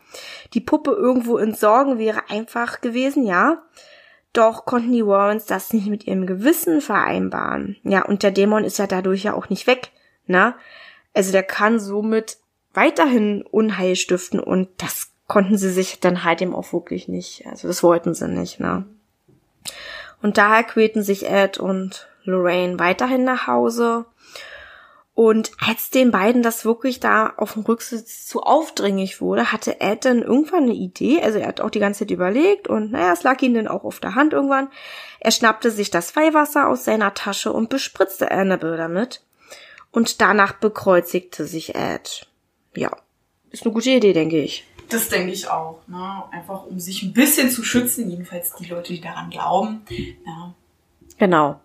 die 0.55 0.61
Puppe 0.61 0.93
irgendwo 0.93 1.39
entsorgen 1.39 1.99
wäre 1.99 2.31
einfach 2.31 2.81
gewesen, 2.81 3.27
ja. 3.27 3.63
Doch 4.33 4.65
konnten 4.65 4.93
die 4.93 5.07
Warrens 5.07 5.45
das 5.45 5.73
nicht 5.73 5.89
mit 5.89 6.07
ihrem 6.07 6.27
Gewissen 6.27 6.81
vereinbaren. 6.81 7.77
Ja, 7.83 8.05
und 8.05 8.23
der 8.23 8.31
Dämon 8.31 8.65
ist 8.65 8.79
ja 8.79 8.87
dadurch 8.87 9.25
ja 9.25 9.35
auch 9.35 9.51
nicht 9.51 9.67
weg, 9.67 9.91
ne? 10.27 10.55
Also 11.13 11.33
der 11.33 11.43
kann 11.43 11.79
somit 11.79 12.39
weiterhin 12.73 13.43
Unheil 13.43 13.97
stiften 13.97 14.41
und 14.41 14.71
das 14.79 15.13
konnten 15.27 15.59
sie 15.59 15.71
sich 15.71 16.01
dann 16.01 16.25
halt 16.25 16.41
eben 16.41 16.55
auch 16.55 16.73
wirklich 16.73 17.09
nicht, 17.09 17.47
also 17.47 17.69
das 17.69 17.83
wollten 17.83 18.15
sie 18.15 18.29
nicht, 18.29 18.61
ne? 18.61 18.87
Und 20.23 20.39
daher 20.39 20.65
quälten 20.65 21.03
sich 21.03 21.29
Ed 21.29 21.59
und 21.59 22.09
Lorraine 22.25 22.79
weiterhin 22.79 23.25
nach 23.25 23.47
Hause. 23.47 24.07
Und 25.15 25.53
als 25.59 25.91
den 25.91 26.11
beiden 26.11 26.43
das 26.43 26.65
wirklich 26.65 26.99
da 26.99 27.35
auf 27.37 27.53
dem 27.53 27.65
Rücksitz 27.65 28.27
zu 28.27 28.41
aufdringlich 28.41 29.21
wurde, 29.21 29.53
hatte 29.53 29.81
Ed 29.81 30.07
dann 30.07 30.23
irgendwann 30.23 30.65
eine 30.65 30.73
Idee. 30.73 31.21
Also 31.23 31.39
er 31.39 31.49
hat 31.49 31.61
auch 31.61 31.69
die 31.69 31.81
ganze 31.81 32.01
Zeit 32.01 32.11
überlegt 32.11 32.67
und 32.67 32.93
naja, 32.93 33.13
es 33.13 33.23
lag 33.23 33.41
ihm 33.43 33.53
dann 33.53 33.69
auch 33.69 33.85
auf 33.85 34.01
der 34.01 34.15
Hand 34.15 34.33
irgendwann. 34.33 34.69
Er 35.21 35.31
schnappte 35.31 35.71
sich 35.71 35.91
das 35.91 36.17
Weihwasser 36.17 36.67
aus 36.67 36.85
seiner 36.85 37.13
Tasche 37.13 37.53
und 37.53 37.69
bespritzte 37.69 38.31
Annabelle 38.31 38.79
damit. 38.79 39.23
Und 39.91 40.23
danach 40.23 40.55
bekreuzigte 40.55 41.45
sich 41.47 41.75
Ed. 41.75 42.27
Ja, 42.75 42.97
ist 43.51 43.65
eine 43.67 43.75
gute 43.75 43.91
Idee, 43.91 44.15
denke 44.15 44.41
ich. 44.41 44.67
Das 44.89 45.11
denke 45.11 45.33
ich 45.33 45.49
auch. 45.49 45.81
Ne? 45.89 46.25
Einfach 46.31 46.65
um 46.65 46.81
sich 46.81 47.03
ein 47.03 47.13
bisschen 47.13 47.51
zu 47.51 47.63
schützen, 47.65 48.09
jedenfalls 48.09 48.55
die 48.55 48.67
Leute, 48.67 48.95
die 48.95 49.01
daran 49.03 49.29
glauben. 49.29 49.83
Ja. 50.25 50.55
Genau. 51.19 51.61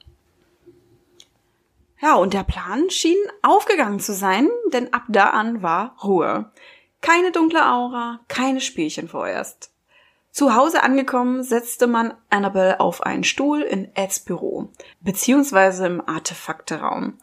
Ja, 2.00 2.16
und 2.16 2.34
der 2.34 2.44
Plan 2.44 2.90
schien 2.90 3.18
aufgegangen 3.42 4.00
zu 4.00 4.14
sein, 4.14 4.50
denn 4.72 4.94
ab 4.94 5.04
da 5.08 5.32
an 5.32 5.64
war 5.64 5.96
Ruhe. 6.04 6.52
Keine 7.02 7.32
dunkle 7.32 7.68
Aura, 7.68 8.20
keine 8.28 8.62
Spielchen 8.62 9.08
vorerst. 9.08 9.72
Zu 10.32 10.54
Hause 10.54 10.84
angekommen, 10.84 11.42
setzte 11.44 11.88
man 11.88 12.14
Annabelle 12.30 12.80
auf 12.80 13.02
einen 13.02 13.24
Stuhl 13.24 13.62
in 13.62 13.90
Eds 13.96 14.20
Büro, 14.20 14.70
beziehungsweise 15.02 15.88
im 15.88 16.08
Artefakteraum. 16.08 17.18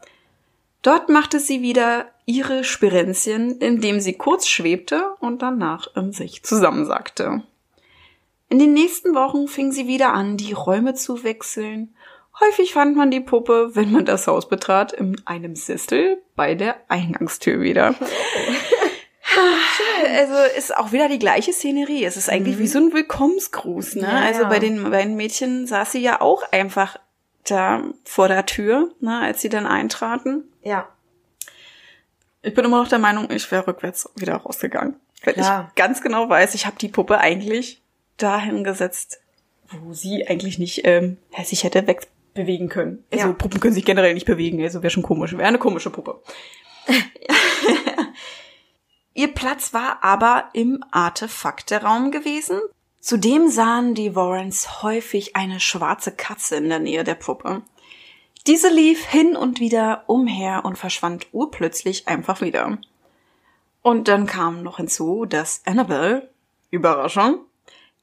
Dort 0.83 1.09
machte 1.09 1.39
sie 1.39 1.63
wieder 1.63 2.07
ihre 2.27 2.65
Spirenzchen, 2.65 3.59
indem 3.59 4.01
sie 4.01 4.15
kurz 4.15 4.49
schwebte 4.49 5.15
und 5.21 5.43
danach 5.43 5.95
in 5.95 6.13
sich 6.13 6.43
zusammensackte. 6.43 7.43
In 8.49 8.59
den 8.59 8.73
nächsten 8.73 9.15
Wochen 9.15 9.49
fing 9.49 9.73
sie 9.73 9.87
wieder 9.87 10.13
an, 10.13 10.37
die 10.37 10.53
Räume 10.53 10.95
zu 10.95 11.23
wechseln 11.23 11.94
Häufig 12.41 12.73
fand 12.73 12.97
man 12.97 13.11
die 13.11 13.21
Puppe, 13.21 13.71
wenn 13.75 13.93
man 13.93 14.05
das 14.05 14.27
Haus 14.27 14.49
betrat, 14.49 14.93
in 14.93 15.21
einem 15.25 15.55
Sessel 15.55 16.19
bei 16.35 16.55
der 16.55 16.77
Eingangstür 16.89 17.61
wieder. 17.61 17.95
also 20.17 20.35
ist 20.57 20.77
auch 20.77 20.93
wieder 20.93 21.09
die 21.09 21.21
gleiche 21.21 21.53
Szenerie. 21.53 22.05
Es 22.05 22.17
ist 22.17 22.29
eigentlich 22.29 22.57
mhm. 22.57 22.61
wie 22.61 22.67
so 22.67 22.79
ein 22.79 22.93
Willkommensgruß. 22.93 23.97
Ne? 23.97 24.03
Ja, 24.03 24.21
also 24.21 24.43
ja. 24.43 24.49
bei 24.49 24.59
den 24.59 24.91
beiden 24.91 25.15
Mädchen 25.15 25.67
saß 25.67 25.93
sie 25.93 26.01
ja 26.01 26.21
auch 26.21 26.43
einfach 26.51 26.99
da 27.45 27.83
vor 28.05 28.29
der 28.29 28.47
Tür, 28.47 28.93
ne, 29.01 29.21
als 29.21 29.41
sie 29.41 29.49
dann 29.49 29.67
eintraten. 29.67 30.45
Ja. 30.63 30.89
Ich 32.43 32.55
bin 32.55 32.65
immer 32.65 32.83
noch 32.83 32.89
der 32.89 32.99
Meinung, 32.99 33.31
ich 33.31 33.51
wäre 33.51 33.67
rückwärts 33.67 34.11
wieder 34.17 34.37
rausgegangen. 34.37 34.97
Weil 35.25 35.35
Klar. 35.35 35.69
ich 35.69 35.75
ganz 35.77 36.03
genau 36.03 36.29
weiß, 36.29 36.55
ich 36.55 36.67
habe 36.67 36.77
die 36.79 36.89
Puppe 36.89 37.19
eigentlich 37.19 37.83
dahin 38.17 38.65
gesetzt, 38.65 39.21
wo 39.71 39.93
sie 39.93 40.27
eigentlich 40.27 40.59
nicht 40.59 40.83
ähm, 40.85 41.19
sich 41.45 41.65
hätte 41.65 41.87
weg 41.87 42.07
bewegen 42.35 42.69
können. 42.69 43.05
Also 43.11 43.29
ja. 43.29 43.33
Puppen 43.33 43.61
können 43.61 43.75
sich 43.75 43.85
generell 43.85 44.15
nicht 44.15 44.27
bewegen, 44.27 44.63
also 44.63 44.83
wäre 44.83 44.91
schon 44.91 45.03
komisch. 45.03 45.33
Wäre 45.33 45.49
eine 45.49 45.59
komische 45.59 45.91
Puppe. 45.91 46.21
Ihr 49.15 49.33
Platz 49.33 49.73
war 49.73 50.03
aber 50.03 50.51
im 50.53 50.85
Artefakteraum 50.91 52.11
gewesen. 52.11 52.61
Zudem 53.01 53.49
sahen 53.49 53.95
die 53.95 54.17
Warrens 54.17 54.83
häufig 54.83 55.37
eine 55.37 55.61
schwarze 55.61 56.11
Katze 56.11 56.57
in 56.57 56.69
der 56.69 56.81
Nähe 56.81 57.05
der 57.05 57.15
Puppe. 57.15 57.63
Diese 58.47 58.69
lief 58.69 59.05
hin 59.05 59.37
und 59.37 59.61
wieder 59.61 60.05
umher 60.07 60.65
und 60.65 60.77
verschwand 60.77 61.29
urplötzlich 61.33 62.09
einfach 62.09 62.41
wieder. 62.41 62.79
Und 63.83 64.09
dann 64.09 64.27
kam 64.27 64.63
noch 64.63 64.79
hinzu, 64.79 65.25
dass 65.25 65.63
Annabelle, 65.65 66.31
Überraschung, 66.71 67.41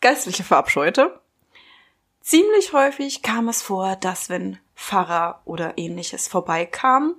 Geistliche 0.02 0.44
verabscheute 0.44 1.21
Ziemlich 2.22 2.74
häufig 2.74 3.24
kam 3.24 3.50
es 3.50 3.62
vor, 3.62 3.96
dass 3.96 4.30
wenn 4.30 4.58
Pfarrer 4.76 5.42
oder 5.46 5.74
ähnliches 5.78 6.28
vorbeikamen 6.28 7.16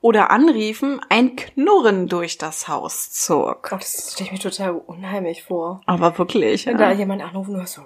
oder 0.00 0.30
anriefen, 0.30 1.00
ein 1.08 1.36
Knurren 1.36 2.08
durch 2.08 2.38
das 2.38 2.68
Haus 2.68 3.12
zog. 3.12 3.70
Oh, 3.72 3.76
das 3.76 4.12
stelle 4.12 4.26
ich 4.28 4.32
mir 4.32 4.38
total 4.38 4.72
unheimlich 4.72 5.42
vor. 5.42 5.80
Aber 5.86 6.16
wirklich. 6.18 6.66
Wenn 6.66 6.78
ja. 6.78 6.90
da 6.90 6.92
jemand 6.92 7.22
anrufen, 7.22 7.54
du 7.54 7.60
hast 7.60 7.74
so 7.74 7.82
äh, 7.82 7.84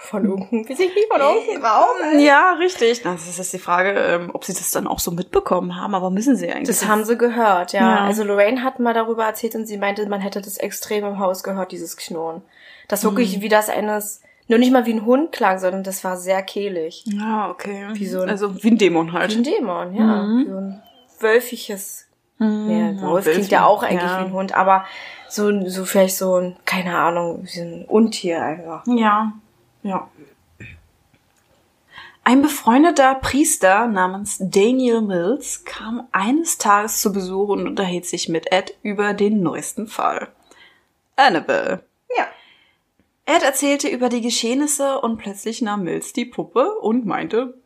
von 0.00 0.24
irgendeinem, 0.24 0.68
wie 0.68 0.74
sich 0.74 0.94
nicht 0.94 1.08
von 1.10 1.20
irgendeinem 1.20 1.64
Raum. 1.64 2.18
Ja, 2.18 2.52
richtig. 2.52 3.02
Das 3.02 3.26
ist 3.26 3.38
jetzt 3.38 3.52
die 3.52 3.58
Frage, 3.58 3.90
ähm, 3.90 4.30
ob 4.32 4.44
sie 4.44 4.52
das 4.52 4.70
dann 4.70 4.86
auch 4.86 4.98
so 4.98 5.10
mitbekommen 5.10 5.76
haben, 5.76 5.94
aber 5.94 6.10
müssen 6.10 6.36
sie 6.36 6.50
eigentlich. 6.50 6.68
Das 6.68 6.86
haben 6.86 7.04
sie 7.04 7.16
gehört, 7.16 7.72
ja. 7.72 7.80
ja. 7.80 8.04
Also 8.04 8.22
Lorraine 8.24 8.62
hat 8.62 8.78
mal 8.78 8.94
darüber 8.94 9.24
erzählt 9.24 9.54
und 9.54 9.66
sie 9.66 9.78
meinte, 9.78 10.06
man 10.08 10.20
hätte 10.20 10.40
das 10.40 10.58
extrem 10.58 11.04
im 11.04 11.18
Haus 11.18 11.42
gehört, 11.42 11.72
dieses 11.72 11.96
Knurren. 11.96 12.42
Das 12.86 13.04
wirklich 13.04 13.38
mhm. 13.38 13.42
wie 13.42 13.48
das 13.48 13.68
eines 13.68 14.22
nur 14.48 14.58
nicht 14.58 14.72
mal 14.72 14.86
wie 14.86 14.94
ein 14.94 15.04
Hund 15.04 15.30
klang, 15.32 15.58
sondern 15.58 15.84
das 15.84 16.02
war 16.04 16.16
sehr 16.16 16.42
kehlig. 16.42 17.04
Ja, 17.06 17.50
okay. 17.50 17.88
Wie 17.92 18.06
so 18.06 18.22
ein, 18.22 18.28
also 18.28 18.62
wie 18.62 18.70
ein 18.70 18.78
Dämon 18.78 19.12
halt. 19.12 19.32
Wie 19.32 19.36
ein 19.36 19.44
Dämon, 19.44 19.94
ja. 19.94 20.22
Mhm. 20.22 20.38
Wie 20.38 20.50
so 20.50 20.56
ein 20.56 20.82
wölfiges. 21.20 22.06
Mhm. 22.38 22.70
Ja, 22.70 23.02
Wolf 23.02 23.24
klingt 23.24 23.50
ja 23.50 23.66
auch 23.66 23.82
eigentlich 23.82 24.02
ja. 24.02 24.20
wie 24.20 24.26
ein 24.26 24.32
Hund, 24.32 24.54
aber 24.54 24.84
so, 25.28 25.68
so 25.68 25.84
vielleicht 25.84 26.16
so 26.16 26.36
ein, 26.36 26.56
keine 26.64 26.96
Ahnung, 26.96 27.44
wie 27.44 27.60
ein 27.60 27.84
Untier 27.84 28.42
einfach. 28.42 28.86
Ja, 28.86 29.32
ja. 29.82 30.08
Ein 32.24 32.42
befreundeter 32.42 33.14
Priester 33.14 33.86
namens 33.86 34.36
Daniel 34.38 35.00
Mills 35.00 35.64
kam 35.64 36.08
eines 36.12 36.58
Tages 36.58 37.00
zu 37.00 37.10
Besuch 37.12 37.48
und 37.48 37.66
unterhielt 37.66 38.04
sich 38.04 38.28
mit 38.28 38.52
Ed 38.52 38.76
über 38.82 39.14
den 39.14 39.42
neuesten 39.42 39.86
Fall. 39.86 40.28
Annabelle. 41.16 41.87
Ed 43.28 43.42
erzählte 43.42 43.88
über 43.88 44.08
die 44.08 44.22
Geschehnisse 44.22 45.02
und 45.02 45.18
plötzlich 45.18 45.60
nahm 45.60 45.82
Mills 45.84 46.14
die 46.14 46.24
Puppe 46.24 46.78
und 46.78 47.04
meinte, 47.04 47.58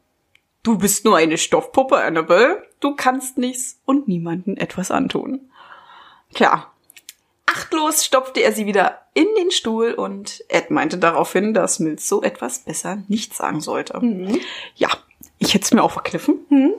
Du 0.64 0.76
bist 0.76 1.04
nur 1.04 1.16
eine 1.16 1.38
Stoffpuppe, 1.38 1.98
Annabelle. 1.98 2.66
Du 2.80 2.96
kannst 2.96 3.38
nichts 3.38 3.80
und 3.84 4.08
niemanden 4.08 4.56
etwas 4.56 4.90
antun. 4.90 5.52
Klar. 6.34 6.72
Achtlos 7.46 8.04
stopfte 8.04 8.40
er 8.40 8.52
sie 8.52 8.66
wieder 8.66 9.02
in 9.14 9.28
den 9.36 9.52
Stuhl 9.52 9.92
und 9.92 10.44
Ed 10.48 10.72
meinte 10.72 10.98
daraufhin, 10.98 11.54
dass 11.54 11.78
Mills 11.78 12.08
so 12.08 12.22
etwas 12.22 12.60
besser 12.60 13.04
nicht 13.06 13.32
sagen 13.32 13.60
sollte. 13.60 14.00
Mhm. 14.00 14.40
Ja, 14.74 14.88
ich 15.38 15.54
hätte 15.54 15.64
es 15.64 15.72
mir 15.72 15.84
auch 15.84 15.92
verkniffen. 15.92 16.44
Mhm. 16.48 16.74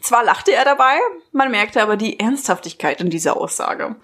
Zwar 0.00 0.24
lachte 0.24 0.52
er 0.52 0.64
dabei, 0.64 0.98
man 1.32 1.50
merkte 1.50 1.82
aber 1.82 1.98
die 1.98 2.18
Ernsthaftigkeit 2.18 3.00
in 3.02 3.10
dieser 3.10 3.36
Aussage. 3.36 3.96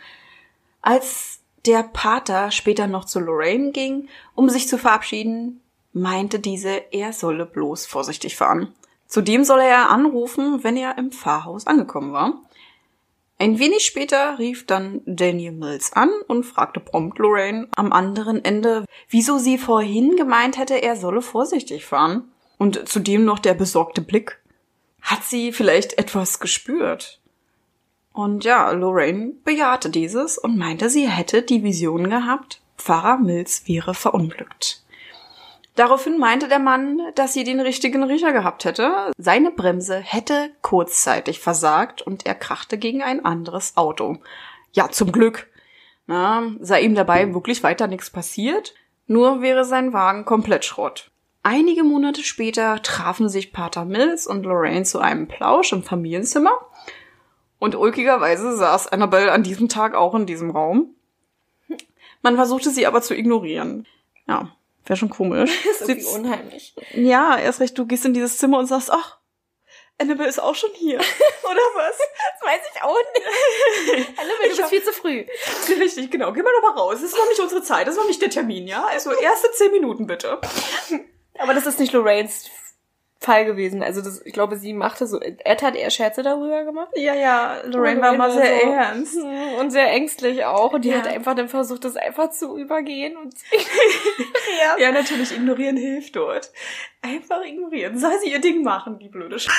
Als 0.83 1.36
der 1.67 1.83
Pater 1.83 2.51
später 2.51 2.87
noch 2.87 3.05
zu 3.05 3.21
Lorraine 3.21 3.73
ging, 3.73 4.09
um 4.35 4.49
sich 4.49 4.69
zu 4.69 4.79
verabschieden, 4.79 5.61
meinte 5.93 6.39
diese, 6.39 6.93
er 6.93 7.13
solle 7.13 7.47
bloß 7.47 7.87
vorsichtig 7.87 8.37
fahren. 8.37 8.75
Zudem 9.07 9.45
solle 9.45 9.65
er 9.65 9.89
anrufen, 9.89 10.65
wenn 10.65 10.77
er 10.77 10.99
im 10.99 11.13
Pfarrhaus 11.13 11.67
angekommen 11.67 12.13
war. 12.13 12.35
Ein 13.39 13.59
wenig 13.59 13.85
später 13.85 14.39
rief 14.39 14.65
dann 14.67 15.03
Daniel 15.05 15.53
Mills 15.53 15.93
an 15.93 16.11
und 16.27 16.45
fragte 16.45 16.81
prompt 16.81 17.19
Lorraine 17.19 17.69
am 17.77 17.93
anderen 17.93 18.45
Ende, 18.45 18.87
wieso 19.09 19.39
sie 19.39 19.59
vorhin 19.59 20.17
gemeint 20.17 20.57
hätte, 20.57 20.83
er 20.83 20.97
solle 20.97 21.21
vorsichtig 21.21 21.85
fahren. 21.85 22.33
Und 22.59 22.89
zudem 22.89 23.27
noch 23.27 23.39
der 23.39 23.53
besorgte 23.53 24.01
Blick. 24.01 24.41
Hat 25.03 25.23
sie 25.23 25.53
vielleicht 25.53 25.99
etwas 25.99 26.41
gespürt? 26.41 27.21
Und 28.17 28.47
ja, 28.47 28.71
Lorraine 28.71 29.35
bejahte 29.45 29.91
dieses 29.91 30.39
und 30.39 30.57
meinte, 30.57 30.89
sie 30.89 31.07
hätte 31.07 31.43
die 31.43 31.63
Vision 31.63 32.09
gehabt, 32.09 32.63
Pfarrer 32.79 33.19
Mills 33.19 33.69
wäre 33.69 33.93
verunglückt. 33.93 34.83
Daraufhin 35.75 36.19
meinte 36.19 36.49
der 36.49 36.59
Mann, 36.59 36.99
dass 37.15 37.35
sie 37.35 37.45
den 37.45 37.61
richtigen 37.61 38.03
Riecher 38.03 38.33
gehabt 38.33 38.65
hätte. 38.65 39.13
Seine 39.19 39.51
Bremse 39.51 39.99
hätte 39.99 40.49
kurzzeitig 40.63 41.41
versagt 41.41 42.01
und 42.01 42.25
er 42.25 42.35
krachte 42.35 42.79
gegen 42.79 43.03
ein 43.03 43.23
anderes 43.23 43.77
Auto. 43.77 44.17
Ja, 44.73 44.89
zum 44.89 45.13
Glück. 45.13 45.49
Na, 46.07 46.43
sei 46.61 46.81
ihm 46.81 46.95
dabei 46.95 47.35
wirklich 47.35 47.63
weiter 47.63 47.87
nichts 47.87 48.09
passiert, 48.09 48.73
nur 49.07 49.43
wäre 49.43 49.67
sein 49.67 49.93
Wagen 49.93 50.25
komplett 50.25 50.65
Schrott. 50.65 51.11
Einige 51.43 51.85
Monate 51.85 52.23
später 52.23 52.81
trafen 52.81 53.29
sich 53.29 53.53
Pater 53.53 53.85
Mills 53.85 54.27
und 54.27 54.45
Lorraine 54.45 54.87
zu 54.87 55.01
einem 55.01 55.29
Plausch 55.29 55.75
im 55.75 55.83
Familienzimmer 55.83 56.59
und 57.59 57.75
ulkigerweise 57.75 58.57
saß 58.57 58.89
Annabelle 58.89 59.33
an 59.33 59.43
diesem 59.43 59.69
Tag 59.69 59.95
auch 59.95 60.15
in 60.15 60.27
diesem 60.27 60.51
Raum. 60.51 60.95
Man 62.23 62.37
versuchte 62.37 62.71
sie 62.71 62.87
aber 62.87 63.03
zu 63.03 63.15
ignorieren. 63.15 63.87
Ja, 64.27 64.57
wäre 64.85 64.97
schon 64.97 65.11
komisch. 65.11 65.51
Das 65.79 65.81
ist 65.89 66.07
unheimlich. 66.15 66.75
Ja, 66.93 67.39
erst 67.39 67.61
recht, 67.61 67.79
du 67.79 67.87
gehst 67.87 68.05
in 68.05 68.15
dieses 68.15 68.39
Zimmer 68.39 68.59
und 68.59 68.67
sagst, 68.67 68.91
ach, 68.91 69.19
Annabelle 69.99 70.29
ist 70.29 70.39
auch 70.39 70.55
schon 70.55 70.71
hier. 70.75 70.99
Oder 71.43 71.63
was? 71.75 71.97
Das 71.99 72.49
weiß 72.49 72.61
ich 72.75 72.83
auch 72.83 72.97
nicht. 73.15 74.09
Annabelle, 74.19 74.51
du 74.51 74.57
bist 74.57 74.69
viel 74.69 74.85
zu 74.85 74.93
früh. 74.93 75.25
Richtig, 75.81 76.11
genau. 76.11 76.33
Geh 76.33 76.43
mal 76.43 76.53
doch 76.53 76.69
mal 76.69 76.79
raus. 76.79 76.97
Das 77.01 77.05
ist 77.05 77.17
noch 77.17 77.29
nicht 77.29 77.41
unsere 77.41 77.63
Zeit. 77.63 77.87
Das 77.87 77.95
ist 77.95 78.01
noch 78.01 78.09
nicht 78.09 78.21
der 78.21 78.31
Termin, 78.31 78.67
ja? 78.67 78.85
Also 78.85 79.13
erste 79.13 79.51
zehn 79.53 79.73
Minuten 79.73 80.07
bitte. 80.07 80.39
Aber 81.39 81.55
das 81.55 81.67
ist 81.67 81.79
nicht 81.79 81.93
Lorraines 81.93 82.51
Fall 83.19 83.45
gewesen. 83.47 83.83
Also 83.83 84.03
das, 84.03 84.21
ich 84.25 84.33
glaube, 84.33 84.57
sie 84.57 84.73
machte 84.75 85.07
so, 85.07 85.21
Ed 85.21 85.63
hat 85.63 85.75
eher 85.75 85.91
Scherze 85.91 86.23
darüber 86.23 86.65
gemacht. 86.65 86.89
Ja, 86.97 87.15
ja, 87.15 87.63
Lorraine 87.65 88.01
war 88.03 88.13
mal 88.15 88.31
sehr 88.31 88.61
so, 88.61 88.71
ernst. 88.71 89.17
Und 89.61 89.71
sehr 89.71 89.91
ängstlich 89.91 90.45
auch. 90.45 90.73
Und 90.75 90.85
die 90.85 90.91
Ja. 90.91 90.99
hat 90.99 91.07
einfach 91.07 91.35
dann 91.35 91.49
versucht, 91.49 91.85
das 91.85 91.97
einfach 91.97 92.31
zu 92.31 92.57
übergehen. 92.59 93.17
Und 93.17 93.35
ja. 94.61 94.77
Ja, 94.79 94.93
natürlich, 94.93 95.33
ignorieren 95.33 95.77
hilft 95.77 96.15
dort. 96.17 96.53
Einfach 97.03 97.43
ignorieren. 97.43 97.99
Soll 97.99 98.19
sie 98.23 98.31
ihr 98.33 98.41
Ding 98.41 98.63
machen, 98.63 98.99
die 98.99 99.09
blöde 99.09 99.39
Sch 99.39 99.49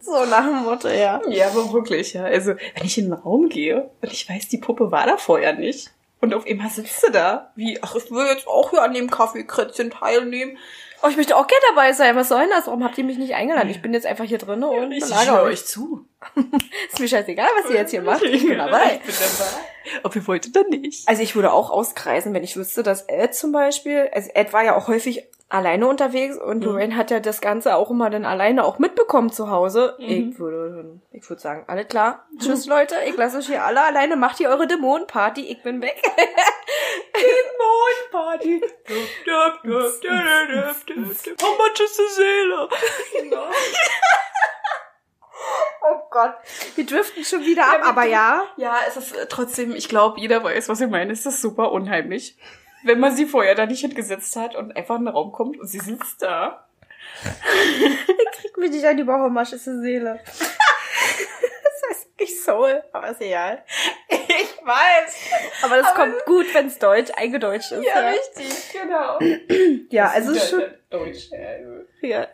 so 0.00 0.24
nach 0.26 0.44
dem 0.46 0.62
Motto, 0.64 0.88
ja. 0.88 1.20
Ja, 1.28 1.48
aber 1.48 1.72
wirklich, 1.72 2.12
ja. 2.14 2.24
Also, 2.24 2.54
wenn 2.74 2.84
ich 2.84 2.96
in 2.98 3.06
den 3.06 3.12
Raum 3.14 3.48
gehe 3.48 3.90
und 4.00 4.12
ich 4.12 4.28
weiß, 4.28 4.48
die 4.48 4.58
Puppe 4.58 4.90
war 4.90 5.06
da 5.06 5.16
vorher 5.16 5.52
nicht. 5.54 5.90
Und 6.20 6.34
auf 6.34 6.46
einmal 6.46 6.70
sitzt 6.70 7.00
sie 7.02 7.12
da. 7.12 7.52
Wie, 7.56 7.78
ach, 7.82 7.94
ich 7.94 8.10
will 8.10 8.26
jetzt 8.26 8.46
auch 8.46 8.70
hier 8.70 8.82
an 8.82 8.94
dem 8.94 9.10
Kaffeekränzchen 9.10 9.90
teilnehmen. 9.90 10.56
Oh, 11.02 11.08
ich 11.08 11.16
möchte 11.16 11.36
auch 11.36 11.46
gerne 11.46 11.62
dabei 11.68 11.92
sein. 11.92 12.16
Was 12.16 12.28
soll 12.30 12.40
denn 12.40 12.50
das? 12.50 12.66
Warum 12.66 12.82
habt 12.82 12.96
ihr 12.96 13.04
mich 13.04 13.18
nicht 13.18 13.34
eingeladen? 13.34 13.68
Ich 13.68 13.82
bin 13.82 13.92
jetzt 13.92 14.06
einfach 14.06 14.24
hier 14.24 14.38
drin 14.38 14.64
und 14.64 14.92
Ich 14.92 15.04
belagere 15.04 15.36
höre 15.36 15.42
euch. 15.44 15.66
zu. 15.66 16.06
Ist 16.90 16.98
mir 16.98 17.08
scheißegal, 17.08 17.48
was 17.62 17.70
ihr 17.70 17.76
jetzt 17.76 17.90
hier 17.90 18.00
macht. 18.02 18.22
Ich 18.22 18.46
bin 18.46 18.56
dabei. 18.56 19.00
Ich 19.06 19.14
bin 19.18 19.26
dabei. 19.38 20.00
Ob 20.04 20.16
ihr 20.16 20.26
wolltet 20.26 20.56
dann 20.56 20.68
nicht. 20.70 21.06
Also 21.06 21.22
ich 21.22 21.34
würde 21.36 21.52
auch 21.52 21.70
auskreisen, 21.70 22.32
wenn 22.34 22.42
ich 22.42 22.56
wüsste, 22.56 22.82
dass 22.82 23.02
Ed 23.02 23.34
zum 23.34 23.52
Beispiel, 23.52 24.08
also 24.12 24.30
Ed 24.34 24.52
war 24.54 24.64
ja 24.64 24.74
auch 24.74 24.88
häufig 24.88 25.24
alleine 25.48 25.86
unterwegs 25.86 26.36
und 26.36 26.64
Lorraine 26.64 26.96
hat 26.96 27.10
ja 27.10 27.20
das 27.20 27.40
Ganze 27.40 27.76
auch 27.76 27.90
immer 27.90 28.10
dann 28.10 28.24
alleine 28.24 28.64
auch 28.64 28.78
mitbekommen 28.78 29.30
zu 29.30 29.50
Hause. 29.50 29.96
Ich 29.98 30.38
würde, 30.38 31.00
ich 31.12 31.28
würde 31.28 31.40
sagen, 31.40 31.64
alle 31.66 31.84
klar. 31.84 32.26
Tschüss 32.38 32.66
Leute, 32.66 32.96
ich 33.06 33.16
lasse 33.16 33.38
euch 33.38 33.46
hier 33.46 33.64
alle 33.64 33.82
alleine, 33.84 34.16
macht 34.16 34.40
ihr 34.40 34.48
eure 34.48 34.66
Dämonenparty, 34.66 35.42
ich 35.42 35.62
bin 35.62 35.80
weg. 35.82 36.02
Party. 38.12 38.60
How 41.40 41.58
much 41.58 41.80
is 41.80 41.96
the 41.96 42.08
Seele? 42.14 42.68
Oh 45.88 46.00
Gott, 46.10 46.34
wir 46.74 46.84
driften 46.84 47.24
schon 47.24 47.44
wieder 47.44 47.66
ab, 47.66 47.82
wir 47.82 47.84
aber 47.84 48.04
ja. 48.04 48.42
Ja, 48.56 48.78
es 48.88 48.96
ist 48.96 49.12
äh, 49.12 49.26
trotzdem, 49.28 49.76
ich 49.76 49.88
glaube, 49.88 50.18
jeder 50.18 50.42
weiß, 50.42 50.68
was 50.68 50.80
ich 50.80 50.90
meine. 50.90 51.12
Es 51.12 51.24
ist 51.24 51.40
super 51.40 51.70
unheimlich. 51.70 52.36
Wenn 52.86 53.00
man 53.00 53.14
sie 53.16 53.26
vorher 53.26 53.54
da 53.54 53.66
nicht 53.66 53.80
hingesetzt 53.80 54.36
hat 54.36 54.54
und 54.54 54.76
einfach 54.76 54.96
in 54.96 55.04
den 55.06 55.14
Raum 55.14 55.32
kommt 55.32 55.58
und 55.58 55.66
sie 55.66 55.80
sitzt 55.80 56.22
da. 56.22 56.66
Krieg 58.32 58.56
mich 58.58 58.70
nicht 58.70 58.84
an 58.84 58.96
die 58.96 59.02
überhaumaschische 59.02 59.80
Seele. 59.80 60.20
das 60.24 61.90
heißt 61.90 62.08
nicht 62.20 62.42
Soul, 62.42 62.82
aber 62.92 63.08
ist 63.10 63.20
egal. 63.20 63.62
Ich 64.08 64.58
weiß. 64.64 65.16
Aber 65.62 65.76
das 65.76 65.94
kommt 65.94 66.24
gut, 66.26 66.46
wenn 66.54 66.66
es 66.66 66.78
deutsch 66.78 67.10
eingedeutscht 67.16 67.72
ist. 67.72 67.84
Ja, 67.86 68.08
richtig, 68.10 68.72
genau. 68.72 69.18
Ja, 69.90 70.08
also 70.10 70.32
es 70.32 70.38
ist 70.44 70.50
schon. 70.50 70.62
Deutsch. 70.90 71.32
äh, 71.32 71.62
Ja. 72.02 72.28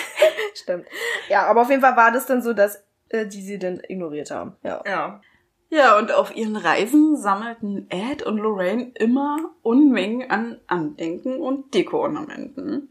Stimmt. 0.54 0.86
Ja, 1.28 1.46
aber 1.46 1.62
auf 1.62 1.70
jeden 1.70 1.82
Fall 1.82 1.96
war 1.96 2.12
das 2.12 2.26
dann 2.26 2.42
so, 2.42 2.52
dass 2.52 2.84
äh, 3.10 3.26
die 3.26 3.42
sie 3.42 3.58
dann 3.58 3.80
ignoriert 3.88 4.30
haben. 4.30 4.56
Ja. 4.62 4.82
Ja. 4.86 5.20
Ja, 5.70 5.98
und 5.98 6.12
auf 6.12 6.34
ihren 6.34 6.56
Reisen 6.56 7.16
sammelten 7.16 7.86
Ed 7.90 8.22
und 8.22 8.38
Lorraine 8.38 8.90
immer 8.94 9.50
Unmengen 9.62 10.30
an 10.30 10.58
Andenken 10.66 11.40
und 11.40 11.74
Deko-Ornamenten. 11.74 12.88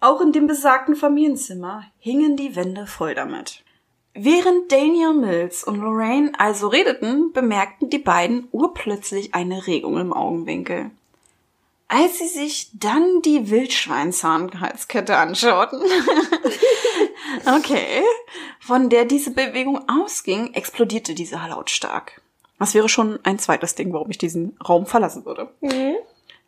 Auch 0.00 0.20
in 0.20 0.32
dem 0.32 0.46
besagten 0.46 0.96
Familienzimmer 0.96 1.84
hingen 1.98 2.36
die 2.36 2.56
Wände 2.56 2.86
voll 2.86 3.14
damit. 3.14 3.62
Während 4.14 4.70
Daniel 4.70 5.12
Mills 5.12 5.64
und 5.64 5.80
Lorraine 5.80 6.32
also 6.38 6.68
redeten, 6.68 7.32
bemerkten 7.32 7.90
die 7.90 7.98
beiden 7.98 8.48
urplötzlich 8.52 9.34
eine 9.34 9.66
Regung 9.66 9.98
im 9.98 10.12
Augenwinkel. 10.12 10.92
Als 11.88 12.18
sie 12.18 12.28
sich 12.28 12.70
dann 12.72 13.22
die 13.22 13.50
Wildschweinzahnhalskette 13.50 15.16
anschauten, 15.16 15.82
okay, 17.46 18.02
von 18.60 18.90
der 18.90 19.04
diese 19.04 19.32
Bewegung 19.32 19.88
ausging, 19.88 20.54
explodierte 20.54 21.14
diese 21.14 21.36
lautstark. 21.36 22.20
Das 22.58 22.74
wäre 22.74 22.88
schon 22.88 23.18
ein 23.24 23.38
zweites 23.38 23.74
Ding, 23.74 23.92
warum 23.92 24.10
ich 24.10 24.18
diesen 24.18 24.56
Raum 24.66 24.86
verlassen 24.86 25.24
würde. 25.24 25.50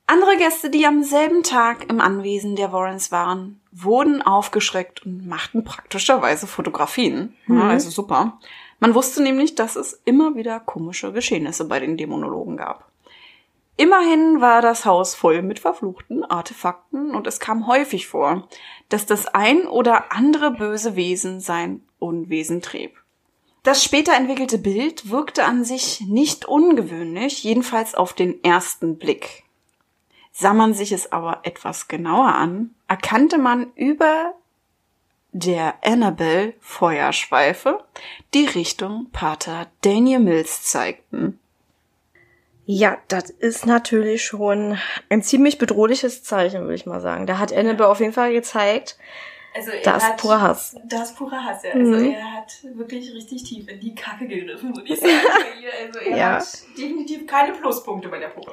Andere 0.07 0.37
Gäste, 0.37 0.71
die 0.71 0.87
am 0.87 1.03
selben 1.03 1.43
Tag 1.43 1.91
im 1.91 2.01
Anwesen 2.01 2.55
der 2.55 2.73
Warrens 2.73 3.11
waren, 3.11 3.61
wurden 3.73 4.23
aufgeschreckt 4.23 5.05
und 5.05 5.27
machten 5.27 5.65
praktischerweise 5.65 6.47
Fotografien. 6.47 7.35
Ja, 7.49 7.69
also 7.69 7.91
super. 7.91 8.39
Man 8.79 8.95
wusste 8.95 9.23
nämlich, 9.23 9.57
dass 9.57 9.75
es 9.75 10.01
immer 10.05 10.37
wieder 10.37 10.61
komische 10.61 11.13
Geschehnisse 11.13 11.65
bei 11.65 11.81
den 11.81 11.97
Dämonologen 11.97 12.57
gab. 12.57 12.89
Immerhin 13.79 14.41
war 14.41 14.63
das 14.63 14.87
Haus 14.87 15.15
voll 15.15 15.43
mit 15.43 15.59
verfluchten 15.59 16.25
Artefakten 16.25 17.15
und 17.15 17.27
es 17.27 17.41
kam 17.41 17.67
häufig 17.67 18.07
vor, 18.07 18.49
dass 18.89 19.05
das 19.05 19.27
ein 19.27 19.67
oder 19.67 20.13
andere 20.13 20.51
böse 20.51 20.97
Wesen 20.97 21.41
sein 21.41 21.83
Unwesen 21.99 22.63
trieb. 22.63 22.93
Das 23.63 23.83
später 23.83 24.15
entwickelte 24.15 24.59
Bild 24.59 25.11
wirkte 25.11 25.45
an 25.45 25.65
sich 25.65 26.01
nicht 26.03 26.47
ungewöhnlich, 26.47 27.43
jedenfalls 27.43 27.95
auf 27.95 28.13
den 28.13 28.43
ersten 28.45 28.97
Blick. 28.97 29.43
Sah 30.33 30.55
man 30.55 30.73
sich 30.73 30.93
es 30.93 31.13
aber 31.13 31.41
etwas 31.43 31.89
genauer 31.89 32.35
an, 32.35 32.75
erkannte 32.89 33.39
man 33.39 33.73
über 33.75 34.35
der 35.33 35.75
Annabelle 35.85 36.55
Feuerschweife 36.61 37.85
die 38.33 38.47
Richtung 38.47 39.11
Pater 39.13 39.67
Daniel 39.83 40.21
Mills 40.21 40.63
zeigten. 40.63 41.41
Ja, 42.69 42.99
das 43.09 43.31
ist 43.31 43.65
natürlich 43.65 44.25
schon 44.25 44.77
ein 45.09 45.23
ziemlich 45.23 45.59
bedrohliches 45.59 46.25
Zeichen, 46.25 46.63
würde 46.63 46.75
ich 46.75 46.85
mal 46.87 47.01
sagen. 47.01 47.27
Da 47.27 47.39
hat 47.39 47.53
Annabelle 47.53 47.89
auf 47.89 48.01
jeden 48.01 48.13
Fall 48.13 48.33
gezeigt, 48.33 48.97
Also 49.55 49.71
er 49.71 49.83
da 49.83 49.97
ist 49.97 50.17
purer 50.17 50.41
Hass. 50.41 50.77
Da 50.85 51.03
ist 51.05 51.17
purer 51.17 51.45
Hass, 51.45 51.63
ja. 51.63 51.71
Also 51.71 51.81
Mhm. 51.81 52.13
er 52.13 52.33
hat 52.33 52.53
wirklich 52.75 53.15
richtig 53.15 53.45
tief 53.45 53.69
in 53.69 53.79
die 53.81 53.95
Kacke 53.95 54.27
gegriffen, 54.27 54.75
würde 54.77 54.93
ich 54.93 54.99
sagen. 55.01 55.13
ihr. 55.63 55.71
also 55.87 56.01
er 56.01 56.17
Ja. 56.17 56.33
hat 56.39 56.49
definitiv 56.77 57.27
keine 57.29 57.53
Pluspunkte 57.53 58.09
bei 58.09 58.19
der 58.19 58.29
Puppe. 58.29 58.53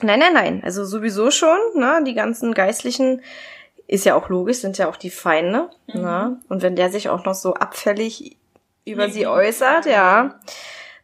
Nein, 0.00 0.20
nein, 0.20 0.32
nein. 0.32 0.62
Also 0.64 0.84
sowieso 0.84 1.30
schon, 1.32 1.58
ne? 1.74 2.02
Die 2.06 2.14
ganzen 2.14 2.54
Geistlichen 2.54 3.20
ist 3.86 4.04
ja 4.04 4.14
auch 4.14 4.28
logisch, 4.28 4.58
sind 4.58 4.78
ja 4.78 4.88
auch 4.88 4.96
die 4.96 5.10
Feinde, 5.10 5.70
ne? 5.88 6.40
Und 6.48 6.62
wenn 6.62 6.76
der 6.76 6.90
sich 6.90 7.08
auch 7.08 7.24
noch 7.24 7.34
so 7.34 7.54
abfällig 7.54 8.36
über 8.84 9.08
sie 9.10 9.24
Mhm. 9.24 9.30
äußert, 9.30 9.86
ja, 9.86 10.38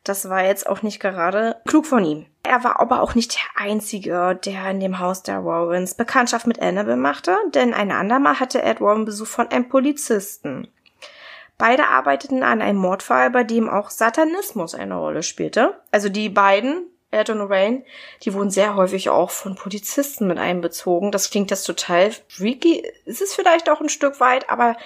das 0.05 0.29
war 0.29 0.45
jetzt 0.45 0.67
auch 0.69 0.83
nicht 0.83 1.01
gerade 1.01 1.57
klug 1.67 1.87
von 1.87 2.05
ihm. 2.05 2.27
Er 2.43 2.65
war 2.65 2.81
aber 2.81 3.03
auch 3.03 3.15
nicht 3.15 3.35
der 3.35 3.63
Einzige, 3.67 4.39
der 4.45 4.71
in 4.71 4.81
dem 4.81 4.99
Haus 4.99 5.23
der 5.23 5.45
Warrens 5.45 5.95
Bekanntschaft 5.95 6.47
mit 6.47 6.61
Annabelle 6.61 6.97
machte, 6.97 7.37
denn 7.55 7.75
ein 7.75 7.93
andermal 7.93 8.41
hatte 8.41 8.63
Ed 8.63 8.81
Warren 8.81 9.05
Besuch 9.05 9.27
von 9.27 9.49
einem 9.49 9.69
Polizisten. 9.69 10.69
Beide 11.59 11.89
arbeiteten 11.89 12.43
an 12.43 12.63
einem 12.63 12.79
Mordfall, 12.79 13.29
bei 13.29 13.45
dem 13.45 13.69
auch 13.69 13.91
Satanismus 13.91 14.75
eine 14.75 14.95
Rolle 14.95 15.23
spielte. 15.23 15.79
Also 15.91 16.09
die 16.09 16.31
beiden, 16.31 16.87
Ed 17.12 17.31
und 17.31 17.38
Lorraine, 17.38 17.83
die 18.23 18.35
wurden 18.35 18.51
sehr 18.51 18.77
häufig 18.77 19.09
auch 19.11 19.31
von 19.31 19.57
Polizisten 19.57 20.29
mit 20.29 20.38
einbezogen. 20.38 21.11
Das 21.11 21.31
klingt 21.31 21.51
jetzt 21.51 21.64
total 21.64 22.12
freaky. 22.29 22.85
Ist 23.05 23.20
es 23.20 23.35
vielleicht 23.35 23.68
auch 23.68 23.81
ein 23.81 23.88
Stück 23.88 24.20
weit, 24.20 24.49
aber 24.49 24.77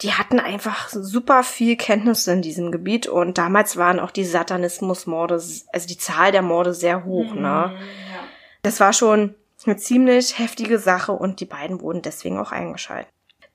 die 0.00 0.12
hatten 0.12 0.38
einfach 0.38 0.88
super 0.88 1.42
viel 1.42 1.76
Kenntnisse 1.76 2.32
in 2.32 2.42
diesem 2.42 2.70
Gebiet 2.70 3.08
und 3.08 3.36
damals 3.36 3.76
waren 3.76 3.98
auch 3.98 4.12
die 4.12 4.24
Satanismusmorde, 4.24 5.34
also 5.34 5.86
die 5.88 5.98
Zahl 5.98 6.30
der 6.30 6.42
Morde 6.42 6.72
sehr 6.72 7.04
hoch, 7.04 7.34
ne? 7.34 7.42
Ja. 7.42 7.72
Das 8.62 8.78
war 8.78 8.92
schon 8.92 9.34
eine 9.64 9.76
ziemlich 9.76 10.38
heftige 10.38 10.78
Sache 10.78 11.12
und 11.12 11.40
die 11.40 11.46
beiden 11.46 11.80
wurden 11.80 12.02
deswegen 12.02 12.38
auch 12.38 12.52
eingeschaltet. 12.52 13.08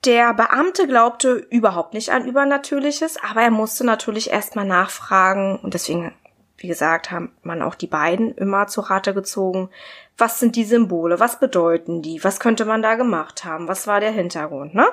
Der 0.05 0.33
Beamte 0.33 0.87
glaubte 0.87 1.33
überhaupt 1.33 1.93
nicht 1.93 2.11
an 2.11 2.25
Übernatürliches, 2.25 3.17
aber 3.23 3.41
er 3.41 3.51
musste 3.51 3.83
natürlich 3.83 4.29
erstmal 4.29 4.65
nachfragen 4.65 5.59
und 5.59 5.73
deswegen, 5.73 6.13
wie 6.57 6.67
gesagt, 6.67 7.11
haben 7.11 7.31
man 7.43 7.61
auch 7.61 7.75
die 7.75 7.87
beiden 7.87 8.33
immer 8.35 8.67
zu 8.67 8.81
Rate 8.81 9.13
gezogen. 9.13 9.69
Was 10.17 10.39
sind 10.39 10.55
die 10.55 10.65
Symbole? 10.65 11.19
Was 11.19 11.39
bedeuten 11.39 12.01
die? 12.01 12.23
Was 12.23 12.39
könnte 12.39 12.65
man 12.65 12.81
da 12.81 12.95
gemacht 12.95 13.45
haben? 13.45 13.67
Was 13.67 13.87
war 13.87 13.99
der 13.99 14.11
Hintergrund, 14.11 14.73
ne? 14.73 14.87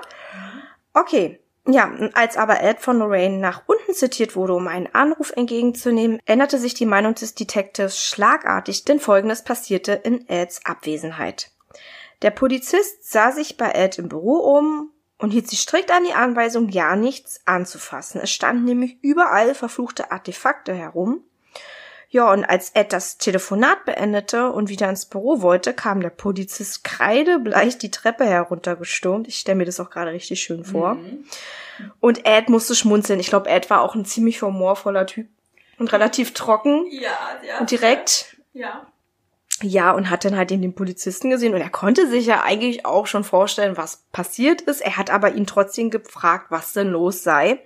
Okay. 0.93 1.41
Ja, 1.67 1.91
als 2.13 2.37
aber 2.37 2.61
Ed 2.61 2.81
von 2.81 2.99
Lorraine 2.99 3.39
nach 3.39 3.63
unten 3.67 3.95
zitiert 3.95 4.37
wurde, 4.37 4.53
um 4.53 4.69
einen 4.69 4.95
Anruf 4.95 5.33
entgegenzunehmen, 5.35 6.21
änderte 6.27 6.59
sich 6.59 6.75
die 6.75 6.85
Meinung 6.85 7.15
des 7.15 7.35
Detectives 7.35 7.99
schlagartig, 7.99 8.85
denn 8.85 9.01
Folgendes 9.01 9.45
passierte 9.45 9.93
in 9.93 10.29
Eds 10.29 10.61
Abwesenheit. 10.67 11.53
Der 12.21 12.33
Polizist 12.33 13.11
sah 13.11 13.33
sich 13.33 13.57
bei 13.57 13.71
Ed 13.71 13.99
im 13.99 14.11
Büro 14.11 14.37
um 14.59 14.91
und 15.19 15.31
hielt 15.31 15.49
sich 15.49 15.61
strikt 15.61 15.91
an 15.91 16.05
die 16.05 16.13
Anweisung, 16.13 16.69
ja 16.69 16.97
nichts 16.97 17.41
anzufassen. 17.47 18.21
Es 18.21 18.31
standen 18.31 18.65
nämlich 18.65 18.99
überall 19.03 19.55
verfluchte 19.55 20.11
Artefakte 20.11 20.75
herum. 20.75 21.25
Ja, 22.15 22.31
und 22.31 22.45
als 22.45 22.71
Ed 22.75 22.93
das 22.93 23.19
Telefonat 23.19 23.85
beendete 23.87 24.53
und 24.53 24.69
wieder 24.69 24.89
ins 24.89 25.05
Büro 25.05 25.43
wollte, 25.43 25.75
kam 25.75 26.01
der 26.01 26.11
Polizist 26.11 26.85
kreidebleich 26.85 27.77
die 27.77 27.91
Treppe 27.91 28.25
heruntergestürmt. 28.25 29.27
Ich 29.27 29.41
stelle 29.41 29.57
mir 29.57 29.65
das 29.65 29.81
auch 29.81 29.91
gerade 29.91 30.13
richtig 30.13 30.41
schön 30.41 30.65
vor. 30.65 30.97
Und 31.99 32.25
Ed 32.25 32.49
musste 32.51 32.77
schmunzeln. 32.77 33.19
Ich 33.19 33.27
glaube, 33.27 33.51
Ed 33.51 33.69
war 33.69 33.83
auch 33.83 33.97
ein 33.97 34.05
ziemlich 34.05 34.43
humorvoller 34.43 35.07
Typ 35.07 35.27
und 35.81 35.93
relativ 35.93 36.35
trocken 36.35 36.87
Ja, 36.89 37.11
ja. 37.45 37.59
und 37.59 37.73
direkt. 37.73 38.37
Ja. 38.53 38.87
Ja, 39.61 39.91
und 39.91 40.09
hat 40.09 40.25
dann 40.25 40.37
halt 40.37 40.53
eben 40.53 40.63
den 40.63 40.77
Polizisten 40.77 41.31
gesehen 41.31 41.53
und 41.53 41.61
er 41.63 41.71
konnte 41.71 42.09
sich 42.09 42.27
ja 42.27 42.45
eigentlich 42.45 42.87
auch 42.87 43.09
schon 43.09 43.25
vorstellen, 43.25 43.77
was 43.77 44.05
passiert 44.13 44.61
ist. 44.61 44.83
Er 44.83 44.99
hat 44.99 45.11
aber 45.11 45.35
ihn 45.35 45.49
trotzdem 45.49 45.91
gefragt, 45.91 46.47
was 46.51 46.75
denn 46.75 46.91
los 46.91 47.25
sei. 47.25 47.61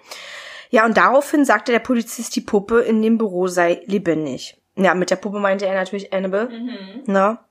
Ja, 0.71 0.85
und 0.85 0.97
daraufhin 0.97 1.45
sagte 1.45 1.73
der 1.73 1.79
Polizist, 1.79 2.37
die 2.37 2.41
Puppe 2.41 2.81
in 2.81 3.03
dem 3.03 3.19
Büro 3.19 3.47
sei 3.47 3.83
lebendig. 3.87 4.61
Ja, 4.77 4.95
mit 4.95 5.11
der 5.11 5.17
Puppe 5.17 5.39
meinte 5.39 5.67
er 5.67 5.75
natürlich 5.75 6.13
Annabelle. 6.13 6.51
Mhm. 6.51 7.03
Na. 7.07 7.45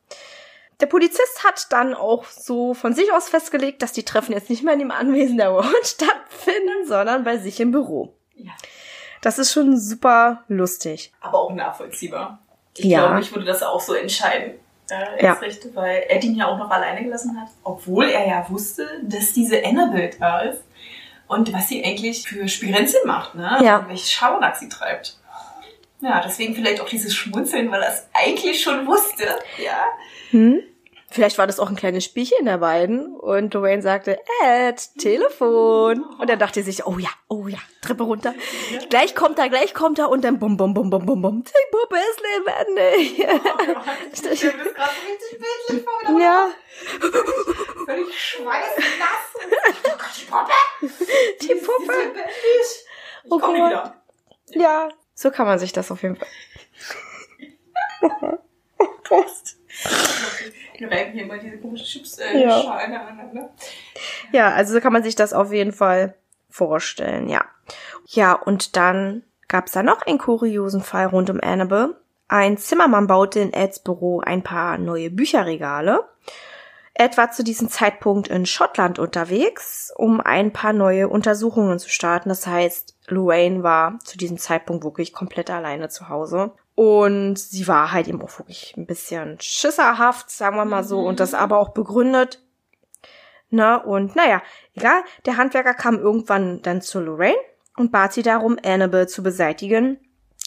Der 0.79 0.85
Polizist 0.85 1.43
hat 1.43 1.67
dann 1.71 1.95
auch 1.95 2.25
so 2.25 2.73
von 2.73 2.93
sich 2.93 3.11
aus 3.11 3.29
festgelegt, 3.29 3.81
dass 3.81 3.93
die 3.93 4.05
Treffen 4.05 4.33
jetzt 4.33 4.49
nicht 4.49 4.63
mehr 4.63 4.73
in 4.73 4.79
dem 4.79 4.91
Anwesen 4.91 5.37
der 5.37 5.53
Warren 5.53 5.73
stattfinden, 5.83 6.85
sondern 6.85 7.23
bei 7.23 7.37
sich 7.37 7.59
im 7.59 7.71
Büro. 7.71 8.13
Ja. 8.35 8.51
Das 9.21 9.39
ist 9.39 9.51
schon 9.51 9.77
super 9.77 10.43
lustig. 10.47 11.11
Aber 11.19 11.39
auch 11.39 11.53
nachvollziehbar. 11.53 12.39
Ich 12.77 12.85
ja. 12.85 12.99
glaube, 12.99 13.21
ich 13.21 13.33
würde 13.33 13.47
das 13.47 13.63
auch 13.63 13.81
so 13.81 13.93
entscheiden. 13.93 14.53
Äh, 14.89 15.25
ja. 15.25 15.33
Recht, 15.33 15.75
weil 15.75 16.05
Ed 16.07 16.23
ihn 16.23 16.35
ja 16.35 16.47
auch 16.47 16.57
noch 16.57 16.69
alleine 16.69 17.03
gelassen 17.03 17.39
hat, 17.41 17.49
obwohl 17.63 18.05
er 18.05 18.25
ja 18.27 18.45
wusste, 18.49 18.87
dass 19.03 19.33
diese 19.33 19.65
Annabelle 19.65 20.11
da 20.17 20.41
ist 20.41 20.63
und 21.27 21.53
was 21.53 21.67
sie 21.67 21.83
eigentlich 21.83 22.27
für 22.27 22.47
Spirenzchen 22.47 23.01
macht, 23.05 23.35
ne? 23.35 23.59
Ja. 23.61 23.79
Und 23.79 23.89
welche 23.89 24.07
Schabernack 24.07 24.55
sie 24.57 24.69
treibt. 24.69 25.17
Ja, 25.99 26.21
deswegen 26.23 26.53
vielleicht 26.53 26.79
auch 26.79 26.89
dieses 26.89 27.15
Schmunzeln, 27.15 27.71
weil 27.71 27.81
er 27.81 27.89
es 27.89 28.07
eigentlich 28.13 28.61
schon 28.61 28.85
wusste, 28.85 29.25
ja. 29.57 29.85
Hm? 30.31 30.61
Vielleicht 31.09 31.37
war 31.37 31.47
das 31.47 31.59
auch 31.59 31.69
ein 31.69 31.77
kleines 31.77 32.03
Spielchen 32.03 32.45
der 32.45 32.57
beiden 32.57 33.15
und 33.15 33.53
Dwayne 33.53 33.81
sagte, 33.81 34.19
Ed, 34.43 34.89
Telefon. 34.97 36.03
Und 36.03 36.29
er 36.29 36.35
dachte 36.35 36.61
sich, 36.63 36.85
oh 36.85 36.97
ja, 36.99 37.09
oh 37.29 37.47
ja, 37.47 37.59
Treppe 37.81 38.03
runter. 38.03 38.33
Ja. 38.71 38.79
Gleich 38.89 39.15
kommt 39.15 39.39
er, 39.39 39.47
gleich 39.47 39.73
kommt 39.73 39.99
er 39.99 40.09
und 40.09 40.25
dann 40.25 40.37
bum, 40.37 40.57
bum, 40.57 40.73
bum, 40.73 40.89
bum, 40.89 41.05
bum, 41.05 41.21
bum. 41.21 41.43
Die 41.45 41.71
Puppe 41.71 41.95
ist 41.95 42.21
lebendig. 42.21 43.25
Oh 43.25 44.09
ich 44.11 44.21
das 44.21 44.39
gerade 44.41 44.91
richtig 45.07 45.39
bildlich 45.39 45.85
vor. 45.85 46.19
Ja. 46.19 46.49
Völlig 47.85 48.21
schweißnass. 48.21 49.27
Oh 49.85 49.97
Gott, 49.97 50.11
die 50.19 50.25
Puppe. 50.25 50.51
Die 51.41 51.55
Puppe. 51.55 51.93
Ich 52.61 53.31
oh 53.31 53.39
komme 53.39 53.57
wieder. 53.57 54.03
Ja, 54.49 54.89
so 55.13 55.31
kann 55.31 55.47
man 55.47 55.57
sich 55.57 55.71
das 55.71 55.89
auf 55.89 56.03
jeden 56.03 56.17
Fall. 56.17 56.27
Wir 60.77 60.91
reiben 60.91 61.13
hier 61.13 61.25
mal 61.25 61.39
diese 61.39 61.57
komischen 61.57 61.85
Chips-Schalen 61.85 62.37
äh, 62.37 62.93
ja. 62.93 63.05
aneinander. 63.07 63.49
Ja, 64.31 64.49
also 64.53 64.73
so 64.73 64.81
kann 64.81 64.93
man 64.93 65.03
sich 65.03 65.15
das 65.15 65.33
auf 65.33 65.51
jeden 65.51 65.71
Fall 65.71 66.15
vorstellen, 66.49 67.29
ja. 67.29 67.45
Ja, 68.05 68.33
und 68.33 68.75
dann 68.75 69.23
gab 69.47 69.67
es 69.67 69.73
da 69.73 69.83
noch 69.83 70.01
einen 70.03 70.17
kuriosen 70.17 70.81
Fall 70.81 71.07
rund 71.07 71.29
um 71.29 71.39
Annabelle. 71.41 71.99
Ein 72.27 72.57
Zimmermann 72.57 73.07
baute 73.07 73.39
in 73.39 73.53
Eds 73.53 73.79
Büro 73.79 74.19
ein 74.19 74.43
paar 74.43 74.77
neue 74.77 75.09
Bücherregale. 75.09 76.05
Ed 76.93 77.15
war 77.15 77.31
zu 77.31 77.43
diesem 77.43 77.69
Zeitpunkt 77.69 78.27
in 78.27 78.45
Schottland 78.45 78.97
unterwegs, 78.97 79.93
um 79.95 80.19
ein 80.19 80.51
paar 80.51 80.73
neue 80.73 81.07
Untersuchungen 81.07 81.77
zu 81.77 81.89
starten. 81.89 82.29
Das 82.29 82.47
heißt, 82.47 82.97
Lorraine 83.07 83.61
war 83.61 83.99
zu 84.03 84.17
diesem 84.17 84.39
Zeitpunkt 84.39 84.83
wirklich 84.83 85.13
komplett 85.13 85.51
alleine 85.51 85.89
zu 85.89 86.09
Hause. 86.09 86.53
Und 86.79 87.39
sie 87.39 87.67
war 87.67 87.91
halt 87.91 88.07
eben 88.07 88.21
auch 88.21 88.37
wirklich 88.37 88.75
ein 88.77 88.85
bisschen 88.85 89.41
schisserhaft, 89.41 90.29
sagen 90.29 90.57
wir 90.57 90.65
mal 90.65 90.83
so, 90.83 90.99
und 90.99 91.19
das 91.19 91.33
aber 91.33 91.57
auch 91.57 91.69
begründet. 91.69 92.39
Na, 93.49 93.77
und 93.77 94.15
naja, 94.15 94.43
egal, 94.75 95.01
der 95.25 95.37
Handwerker 95.37 95.73
kam 95.73 95.97
irgendwann 95.97 96.61
dann 96.61 96.83
zu 96.83 96.99
Lorraine 96.99 97.35
und 97.77 97.91
bat 97.91 98.13
sie 98.13 98.21
darum, 98.21 98.59
Annabelle 98.63 99.07
zu 99.07 99.23
beseitigen, 99.23 99.97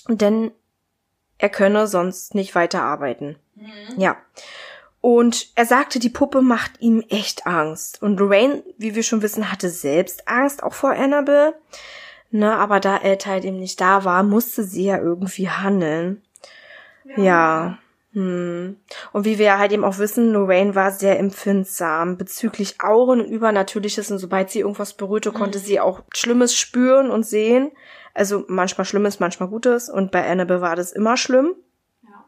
denn 0.06 0.52
er 1.38 1.48
könne 1.48 1.88
sonst 1.88 2.36
nicht 2.36 2.54
weiterarbeiten. 2.54 3.36
Mhm. 3.56 4.00
Ja. 4.00 4.16
Und 5.00 5.48
er 5.56 5.66
sagte, 5.66 5.98
die 5.98 6.10
Puppe 6.10 6.42
macht 6.42 6.80
ihm 6.80 7.02
echt 7.08 7.44
Angst. 7.44 8.00
Und 8.02 8.20
Lorraine, 8.20 8.62
wie 8.78 8.94
wir 8.94 9.02
schon 9.02 9.22
wissen, 9.22 9.50
hatte 9.50 9.68
selbst 9.68 10.28
Angst 10.28 10.62
auch 10.62 10.74
vor 10.74 10.92
Annabelle. 10.92 11.58
Ne, 12.32 12.56
aber 12.56 12.78
da 12.78 12.98
Ed 12.98 13.26
halt 13.26 13.44
eben 13.44 13.58
nicht 13.58 13.80
da 13.80 14.04
war, 14.04 14.22
musste 14.22 14.62
sie 14.62 14.84
ja 14.84 14.98
irgendwie 14.98 15.48
handeln. 15.48 16.22
Ja. 17.04 17.22
ja. 17.22 17.78
Hm. 18.12 18.76
Und 19.12 19.24
wie 19.24 19.38
wir 19.38 19.46
ja 19.46 19.58
halt 19.58 19.70
eben 19.72 19.84
auch 19.84 19.98
wissen, 19.98 20.32
Lorraine 20.32 20.74
war 20.74 20.90
sehr 20.90 21.18
empfindsam 21.18 22.16
bezüglich 22.16 22.80
Auren 22.82 23.20
und 23.20 23.30
Übernatürliches 23.30 24.10
und 24.10 24.18
sobald 24.18 24.50
sie 24.50 24.60
irgendwas 24.60 24.94
berührte, 24.94 25.30
mhm. 25.30 25.34
konnte 25.34 25.58
sie 25.60 25.78
auch 25.78 26.02
Schlimmes 26.12 26.56
spüren 26.56 27.10
und 27.10 27.24
sehen. 27.24 27.70
Also 28.12 28.44
manchmal 28.48 28.84
Schlimmes, 28.84 29.20
manchmal 29.20 29.48
Gutes 29.48 29.88
und 29.88 30.10
bei 30.10 30.28
Annabelle 30.28 30.60
war 30.60 30.74
das 30.74 30.90
immer 30.90 31.16
schlimm. 31.16 31.54
Ja. 32.02 32.24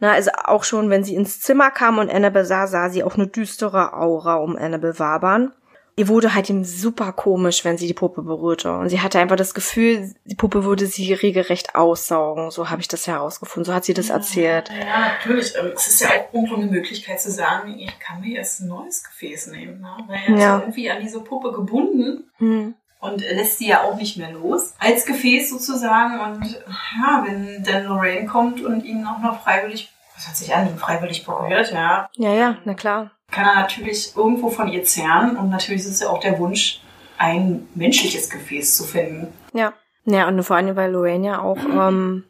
Na, 0.00 0.12
also 0.12 0.32
auch 0.44 0.64
schon, 0.64 0.90
wenn 0.90 1.04
sie 1.04 1.14
ins 1.14 1.40
Zimmer 1.40 1.70
kam 1.70 1.98
und 1.98 2.10
Annabelle 2.10 2.44
sah, 2.44 2.66
sah 2.66 2.88
sie 2.88 3.04
auch 3.04 3.14
eine 3.14 3.28
düstere 3.28 3.92
Aura 3.94 4.36
um 4.36 4.56
Annabelle 4.56 4.98
wabern 4.98 5.52
ihr 5.96 6.08
wurde 6.08 6.34
halt 6.34 6.50
eben 6.50 6.64
super 6.64 7.12
komisch, 7.12 7.64
wenn 7.64 7.78
sie 7.78 7.86
die 7.86 7.94
Puppe 7.94 8.22
berührte. 8.22 8.72
Und 8.72 8.88
sie 8.88 9.00
hatte 9.00 9.18
einfach 9.18 9.36
das 9.36 9.54
Gefühl, 9.54 10.14
die 10.24 10.34
Puppe 10.34 10.64
würde 10.64 10.86
sie 10.86 11.12
regelrecht 11.12 11.74
aussaugen. 11.74 12.50
So 12.50 12.70
habe 12.70 12.80
ich 12.80 12.88
das 12.88 13.06
herausgefunden. 13.06 13.64
So 13.64 13.74
hat 13.74 13.84
sie 13.84 13.94
das 13.94 14.08
ja, 14.08 14.14
erzählt. 14.14 14.70
Ja, 14.70 15.12
natürlich. 15.14 15.54
Ähm, 15.56 15.72
es 15.74 15.86
ist 15.86 16.00
ja 16.00 16.08
auch 16.08 16.34
irgendwo 16.34 16.56
eine 16.56 16.66
Möglichkeit 16.66 17.20
zu 17.20 17.30
sagen, 17.30 17.78
ich 17.78 17.98
kann 17.98 18.20
mir 18.20 18.34
jetzt 18.34 18.60
ein 18.60 18.68
neues 18.68 19.04
Gefäß 19.04 19.48
nehmen. 19.48 19.80
Ne? 19.80 19.96
Weil 20.08 20.18
er 20.26 20.30
ja. 20.30 20.34
ist 20.34 20.42
ja 20.42 20.58
irgendwie 20.60 20.90
an 20.90 21.00
diese 21.00 21.20
Puppe 21.20 21.52
gebunden. 21.52 22.30
Hm. 22.38 22.74
Und 23.00 23.20
lässt 23.20 23.58
sie 23.58 23.68
ja 23.68 23.82
auch 23.82 23.96
nicht 23.96 24.16
mehr 24.16 24.32
los. 24.32 24.74
Als 24.78 25.04
Gefäß 25.04 25.50
sozusagen. 25.50 26.20
Und 26.20 26.64
ja, 26.98 27.24
wenn 27.26 27.62
dann 27.62 27.84
Lorraine 27.84 28.26
kommt 28.26 28.62
und 28.62 28.82
ihn 28.84 29.06
auch 29.06 29.20
noch 29.20 29.42
freiwillig, 29.42 29.92
was 30.16 30.26
hat 30.26 30.36
sich 30.36 30.54
an, 30.54 30.78
freiwillig 30.78 31.24
berührt, 31.26 31.70
ja. 31.70 32.08
Ja, 32.16 32.32
ja, 32.32 32.56
na 32.64 32.72
klar 32.72 33.10
kann 33.34 33.46
er 33.46 33.56
natürlich 33.56 34.16
irgendwo 34.16 34.48
von 34.48 34.68
ihr 34.68 34.84
zehren 34.84 35.36
und 35.36 35.50
natürlich 35.50 35.82
ist 35.82 35.90
es 35.90 36.00
ja 36.00 36.08
auch 36.08 36.20
der 36.20 36.38
Wunsch, 36.38 36.80
ein 37.18 37.68
menschliches 37.74 38.30
Gefäß 38.30 38.76
zu 38.76 38.84
finden. 38.84 39.32
Ja. 39.52 39.72
Ja, 40.06 40.28
und 40.28 40.42
vor 40.42 40.56
allem, 40.56 40.76
weil 40.76 40.92
Lorraine 40.92 41.26
ja 41.26 41.40
auch, 41.40 41.56
ähm, 41.58 42.24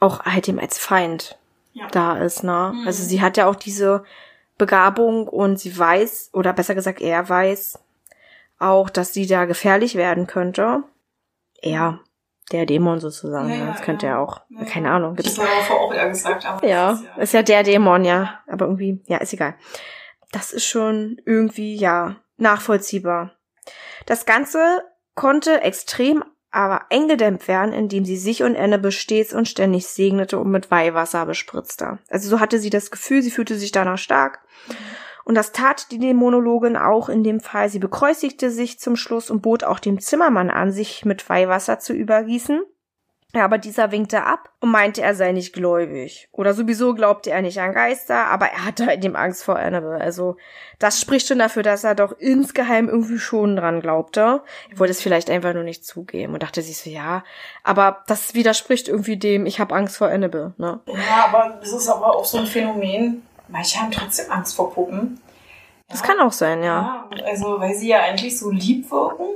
auch 0.00 0.24
halt 0.24 0.48
ihm 0.48 0.58
als 0.58 0.78
Feind 0.78 1.38
ja. 1.72 1.86
da 1.88 2.16
ist, 2.16 2.44
ne? 2.44 2.72
Mhm. 2.74 2.86
Also 2.86 3.02
sie 3.02 3.20
hat 3.20 3.36
ja 3.36 3.46
auch 3.46 3.56
diese 3.56 4.04
Begabung 4.56 5.28
und 5.28 5.58
sie 5.58 5.76
weiß, 5.76 6.30
oder 6.32 6.52
besser 6.52 6.74
gesagt, 6.74 7.00
er 7.00 7.28
weiß 7.28 7.78
auch, 8.58 8.88
dass 8.88 9.12
sie 9.12 9.26
da 9.26 9.44
gefährlich 9.44 9.96
werden 9.96 10.26
könnte. 10.26 10.84
Er 11.60 12.00
der 12.52 12.66
Dämon 12.66 13.00
sozusagen. 13.00 13.50
Ja, 13.50 13.56
ja, 13.56 13.66
das 13.66 13.82
könnte 13.82 14.06
ja, 14.06 14.18
auch, 14.18 14.42
keine 14.66 14.90
Ahnung. 14.90 15.14
Gibt's, 15.16 15.34
das 15.34 15.44
war 15.44 15.80
auch 15.80 15.92
eher 15.92 16.08
gesagt, 16.08 16.46
aber 16.46 16.66
ja, 16.66 16.92
ist 16.92 17.04
ja, 17.04 17.22
ist 17.22 17.34
ja 17.34 17.42
der 17.42 17.62
Dämon, 17.62 18.04
ja. 18.04 18.40
Aber 18.46 18.66
irgendwie, 18.66 19.02
ja, 19.06 19.18
ist 19.18 19.32
egal. 19.32 19.54
Das 20.32 20.52
ist 20.52 20.66
schon 20.66 21.20
irgendwie, 21.24 21.76
ja, 21.76 22.16
nachvollziehbar. 22.36 23.32
Das 24.06 24.26
Ganze 24.26 24.82
konnte 25.14 25.60
extrem 25.62 26.24
aber 26.50 26.82
eingedämmt 26.90 27.48
werden, 27.48 27.72
indem 27.72 28.04
sie 28.04 28.16
sich 28.16 28.44
und 28.44 28.56
Annabelle 28.56 28.92
stets 28.92 29.32
und 29.32 29.48
ständig 29.48 29.88
segnete 29.88 30.38
und 30.38 30.50
mit 30.50 30.70
Weihwasser 30.70 31.26
bespritzte. 31.26 31.98
Also 32.08 32.28
so 32.28 32.38
hatte 32.38 32.60
sie 32.60 32.70
das 32.70 32.92
Gefühl, 32.92 33.22
sie 33.22 33.32
fühlte 33.32 33.56
sich 33.56 33.72
danach 33.72 33.98
stark. 33.98 34.40
Mhm. 34.68 34.74
Und 35.24 35.34
das 35.34 35.52
tat 35.52 35.90
die 35.90 35.98
Dämonologin 35.98 36.76
auch 36.76 37.08
in 37.08 37.24
dem 37.24 37.40
Fall. 37.40 37.68
Sie 37.68 37.78
bekreuzigte 37.78 38.50
sich 38.50 38.78
zum 38.78 38.96
Schluss 38.96 39.30
und 39.30 39.42
bot 39.42 39.64
auch 39.64 39.78
dem 39.78 40.00
Zimmermann 40.00 40.50
an, 40.50 40.70
sich 40.70 41.04
mit 41.04 41.28
Weihwasser 41.28 41.78
zu 41.78 41.92
übergießen. 41.92 42.62
Aber 43.42 43.58
dieser 43.58 43.90
winkte 43.90 44.22
ab 44.22 44.50
und 44.60 44.70
meinte, 44.70 45.02
er 45.02 45.14
sei 45.14 45.32
nicht 45.32 45.52
gläubig. 45.52 46.28
Oder 46.30 46.54
sowieso 46.54 46.94
glaubte 46.94 47.30
er 47.30 47.42
nicht 47.42 47.60
an 47.60 47.72
Geister, 47.72 48.26
aber 48.26 48.46
er 48.46 48.64
hatte 48.64 48.86
halt 48.86 49.02
dem 49.02 49.16
Angst 49.16 49.42
vor 49.42 49.58
Annabelle. 49.58 50.00
Also, 50.00 50.36
das 50.78 51.00
spricht 51.00 51.26
schon 51.26 51.40
dafür, 51.40 51.64
dass 51.64 51.82
er 51.84 51.94
doch 51.94 52.12
insgeheim 52.18 52.88
irgendwie 52.88 53.18
schon 53.18 53.56
dran 53.56 53.80
glaubte. 53.80 54.42
Er 54.70 54.78
wollte 54.78 54.92
es 54.92 55.02
vielleicht 55.02 55.30
einfach 55.30 55.52
nur 55.52 55.64
nicht 55.64 55.84
zugeben 55.84 56.34
und 56.34 56.42
dachte 56.42 56.62
sich 56.62 56.78
so, 56.78 56.90
ja, 56.90 57.24
aber 57.64 58.04
das 58.06 58.34
widerspricht 58.34 58.88
irgendwie 58.88 59.16
dem, 59.16 59.46
ich 59.46 59.58
habe 59.58 59.74
Angst 59.74 59.96
vor 59.96 60.08
Annabelle, 60.08 60.54
ne? 60.56 60.80
Ja, 60.86 61.26
aber 61.26 61.58
es 61.60 61.72
ist 61.72 61.88
aber 61.88 62.14
auch 62.14 62.24
so 62.24 62.38
ein 62.38 62.46
Phänomen, 62.46 63.22
manche 63.48 63.78
haben 63.80 63.90
trotzdem 63.90 64.30
Angst 64.30 64.56
vor 64.56 64.72
Puppen. 64.72 65.20
Das 65.88 66.00
ja. 66.00 66.06
kann 66.06 66.20
auch 66.20 66.32
sein, 66.32 66.62
ja. 66.62 67.08
ja. 67.16 67.24
Also, 67.24 67.60
weil 67.60 67.74
sie 67.74 67.88
ja 67.88 68.00
eigentlich 68.00 68.38
so 68.38 68.50
lieb 68.50 68.90
wirken. 68.90 69.26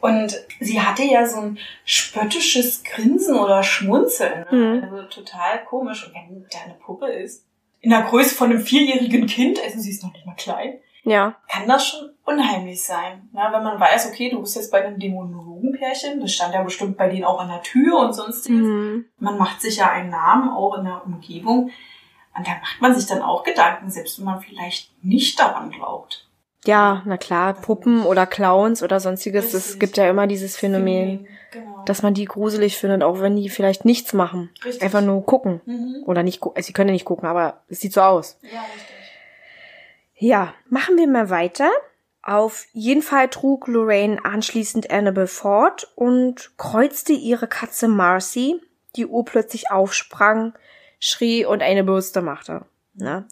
Und 0.00 0.36
sie 0.60 0.80
hatte 0.80 1.02
ja 1.02 1.26
so 1.26 1.40
ein 1.40 1.58
spöttisches 1.84 2.84
Grinsen 2.84 3.36
oder 3.36 3.62
Schmunzeln. 3.62 4.46
Ne? 4.50 4.56
Mhm. 4.56 4.84
Also 4.84 5.02
total 5.22 5.64
komisch. 5.64 6.06
Und 6.06 6.14
wenn 6.14 6.46
da 6.50 6.58
eine 6.64 6.74
Puppe 6.74 7.06
ist, 7.06 7.44
in 7.80 7.90
der 7.90 8.02
Größe 8.02 8.34
von 8.34 8.50
einem 8.50 8.60
vierjährigen 8.60 9.26
Kind, 9.26 9.58
also 9.62 9.80
sie 9.80 9.90
ist 9.90 10.04
noch 10.04 10.12
nicht 10.12 10.24
mal 10.24 10.36
klein, 10.36 10.78
ja. 11.04 11.34
kann 11.48 11.66
das 11.66 11.88
schon 11.88 12.10
unheimlich 12.24 12.84
sein. 12.84 13.28
Ne? 13.32 13.40
Wenn 13.50 13.64
man 13.64 13.80
weiß, 13.80 14.08
okay, 14.08 14.30
du 14.30 14.40
bist 14.40 14.54
jetzt 14.54 14.70
bei 14.70 14.84
einem 14.84 15.00
Dämonologenpärchen, 15.00 16.20
das 16.20 16.32
stand 16.32 16.54
ja 16.54 16.62
bestimmt 16.62 16.96
bei 16.96 17.08
denen 17.08 17.24
auch 17.24 17.40
an 17.40 17.48
der 17.48 17.62
Tür 17.62 17.98
und 17.98 18.12
sonstiges. 18.12 18.60
Mhm. 18.60 19.06
Man 19.18 19.36
macht 19.36 19.60
sich 19.60 19.78
ja 19.78 19.90
einen 19.90 20.10
Namen 20.10 20.48
auch 20.50 20.78
in 20.78 20.84
der 20.84 21.04
Umgebung. 21.04 21.70
Und 22.36 22.46
da 22.46 22.52
macht 22.52 22.80
man 22.80 22.94
sich 22.94 23.06
dann 23.06 23.22
auch 23.22 23.44
Gedanken, 23.44 23.90
selbst 23.90 24.18
wenn 24.18 24.24
man 24.24 24.40
vielleicht 24.40 24.90
nicht 25.04 25.38
daran 25.38 25.70
glaubt. 25.70 26.26
Ja, 26.64 27.02
na 27.04 27.16
klar, 27.16 27.54
Puppen 27.54 28.04
oder 28.04 28.24
Clowns 28.24 28.82
oder 28.82 29.00
sonstiges, 29.00 29.52
es 29.52 29.78
gibt 29.78 29.96
ja 29.96 30.08
immer 30.08 30.26
dieses 30.26 30.56
Phänomen. 30.56 31.26
Genau. 31.52 31.82
dass 31.84 32.00
man 32.00 32.14
die 32.14 32.24
gruselig 32.24 32.78
findet, 32.78 33.02
auch 33.02 33.20
wenn 33.20 33.36
die 33.36 33.50
vielleicht 33.50 33.84
nichts 33.84 34.14
machen. 34.14 34.48
Richtig. 34.64 34.82
Einfach 34.82 35.02
nur 35.02 35.24
gucken. 35.26 35.60
Mhm. 35.66 36.02
Oder 36.06 36.22
nicht 36.22 36.40
gucken. 36.40 36.56
Also, 36.56 36.68
sie 36.68 36.72
können 36.72 36.88
ja 36.88 36.94
nicht 36.94 37.04
gucken, 37.04 37.28
aber 37.28 37.62
es 37.68 37.80
sieht 37.80 37.92
so 37.92 38.00
aus. 38.00 38.38
Ja, 38.40 38.60
richtig. 38.60 38.96
Ja, 40.16 40.54
machen 40.70 40.96
wir 40.96 41.06
mal 41.08 41.28
weiter. 41.28 41.70
Auf 42.22 42.64
jeden 42.72 43.02
Fall 43.02 43.28
trug 43.28 43.66
Lorraine 43.66 44.24
anschließend 44.24 44.90
Annabelle 44.90 45.26
fort 45.26 45.92
und 45.94 46.52
kreuzte 46.56 47.12
ihre 47.12 47.48
Katze 47.48 47.88
Marcy, 47.88 48.60
die 48.96 49.06
urplötzlich 49.06 49.70
aufsprang, 49.70 50.54
schrie 51.02 51.44
und 51.44 51.62
eine 51.62 51.82
Bürste 51.82 52.22
machte. 52.22 52.64
Ne? 52.94 53.26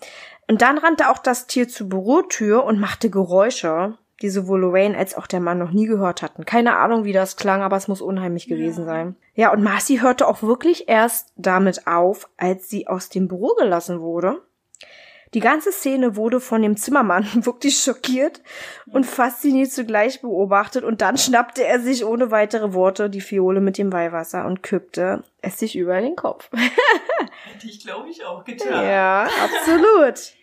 Und 0.48 0.60
dann 0.60 0.76
rannte 0.76 1.08
auch 1.08 1.18
das 1.18 1.46
Tier 1.46 1.68
zur 1.68 1.88
Bürotür 1.88 2.64
und 2.64 2.80
machte 2.80 3.10
Geräusche, 3.10 3.96
die 4.22 4.28
sowohl 4.28 4.60
Lorraine 4.60 4.98
als 4.98 5.14
auch 5.14 5.28
der 5.28 5.38
Mann 5.38 5.58
noch 5.58 5.70
nie 5.70 5.86
gehört 5.86 6.20
hatten. 6.20 6.44
Keine 6.44 6.76
Ahnung, 6.76 7.04
wie 7.04 7.12
das 7.12 7.36
klang, 7.36 7.62
aber 7.62 7.76
es 7.76 7.86
muss 7.86 8.00
unheimlich 8.00 8.48
gewesen 8.48 8.80
ja. 8.80 8.86
sein. 8.86 9.16
Ja, 9.34 9.52
und 9.52 9.62
Marcy 9.62 9.98
hörte 9.98 10.26
auch 10.26 10.42
wirklich 10.42 10.88
erst 10.88 11.32
damit 11.36 11.86
auf, 11.86 12.28
als 12.36 12.68
sie 12.68 12.88
aus 12.88 13.08
dem 13.08 13.28
Büro 13.28 13.54
gelassen 13.56 14.00
wurde. 14.00 14.42
Die 15.32 15.40
ganze 15.40 15.70
Szene 15.70 16.16
wurde 16.16 16.40
von 16.40 16.60
dem 16.62 16.76
Zimmermann 16.76 17.26
wirklich 17.44 17.78
schockiert 17.78 18.40
und 18.92 19.06
fasziniert 19.06 19.70
zugleich 19.70 20.20
beobachtet 20.20 20.84
und 20.84 21.00
dann 21.00 21.18
schnappte 21.18 21.64
er 21.64 21.80
sich 21.80 22.04
ohne 22.04 22.30
weitere 22.30 22.72
Worte 22.72 23.08
die 23.08 23.20
Fiole 23.20 23.60
mit 23.60 23.78
dem 23.78 23.92
Weihwasser 23.92 24.44
und 24.46 24.62
kippte 24.62 25.22
es 25.40 25.58
sich 25.58 25.76
über 25.76 26.00
den 26.00 26.16
Kopf. 26.16 26.50
Hätte 27.52 27.66
ich, 27.66 27.80
glaube 27.84 28.08
ich, 28.08 28.24
auch 28.24 28.44
getan. 28.44 28.84
Ja, 28.84 29.28
absolut. 29.42 30.34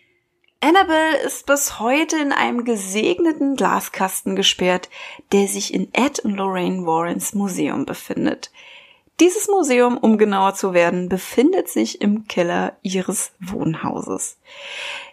Annabelle 0.60 1.18
ist 1.18 1.46
bis 1.46 1.78
heute 1.78 2.16
in 2.16 2.32
einem 2.32 2.64
gesegneten 2.64 3.54
Glaskasten 3.54 4.34
gesperrt, 4.34 4.88
der 5.30 5.46
sich 5.46 5.72
in 5.72 5.92
Ed 5.94 6.18
und 6.20 6.36
Lorraine 6.36 6.84
Warrens 6.84 7.32
Museum 7.34 7.84
befindet. 7.86 8.50
Dieses 9.20 9.48
Museum, 9.48 9.98
um 9.98 10.16
genauer 10.16 10.54
zu 10.54 10.72
werden, 10.72 11.08
befindet 11.08 11.68
sich 11.68 12.00
im 12.00 12.28
Keller 12.28 12.76
ihres 12.82 13.32
Wohnhauses. 13.40 14.38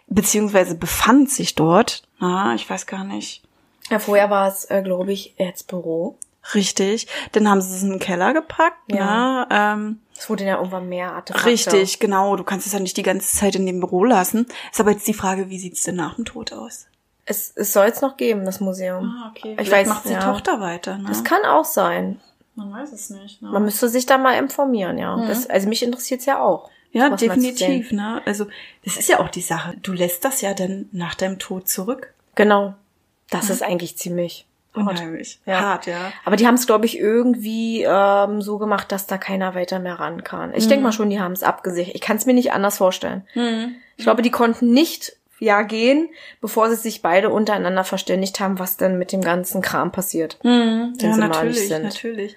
Beziehungsweise 0.06 0.76
befand 0.76 1.30
sich 1.30 1.56
dort, 1.56 2.02
na, 2.20 2.54
ich 2.54 2.68
weiß 2.68 2.86
gar 2.86 3.04
nicht. 3.04 3.42
Ja, 3.90 3.98
vorher 3.98 4.30
war 4.30 4.48
es, 4.48 4.64
äh, 4.66 4.82
glaube 4.82 5.12
ich, 5.12 5.34
Erzbüro. 5.38 6.16
Richtig. 6.54 7.08
Dann 7.32 7.48
haben 7.48 7.60
sie 7.60 7.74
es 7.74 7.82
in 7.82 7.90
den 7.90 7.98
Keller 7.98 8.32
gepackt, 8.32 8.92
ja. 8.92 9.46
Na, 9.48 9.74
ähm, 9.74 10.00
es 10.16 10.30
wurde 10.30 10.44
ja 10.44 10.56
irgendwann 10.56 10.88
mehr 10.88 11.12
Artefakte. 11.12 11.46
Richtig, 11.48 11.98
genau. 11.98 12.36
Du 12.36 12.44
kannst 12.44 12.66
es 12.66 12.72
ja 12.72 12.78
nicht 12.78 12.96
die 12.96 13.02
ganze 13.02 13.36
Zeit 13.36 13.54
in 13.56 13.66
dem 13.66 13.80
Büro 13.80 14.04
lassen. 14.04 14.46
Ist 14.70 14.80
aber 14.80 14.92
jetzt 14.92 15.06
die 15.06 15.14
Frage, 15.14 15.50
wie 15.50 15.58
sieht's 15.58 15.82
denn 15.82 15.96
nach 15.96 16.14
dem 16.14 16.24
Tod 16.24 16.52
aus? 16.52 16.86
Es, 17.26 17.52
es 17.56 17.72
soll 17.72 17.86
es 17.86 18.00
noch 18.00 18.16
geben, 18.16 18.44
das 18.44 18.60
Museum. 18.60 19.04
Ah, 19.04 19.32
okay. 19.34 19.56
Ich 19.58 19.66
Vielleicht 19.66 19.88
weiß, 19.88 19.94
macht 19.94 20.04
die 20.04 20.12
ja. 20.12 20.20
Tochter 20.20 20.60
weiter, 20.60 20.96
ne? 20.96 21.08
Das 21.08 21.24
kann 21.24 21.44
auch 21.44 21.64
sein. 21.64 22.20
Man 22.56 22.72
weiß 22.72 22.92
es 22.92 23.10
nicht. 23.10 23.42
Ne? 23.42 23.50
Man 23.50 23.64
müsste 23.64 23.88
sich 23.88 24.06
da 24.06 24.18
mal 24.18 24.38
informieren, 24.38 24.98
ja. 24.98 25.16
Mhm. 25.16 25.28
Das, 25.28 25.48
also 25.48 25.68
mich 25.68 25.82
interessiert 25.82 26.20
es 26.20 26.26
ja 26.26 26.40
auch. 26.40 26.70
Ja, 26.92 27.10
definitiv, 27.10 27.92
ne? 27.92 28.22
Also, 28.24 28.46
das 28.84 28.96
ist 28.96 29.08
ja 29.10 29.20
auch 29.20 29.28
die 29.28 29.42
Sache. 29.42 29.76
Du 29.82 29.92
lässt 29.92 30.24
das 30.24 30.40
ja 30.40 30.54
dann 30.54 30.88
nach 30.92 31.14
deinem 31.14 31.38
Tod 31.38 31.68
zurück. 31.68 32.14
Genau. 32.34 32.74
Das 33.28 33.46
mhm. 33.46 33.52
ist 33.52 33.62
eigentlich 33.62 33.98
ziemlich 33.98 34.46
unheimlich. 34.72 35.40
Ja. 35.44 35.60
Hart, 35.60 35.86
ja. 35.86 36.12
Aber 36.24 36.36
die 36.36 36.46
haben 36.46 36.54
es, 36.54 36.66
glaube 36.66 36.86
ich, 36.86 36.98
irgendwie 36.98 37.82
ähm, 37.82 38.40
so 38.40 38.58
gemacht, 38.58 38.92
dass 38.92 39.06
da 39.06 39.18
keiner 39.18 39.54
weiter 39.54 39.78
mehr 39.78 40.00
ran 40.00 40.24
kann. 40.24 40.54
Ich 40.54 40.64
mhm. 40.64 40.68
denke 40.70 40.84
mal 40.84 40.92
schon, 40.92 41.10
die 41.10 41.20
haben 41.20 41.32
es 41.32 41.42
abgesichert. 41.42 41.94
Ich 41.94 42.00
kann 42.00 42.16
es 42.16 42.26
mir 42.26 42.34
nicht 42.34 42.52
anders 42.52 42.78
vorstellen. 42.78 43.26
Mhm. 43.34 43.76
Ich 43.96 44.04
glaube, 44.04 44.22
die 44.22 44.30
konnten 44.30 44.72
nicht 44.72 45.16
ja 45.38 45.62
gehen, 45.62 46.08
bevor 46.40 46.70
sie 46.70 46.76
sich 46.76 47.02
beide 47.02 47.30
untereinander 47.30 47.84
verständigt 47.84 48.40
haben, 48.40 48.58
was 48.58 48.76
denn 48.76 48.98
mit 48.98 49.12
dem 49.12 49.20
ganzen 49.20 49.62
Kram 49.62 49.92
passiert. 49.92 50.38
Mhm. 50.42 50.94
Ja, 51.00 51.16
natürlich, 51.16 51.70
natürlich. 51.70 52.36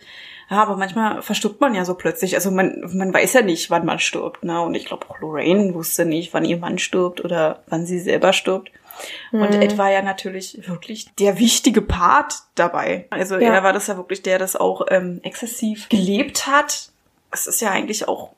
Ja, 0.50 0.64
aber 0.64 0.78
manchmal 0.78 1.22
verstirbt 1.22 1.62
man 1.62 1.76
ja 1.76 1.86
so 1.86 1.94
plötzlich. 1.94 2.36
Also 2.36 2.50
man, 2.50 2.84
man 2.94 3.14
weiß 3.14 3.34
ja 3.34 3.42
nicht, 3.42 3.70
wann 3.70 3.86
man 3.86 4.00
stirbt. 4.00 4.44
Ne? 4.44 4.60
Und 4.62 4.74
ich 4.74 4.86
glaube 4.86 5.08
auch 5.10 5.20
Lorraine 5.20 5.76
wusste 5.76 6.06
nicht, 6.06 6.34
wann 6.34 6.44
ihr 6.44 6.58
Mann 6.58 6.80
stirbt 6.80 7.24
oder 7.24 7.64
wann 7.68 7.86
sie 7.86 8.00
selber 8.00 8.34
stirbt. 8.34 8.72
Mhm. 9.32 9.42
Und 9.42 9.54
Ed 9.54 9.78
war 9.78 9.92
ja 9.92 10.02
natürlich 10.02 10.68
wirklich 10.68 11.14
der 11.20 11.38
wichtige 11.38 11.84
Part 11.84 12.34
dabei. 12.56 13.06
Also 13.12 13.36
ja. 13.36 13.54
er 13.54 13.64
war 13.64 13.74
das 13.74 13.88
ja 13.88 13.98
wirklich 13.98 14.24
der, 14.24 14.40
das 14.40 14.56
auch 14.56 14.88
ähm, 14.90 15.20
exzessiv 15.24 15.88
gelebt 15.90 16.48
hat 16.48 16.90
es 17.32 17.46
ist 17.46 17.62
ja 17.62 17.70
eigentlich 17.70 18.08
auch 18.08 18.32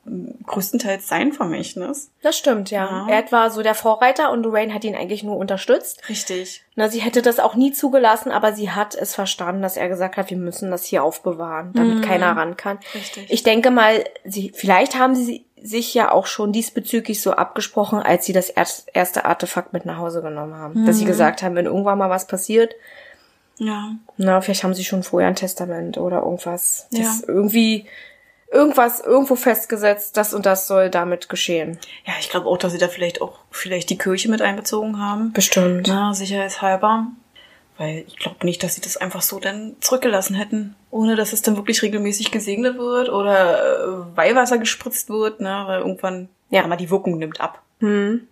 größtenteils 0.46 1.08
sein 1.08 1.32
Vermächtnis. 1.32 2.10
Das 2.20 2.36
stimmt, 2.36 2.70
ja. 2.70 3.06
ja. 3.08 3.18
Ed 3.18 3.32
war 3.32 3.50
so 3.50 3.62
der 3.62 3.74
Vorreiter 3.74 4.30
und 4.30 4.42
Lorraine 4.42 4.74
hat 4.74 4.84
ihn 4.84 4.94
eigentlich 4.94 5.22
nur 5.22 5.36
unterstützt. 5.36 6.06
Richtig. 6.08 6.62
Na, 6.74 6.88
sie 6.88 7.00
hätte 7.00 7.22
das 7.22 7.38
auch 7.38 7.54
nie 7.54 7.72
zugelassen, 7.72 8.30
aber 8.30 8.52
sie 8.52 8.70
hat 8.70 8.94
es 8.94 9.14
verstanden, 9.14 9.62
dass 9.62 9.76
er 9.76 9.88
gesagt 9.88 10.16
hat, 10.16 10.28
wir 10.28 10.36
müssen 10.36 10.70
das 10.70 10.84
hier 10.84 11.04
aufbewahren, 11.04 11.72
damit 11.74 11.98
mhm. 11.98 12.02
keiner 12.02 12.36
ran 12.36 12.56
kann. 12.56 12.78
Richtig. 12.94 13.30
Ich 13.30 13.42
denke 13.42 13.70
mal, 13.70 14.04
sie, 14.24 14.52
vielleicht 14.54 14.98
haben 14.98 15.14
sie 15.14 15.46
sich 15.62 15.94
ja 15.94 16.10
auch 16.10 16.26
schon 16.26 16.52
diesbezüglich 16.52 17.22
so 17.22 17.32
abgesprochen, 17.32 18.00
als 18.00 18.26
sie 18.26 18.32
das 18.32 18.50
erste 18.50 19.24
Artefakt 19.24 19.72
mit 19.72 19.86
nach 19.86 19.98
Hause 19.98 20.20
genommen 20.20 20.54
haben. 20.54 20.82
Mhm. 20.82 20.86
Dass 20.86 20.98
sie 20.98 21.04
mhm. 21.04 21.08
gesagt 21.08 21.42
haben, 21.42 21.54
wenn 21.54 21.66
irgendwann 21.66 21.98
mal 21.98 22.10
was 22.10 22.26
passiert, 22.26 22.74
ja. 23.58 23.94
Na, 24.16 24.40
vielleicht 24.40 24.64
haben 24.64 24.74
sie 24.74 24.84
schon 24.84 25.02
vorher 25.02 25.28
ein 25.28 25.36
Testament 25.36 25.98
oder 25.98 26.22
irgendwas. 26.22 26.88
Das 26.90 27.20
ja. 27.20 27.28
irgendwie 27.28 27.86
irgendwas 28.52 29.00
irgendwo 29.00 29.34
festgesetzt, 29.34 30.16
das 30.16 30.34
und 30.34 30.46
das 30.46 30.66
soll 30.66 30.90
damit 30.90 31.28
geschehen. 31.28 31.78
Ja, 32.06 32.12
ich 32.20 32.28
glaube 32.28 32.46
auch, 32.48 32.58
dass 32.58 32.72
sie 32.72 32.78
da 32.78 32.88
vielleicht 32.88 33.22
auch 33.22 33.38
vielleicht 33.50 33.90
die 33.90 33.98
Kirche 33.98 34.30
mit 34.30 34.42
einbezogen 34.42 34.98
haben. 34.98 35.32
Bestimmt. 35.32 35.88
Na, 35.88 36.14
sicherheitshalber. 36.14 37.06
Weil 37.78 38.04
ich 38.06 38.18
glaube 38.18 38.44
nicht, 38.44 38.62
dass 38.62 38.74
sie 38.74 38.82
das 38.82 38.98
einfach 38.98 39.22
so 39.22 39.40
dann 39.40 39.76
zurückgelassen 39.80 40.34
hätten, 40.34 40.76
ohne 40.90 41.16
dass 41.16 41.32
es 41.32 41.42
dann 41.42 41.56
wirklich 41.56 41.82
regelmäßig 41.82 42.30
gesegnet 42.30 42.76
wird 42.76 43.08
oder 43.08 43.62
äh, 43.62 44.16
Weihwasser 44.16 44.58
gespritzt 44.58 45.08
wird, 45.08 45.40
ne, 45.40 45.64
weil 45.66 45.80
irgendwann 45.80 46.28
ja 46.50 46.66
mal 46.66 46.76
die 46.76 46.90
Wirkung 46.90 47.16
nimmt 47.16 47.40
ab. 47.40 47.62
Hm. 47.80 48.28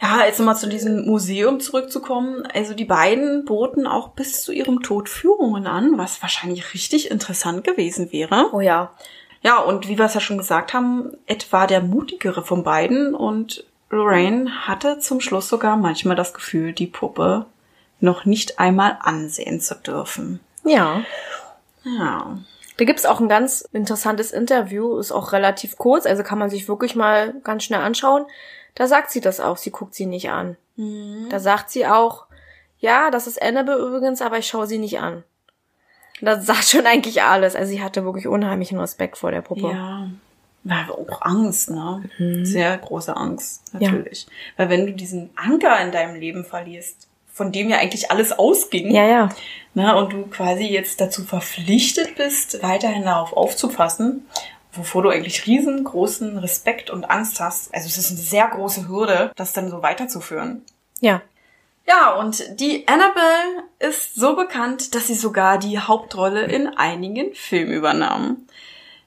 Ja, 0.00 0.24
jetzt 0.24 0.38
nochmal 0.38 0.56
zu 0.56 0.68
diesem 0.68 1.06
Museum 1.06 1.58
zurückzukommen. 1.58 2.46
Also 2.54 2.74
die 2.74 2.84
beiden 2.84 3.44
boten 3.44 3.86
auch 3.86 4.10
bis 4.10 4.42
zu 4.42 4.52
ihrem 4.52 4.82
Tod 4.82 5.08
Führungen 5.08 5.66
an, 5.66 5.98
was 5.98 6.22
wahrscheinlich 6.22 6.72
richtig 6.72 7.10
interessant 7.10 7.64
gewesen 7.64 8.12
wäre. 8.12 8.50
Oh 8.52 8.60
ja. 8.60 8.92
Ja, 9.42 9.58
und 9.58 9.88
wie 9.88 9.98
wir 9.98 10.04
es 10.04 10.14
ja 10.14 10.20
schon 10.20 10.38
gesagt 10.38 10.72
haben, 10.72 11.16
Ed 11.26 11.52
war 11.52 11.66
der 11.66 11.80
mutigere 11.80 12.44
von 12.44 12.62
beiden 12.62 13.14
und 13.14 13.64
Lorraine 13.90 14.66
hatte 14.66 14.98
zum 14.98 15.20
Schluss 15.20 15.48
sogar 15.48 15.76
manchmal 15.76 16.16
das 16.16 16.34
Gefühl, 16.34 16.72
die 16.72 16.86
Puppe 16.86 17.46
noch 18.00 18.24
nicht 18.24 18.58
einmal 18.58 18.98
ansehen 19.00 19.60
zu 19.60 19.74
dürfen. 19.74 20.40
Ja. 20.64 21.02
Ja. 21.84 22.38
Da 22.76 22.84
gibt's 22.84 23.06
auch 23.06 23.18
ein 23.18 23.28
ganz 23.28 23.68
interessantes 23.72 24.30
Interview, 24.30 24.98
ist 24.98 25.10
auch 25.10 25.32
relativ 25.32 25.78
kurz, 25.78 26.06
also 26.06 26.22
kann 26.22 26.38
man 26.38 26.50
sich 26.50 26.68
wirklich 26.68 26.94
mal 26.94 27.34
ganz 27.42 27.64
schnell 27.64 27.80
anschauen. 27.80 28.24
Da 28.78 28.86
sagt 28.86 29.10
sie 29.10 29.20
das 29.20 29.40
auch, 29.40 29.56
sie 29.56 29.72
guckt 29.72 29.92
sie 29.96 30.06
nicht 30.06 30.30
an. 30.30 30.56
Mhm. 30.76 31.26
Da 31.30 31.40
sagt 31.40 31.68
sie 31.68 31.84
auch, 31.84 32.26
ja, 32.78 33.10
das 33.10 33.26
ist 33.26 33.42
Annabelle 33.42 33.84
übrigens, 33.84 34.22
aber 34.22 34.38
ich 34.38 34.46
schaue 34.46 34.68
sie 34.68 34.78
nicht 34.78 35.00
an. 35.00 35.24
Das 36.20 36.46
sagt 36.46 36.62
schon 36.64 36.86
eigentlich 36.86 37.20
alles. 37.20 37.56
Also 37.56 37.72
sie 37.72 37.82
hatte 37.82 38.04
wirklich 38.04 38.28
unheimlichen 38.28 38.78
Respekt 38.78 39.18
vor 39.18 39.32
der 39.32 39.42
Puppe. 39.42 39.72
Ja. 39.72 40.08
War 40.62 40.90
auch 40.92 41.22
Angst, 41.22 41.70
ne? 41.70 42.04
Mhm. 42.18 42.46
Sehr 42.46 42.78
große 42.78 43.16
Angst, 43.16 43.74
natürlich. 43.74 44.26
Ja. 44.26 44.32
Weil 44.58 44.68
wenn 44.68 44.86
du 44.86 44.92
diesen 44.92 45.30
Anker 45.34 45.80
in 45.80 45.90
deinem 45.90 46.14
Leben 46.14 46.44
verlierst, 46.44 47.08
von 47.32 47.50
dem 47.50 47.70
ja 47.70 47.78
eigentlich 47.78 48.12
alles 48.12 48.30
ausging. 48.30 48.92
Ja, 48.92 49.04
ja. 49.04 49.28
Ne, 49.74 49.96
und 49.96 50.12
du 50.12 50.26
quasi 50.26 50.64
jetzt 50.64 51.00
dazu 51.00 51.24
verpflichtet 51.24 52.14
bist, 52.14 52.62
weiterhin 52.62 53.04
darauf 53.04 53.32
aufzupassen, 53.32 54.26
wovor 54.72 55.02
du 55.02 55.10
eigentlich 55.10 55.46
riesengroßen 55.46 56.38
Respekt 56.38 56.90
und 56.90 57.10
Angst 57.10 57.40
hast. 57.40 57.74
Also 57.74 57.88
es 57.88 57.98
ist 57.98 58.10
eine 58.10 58.20
sehr 58.20 58.48
große 58.48 58.88
Hürde, 58.88 59.32
das 59.36 59.52
dann 59.52 59.70
so 59.70 59.82
weiterzuführen. 59.82 60.62
Ja. 61.00 61.22
Ja, 61.86 62.16
und 62.16 62.60
die 62.60 62.86
Annabelle 62.86 63.64
ist 63.78 64.14
so 64.14 64.36
bekannt, 64.36 64.94
dass 64.94 65.06
sie 65.06 65.14
sogar 65.14 65.58
die 65.58 65.78
Hauptrolle 65.78 66.42
in 66.42 66.68
einigen 66.68 67.34
Filmen 67.34 67.72
übernahm. 67.72 68.46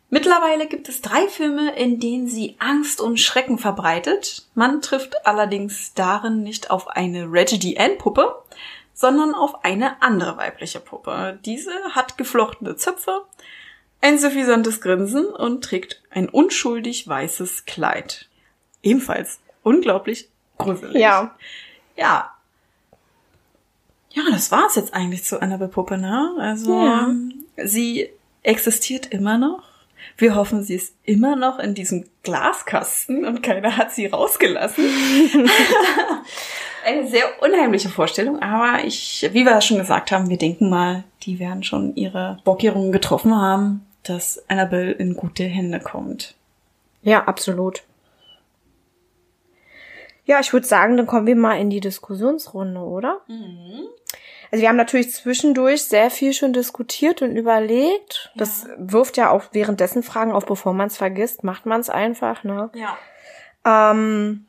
Mittlerweile 0.10 0.68
gibt 0.68 0.90
es 0.90 1.02
drei 1.02 1.28
Filme, 1.30 1.74
in 1.76 2.00
denen 2.00 2.28
sie 2.28 2.56
Angst 2.60 3.00
und 3.00 3.20
Schrecken 3.20 3.60
verbreitet. 3.60 4.48
Man 4.56 4.82
trifft 4.82 5.26
allerdings 5.28 5.94
darin 5.94 6.44
nicht 6.44 6.70
auf 6.72 6.88
eine 6.90 7.32
Reggie 7.32 7.78
Ann 7.78 7.98
Puppe, 7.98 8.36
sondern 8.94 9.34
auf 9.34 9.64
eine 9.64 10.02
andere 10.02 10.36
weibliche 10.36 10.80
Puppe. 10.80 11.40
Diese 11.46 11.72
hat 11.92 12.18
geflochtene 12.18 12.76
Zöpfe, 12.76 13.22
ein 14.02 14.20
suffisantes 14.20 14.82
Grinsen 14.82 15.26
und 15.26 15.64
trägt 15.64 16.02
ein 16.10 16.28
unschuldig 16.28 17.08
weißes 17.08 17.66
Kleid. 17.66 18.28
Ebenfalls 18.84 19.40
unglaublich 19.64 20.28
gruselig. 20.58 20.96
Ja. 20.96 21.36
Ja, 21.96 22.32
ja, 24.14 24.24
das 24.30 24.52
war's 24.52 24.76
jetzt 24.76 24.94
eigentlich 24.94 25.24
zu 25.24 25.42
Annabelle 25.42 25.70
Puppe, 25.70 25.98
ne? 25.98 26.36
Also, 26.40 26.86
ja. 26.86 27.10
sie 27.64 28.10
existiert 28.44 29.08
immer 29.08 29.38
noch. 29.38 29.64
Wir 30.18 30.36
hoffen, 30.36 30.64
sie 30.64 30.76
ist 30.76 30.96
immer 31.04 31.36
noch 31.36 31.60
in 31.60 31.76
diesem 31.76 32.06
Glaskasten 32.24 33.24
und 33.24 33.42
keiner 33.42 33.78
hat 33.78 33.92
sie 33.92 34.08
rausgelassen. 34.08 34.84
Eine 36.86 37.08
sehr 37.08 37.42
unheimliche 37.42 37.90
Vorstellung, 37.90 38.42
aber 38.42 38.84
ich, 38.84 39.30
wie 39.32 39.46
wir 39.46 39.62
schon 39.62 39.78
gesagt 39.78 40.12
haben, 40.12 40.30
wir 40.30 40.38
denken 40.38 40.70
mal, 40.70 41.04
die 41.24 41.40
werden 41.40 41.64
schon 41.64 41.96
ihre 41.96 42.40
Vorkehrungen 42.44 42.92
getroffen 42.92 43.36
haben, 43.36 43.86
dass 44.04 44.44
Annabelle 44.50 44.92
in 44.92 45.16
gute 45.16 45.44
Hände 45.44 45.80
kommt. 45.80 46.36
Ja, 47.02 47.24
absolut. 47.26 47.84
Ja, 50.26 50.40
ich 50.40 50.54
würde 50.54 50.68
sagen, 50.68 50.98
dann 50.98 51.08
kommen 51.08 51.28
wir 51.28 51.36
mal 51.36 51.60
in 51.60 51.70
die 51.70 51.80
Diskussionsrunde, 51.80 52.80
oder? 52.80 53.22
Mhm. 53.28 53.88
Also 54.52 54.62
wir 54.62 54.70
haben 54.70 54.78
natürlich 54.78 55.12
zwischendurch 55.12 55.84
sehr 55.84 56.12
viel 56.12 56.34
schon 56.34 56.52
diskutiert 56.54 57.22
und 57.22 57.36
überlegt. 57.36 58.32
Ja. 58.34 58.40
Das 58.40 58.68
wirft 58.78 59.18
ja 59.18 59.30
auch 59.30 59.46
währenddessen 59.54 60.04
Fragen 60.04 60.34
auf, 60.34 60.46
bevor 60.46 60.74
man 60.74 60.88
es 60.88 60.98
vergisst, 60.98 61.44
macht 61.44 61.66
man 61.66 61.80
es 61.82 61.90
einfach, 61.90 62.44
ne? 62.44 62.70
Ja. 62.74 62.98
Ähm, 63.66 64.46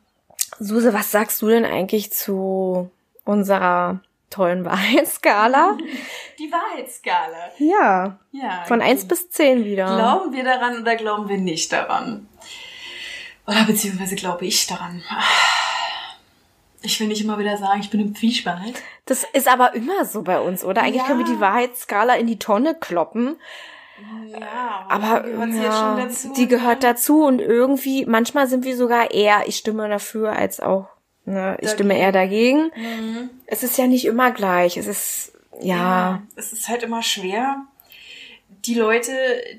Suse, 0.59 0.93
was 0.93 1.11
sagst 1.11 1.41
du 1.41 1.47
denn 1.47 1.65
eigentlich 1.65 2.11
zu 2.11 2.89
unserer 3.23 4.01
tollen 4.33 4.65
Wahrheitsskala? 4.65 5.77
Die 6.39 6.51
Wahrheitsskala. 6.51 7.51
Ja. 7.59 8.19
Ja. 8.31 8.63
Von 8.65 8.81
eins 8.81 9.07
bis 9.07 9.29
zehn 9.29 9.63
wieder. 9.63 9.85
Glauben 9.85 10.33
wir 10.33 10.43
daran 10.43 10.81
oder 10.81 10.95
glauben 10.95 11.29
wir 11.29 11.37
nicht 11.37 11.71
daran? 11.71 12.27
Oder 13.47 13.63
beziehungsweise 13.65 14.15
glaube 14.15 14.45
ich 14.45 14.67
daran? 14.67 15.03
Ich 16.81 16.99
will 16.99 17.07
nicht 17.07 17.23
immer 17.23 17.37
wieder 17.37 17.57
sagen, 17.57 17.79
ich 17.79 17.89
bin 17.89 18.01
im 18.01 18.15
Zwiespalt. 18.15 18.81
Das 19.05 19.25
ist 19.33 19.47
aber 19.47 19.73
immer 19.73 20.05
so 20.05 20.21
bei 20.21 20.39
uns, 20.39 20.63
oder? 20.65 20.81
Eigentlich 20.81 20.97
ja. 20.97 21.07
können 21.07 21.25
wir 21.25 21.33
die 21.33 21.39
Wahrheitsskala 21.39 22.15
in 22.15 22.27
die 22.27 22.39
Tonne 22.39 22.75
kloppen. 22.75 23.37
Ja, 24.27 24.85
aber 24.89 25.25
ja, 25.27 26.07
die 26.35 26.47
gehört 26.47 26.83
dazu 26.83 27.23
und 27.23 27.39
irgendwie, 27.39 28.05
manchmal 28.05 28.47
sind 28.47 28.65
wir 28.65 28.75
sogar 28.75 29.11
eher, 29.11 29.47
ich 29.47 29.57
stimme 29.57 29.87
dafür, 29.87 30.33
als 30.33 30.59
auch, 30.59 30.87
ne, 31.25 31.57
ich 31.59 31.67
dagegen. 31.67 31.73
stimme 31.73 31.97
eher 31.97 32.11
dagegen. 32.11 32.71
Mhm. 32.75 33.29
Es 33.45 33.63
ist 33.63 33.77
ja 33.77 33.87
nicht 33.87 34.05
immer 34.05 34.31
gleich. 34.31 34.77
Es 34.77 34.87
ist, 34.87 35.33
ja. 35.61 35.75
ja. 35.77 36.23
Es 36.35 36.53
ist 36.53 36.67
halt 36.67 36.83
immer 36.83 37.03
schwer. 37.03 37.65
Die 38.65 38.75
Leute, 38.75 39.11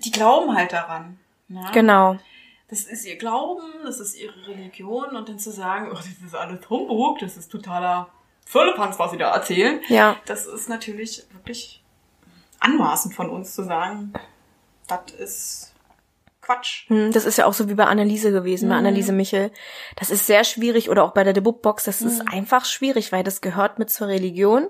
die 0.05 0.11
glauben 0.11 0.55
halt 0.57 0.73
daran. 0.73 1.19
Ne? 1.49 1.65
Genau 1.73 2.19
das 2.75 2.85
ist 2.85 3.07
ihr 3.07 3.17
Glauben, 3.17 3.63
das 3.85 4.01
ist 4.01 4.17
ihre 4.17 4.47
Religion 4.49 5.15
und 5.17 5.29
dann 5.29 5.39
zu 5.39 5.51
sagen, 5.51 5.91
oh, 5.93 5.95
das 5.95 6.07
ist 6.07 6.35
alles 6.35 6.69
Humbug, 6.69 7.19
das 7.19 7.37
ist 7.37 7.51
totaler 7.51 8.09
Völlepanz, 8.47 8.99
was 8.99 9.11
sie 9.13 9.17
da 9.17 9.33
erzählen. 9.33 9.81
Ja. 9.89 10.17
Das 10.27 10.47
ist 10.47 10.69
natürlich 10.69 11.25
wirklich 11.33 11.83
anmaßend 12.61 13.15
von 13.15 13.31
uns 13.31 13.55
zu 13.55 13.63
sagen, 13.63 14.13
das 14.87 15.13
ist 15.13 15.74
Quatsch. 16.45 16.89
Hm, 16.89 17.13
das 17.13 17.25
ist 17.25 17.39
ja 17.39 17.47
auch 17.47 17.53
so 17.53 17.69
wie 17.69 17.75
bei 17.75 17.85
Anneliese 17.85 18.33
gewesen, 18.33 18.67
mhm. 18.67 18.71
bei 18.71 18.77
Anneliese 18.77 19.13
Michel. 19.13 19.51
Das 19.97 20.11
ist 20.11 20.27
sehr 20.27 20.45
schwierig 20.45 20.91
oder 20.91 21.05
auch 21.05 21.13
bei 21.13 21.25
der 21.25 21.33
Debugbox, 21.33 21.85
das 21.85 22.01
mhm. 22.01 22.09
ist 22.09 22.29
einfach 22.29 22.65
schwierig, 22.65 23.13
weil 23.13 23.25
das 23.25 23.41
gehört 23.41 23.79
mit 23.79 23.91
zur 23.91 24.09
Religion. 24.09 24.69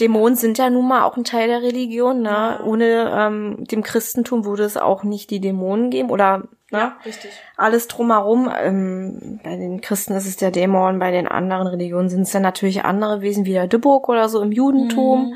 Dämonen 0.00 0.36
sind 0.36 0.56
ja 0.56 0.70
nun 0.70 0.88
mal 0.88 1.04
auch 1.04 1.18
ein 1.18 1.24
Teil 1.24 1.48
der 1.48 1.60
Religion, 1.60 2.22
ne? 2.22 2.30
Ja. 2.30 2.60
Ohne 2.64 3.12
ähm, 3.14 3.64
dem 3.66 3.82
Christentum 3.82 4.46
würde 4.46 4.64
es 4.64 4.78
auch 4.78 5.02
nicht 5.02 5.30
die 5.30 5.40
Dämonen 5.40 5.90
geben 5.90 6.10
oder 6.10 6.48
Ne? 6.72 6.78
Ja, 6.78 6.96
richtig. 7.04 7.30
Alles 7.58 7.86
drumherum. 7.86 8.50
Ähm, 8.58 9.40
bei 9.44 9.56
den 9.56 9.82
Christen 9.82 10.14
ist 10.14 10.26
es 10.26 10.38
der 10.38 10.50
Dämon, 10.50 10.98
bei 10.98 11.10
den 11.10 11.28
anderen 11.28 11.66
Religionen 11.66 12.08
sind 12.08 12.22
es 12.22 12.32
dann 12.32 12.42
natürlich 12.42 12.84
andere 12.84 13.20
Wesen 13.20 13.44
wie 13.44 13.52
der 13.52 13.66
Dibuk 13.66 14.08
oder 14.08 14.30
so 14.30 14.40
im 14.40 14.52
Judentum. 14.52 15.28
Mhm. 15.28 15.34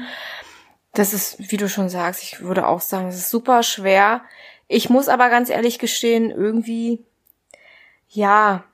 Das 0.94 1.12
ist, 1.12 1.52
wie 1.52 1.58
du 1.58 1.68
schon 1.68 1.90
sagst, 1.90 2.22
ich 2.22 2.40
würde 2.40 2.66
auch 2.66 2.80
sagen, 2.80 3.08
es 3.08 3.16
ist 3.16 3.30
super 3.30 3.62
schwer. 3.62 4.22
Ich 4.68 4.90
muss 4.90 5.08
aber 5.08 5.28
ganz 5.28 5.50
ehrlich 5.50 5.78
gestehen, 5.78 6.30
irgendwie, 6.30 7.04
ja, 8.08 8.64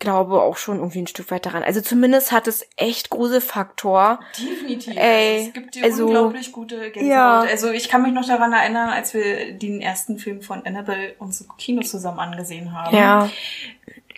glaube 0.00 0.40
auch 0.40 0.56
schon 0.56 0.78
irgendwie 0.78 1.02
ein 1.02 1.06
Stück 1.06 1.30
weit 1.30 1.46
daran. 1.46 1.62
Also 1.62 1.80
zumindest 1.82 2.32
hat 2.32 2.48
es 2.48 2.66
echt 2.76 3.10
Gruselfaktor. 3.10 4.18
Definitiv. 4.36 4.96
Ey, 4.96 5.46
es 5.46 5.52
gibt 5.52 5.74
dir 5.76 5.84
also, 5.84 6.06
unglaublich 6.06 6.50
gute 6.50 6.90
Gänsehaut. 6.90 7.06
Ja. 7.06 7.40
Also 7.40 7.70
ich 7.70 7.88
kann 7.88 8.02
mich 8.02 8.12
noch 8.12 8.26
daran 8.26 8.52
erinnern, 8.52 8.88
als 8.88 9.14
wir 9.14 9.52
den 9.52 9.80
ersten 9.80 10.18
Film 10.18 10.40
von 10.40 10.64
Annabelle 10.66 11.14
uns 11.18 11.42
im 11.42 11.54
Kino 11.58 11.82
zusammen 11.82 12.18
angesehen 12.18 12.72
haben. 12.72 12.96
Ja. 12.96 13.30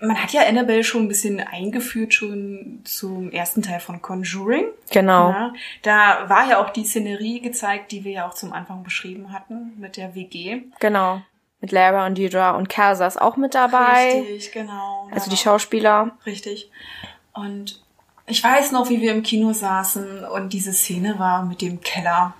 Man 0.02 0.20
hat 0.20 0.32
ja 0.32 0.42
Annabelle 0.42 0.84
schon 0.84 1.04
ein 1.04 1.08
bisschen 1.08 1.40
eingeführt, 1.40 2.12
schon 2.12 2.80
zum 2.84 3.30
ersten 3.30 3.62
Teil 3.62 3.80
von 3.80 4.02
Conjuring. 4.02 4.64
Genau. 4.90 5.30
Ja, 5.30 5.52
da 5.82 6.28
war 6.28 6.48
ja 6.48 6.60
auch 6.60 6.70
die 6.70 6.84
Szenerie 6.84 7.40
gezeigt, 7.40 7.92
die 7.92 8.04
wir 8.04 8.12
ja 8.12 8.28
auch 8.28 8.34
zum 8.34 8.52
Anfang 8.52 8.82
beschrieben 8.82 9.32
hatten 9.32 9.74
mit 9.78 9.96
der 9.96 10.14
WG. 10.14 10.62
Genau 10.80 11.22
mit 11.62 11.70
Lara 11.70 12.06
und 12.06 12.18
Deidre 12.18 12.54
und 12.54 12.68
Kansas 12.68 13.16
auch 13.16 13.36
mit 13.36 13.54
dabei. 13.54 14.24
Richtig, 14.26 14.52
genau. 14.52 15.08
Also 15.12 15.30
die 15.30 15.36
Schauspieler. 15.36 16.10
Richtig. 16.26 16.70
Und 17.32 17.80
ich 18.26 18.42
weiß 18.42 18.72
noch, 18.72 18.90
wie 18.90 19.00
wir 19.00 19.12
im 19.12 19.22
Kino 19.22 19.52
saßen 19.52 20.24
und 20.24 20.52
diese 20.52 20.72
Szene 20.72 21.18
war 21.18 21.44
mit 21.44 21.62
dem 21.62 21.80
Keller 21.80 22.34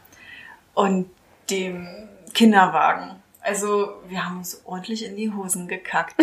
und 0.74 1.08
dem 1.50 1.86
Kinderwagen. 2.34 3.21
Also 3.42 4.00
wir 4.06 4.24
haben 4.24 4.38
uns 4.38 4.62
ordentlich 4.64 5.04
in 5.04 5.16
die 5.16 5.32
Hosen 5.32 5.66
gekackt. 5.68 6.14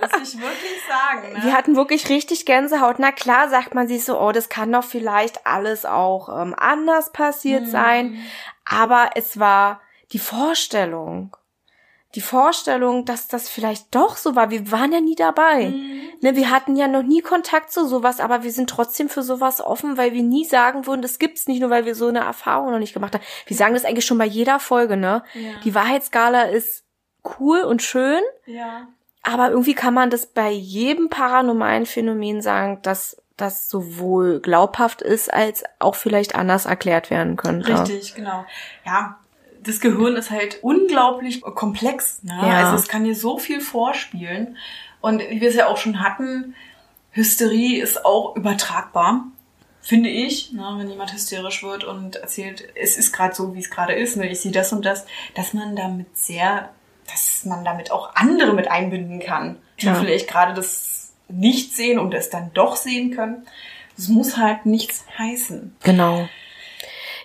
Das 0.00 0.18
muss 0.18 0.34
ich 0.34 0.40
wirklich 0.40 0.80
sagen. 0.88 1.32
Ne? 1.32 1.44
Wir 1.44 1.52
hatten 1.52 1.76
wirklich 1.76 2.08
richtig 2.08 2.46
Gänsehaut. 2.46 2.98
Na 2.98 3.12
klar 3.12 3.48
sagt 3.48 3.74
man 3.74 3.86
sich 3.86 4.04
so, 4.04 4.18
oh, 4.18 4.32
das 4.32 4.48
kann 4.48 4.72
doch 4.72 4.84
vielleicht 4.84 5.46
alles 5.46 5.84
auch 5.84 6.28
ähm, 6.28 6.54
anders 6.56 7.12
passiert 7.12 7.64
mhm. 7.64 7.70
sein. 7.70 8.24
Aber 8.64 9.10
es 9.14 9.38
war 9.38 9.80
die 10.12 10.18
Vorstellung 10.18 11.36
die 12.14 12.20
Vorstellung, 12.20 13.04
dass 13.04 13.26
das 13.28 13.48
vielleicht 13.48 13.94
doch 13.94 14.16
so 14.16 14.36
war. 14.36 14.50
Wir 14.50 14.70
waren 14.70 14.92
ja 14.92 15.00
nie 15.00 15.16
dabei. 15.16 15.66
Mhm. 15.66 16.00
Ne, 16.20 16.36
wir 16.36 16.50
hatten 16.50 16.76
ja 16.76 16.86
noch 16.86 17.02
nie 17.02 17.22
Kontakt 17.22 17.72
zu 17.72 17.86
sowas, 17.86 18.20
aber 18.20 18.44
wir 18.44 18.52
sind 18.52 18.70
trotzdem 18.70 19.08
für 19.08 19.22
sowas 19.22 19.60
offen, 19.60 19.96
weil 19.96 20.12
wir 20.12 20.22
nie 20.22 20.44
sagen 20.44 20.86
würden, 20.86 21.02
das 21.02 21.18
gibt's 21.18 21.48
nicht, 21.48 21.60
nur 21.60 21.70
weil 21.70 21.84
wir 21.84 21.94
so 21.94 22.06
eine 22.06 22.20
Erfahrung 22.20 22.70
noch 22.70 22.78
nicht 22.78 22.94
gemacht 22.94 23.14
haben. 23.14 23.24
Wir 23.46 23.56
sagen 23.56 23.74
das 23.74 23.84
eigentlich 23.84 24.06
schon 24.06 24.18
bei 24.18 24.26
jeder 24.26 24.60
Folge, 24.60 24.96
ne? 24.96 25.24
Ja. 25.34 25.50
Die 25.64 25.74
Wahrheitsskala 25.74 26.42
ist 26.42 26.84
cool 27.38 27.60
und 27.62 27.82
schön. 27.82 28.20
Ja. 28.46 28.88
Aber 29.22 29.50
irgendwie 29.50 29.74
kann 29.74 29.94
man 29.94 30.10
das 30.10 30.26
bei 30.26 30.50
jedem 30.50 31.08
paranormalen 31.08 31.86
Phänomen 31.86 32.42
sagen, 32.42 32.80
dass 32.82 33.16
das 33.36 33.68
sowohl 33.68 34.40
glaubhaft 34.40 35.02
ist, 35.02 35.32
als 35.32 35.64
auch 35.80 35.96
vielleicht 35.96 36.36
anders 36.36 36.66
erklärt 36.66 37.10
werden 37.10 37.36
könnte. 37.36 37.80
Richtig, 37.80 38.14
genau. 38.14 38.44
Ja, 38.84 39.18
das 39.64 39.80
Gehirn 39.80 40.16
ist 40.16 40.30
halt 40.30 40.58
unglaublich 40.62 41.40
komplex. 41.42 42.22
Ne? 42.22 42.36
Ja. 42.42 42.64
Also 42.64 42.76
es 42.76 42.88
kann 42.88 43.04
dir 43.04 43.14
so 43.14 43.38
viel 43.38 43.60
vorspielen. 43.60 44.56
Und 45.00 45.20
wie 45.20 45.40
wir 45.40 45.48
es 45.48 45.56
ja 45.56 45.66
auch 45.66 45.76
schon 45.76 46.00
hatten, 46.00 46.54
Hysterie 47.10 47.80
ist 47.80 48.04
auch 48.04 48.36
übertragbar, 48.36 49.24
finde 49.80 50.08
ich. 50.08 50.52
Ne? 50.52 50.74
Wenn 50.78 50.88
jemand 50.88 51.12
hysterisch 51.12 51.62
wird 51.62 51.84
und 51.84 52.16
erzählt, 52.16 52.68
es 52.74 52.96
ist 52.96 53.12
gerade 53.12 53.34
so, 53.34 53.54
wie 53.54 53.60
es 53.60 53.70
gerade 53.70 53.94
ist, 53.94 54.16
ne? 54.16 54.28
ich 54.28 54.40
sehe 54.40 54.52
das 54.52 54.72
und 54.72 54.84
das, 54.84 55.06
dass 55.34 55.52
man 55.52 55.76
damit 55.76 56.16
sehr, 56.16 56.70
dass 57.10 57.44
man 57.44 57.64
damit 57.64 57.90
auch 57.90 58.14
andere 58.14 58.54
mit 58.54 58.70
einbinden 58.70 59.20
kann, 59.20 59.58
die 59.80 59.86
ja. 59.86 59.94
vielleicht 59.94 60.28
gerade 60.28 60.54
das 60.54 61.12
nicht 61.28 61.74
sehen 61.74 61.98
und 61.98 62.14
es 62.14 62.30
dann 62.30 62.52
doch 62.54 62.76
sehen 62.76 63.14
können. 63.14 63.46
Es 63.96 64.08
muss 64.08 64.36
halt 64.36 64.66
nichts 64.66 65.04
heißen. 65.18 65.76
Genau. 65.82 66.28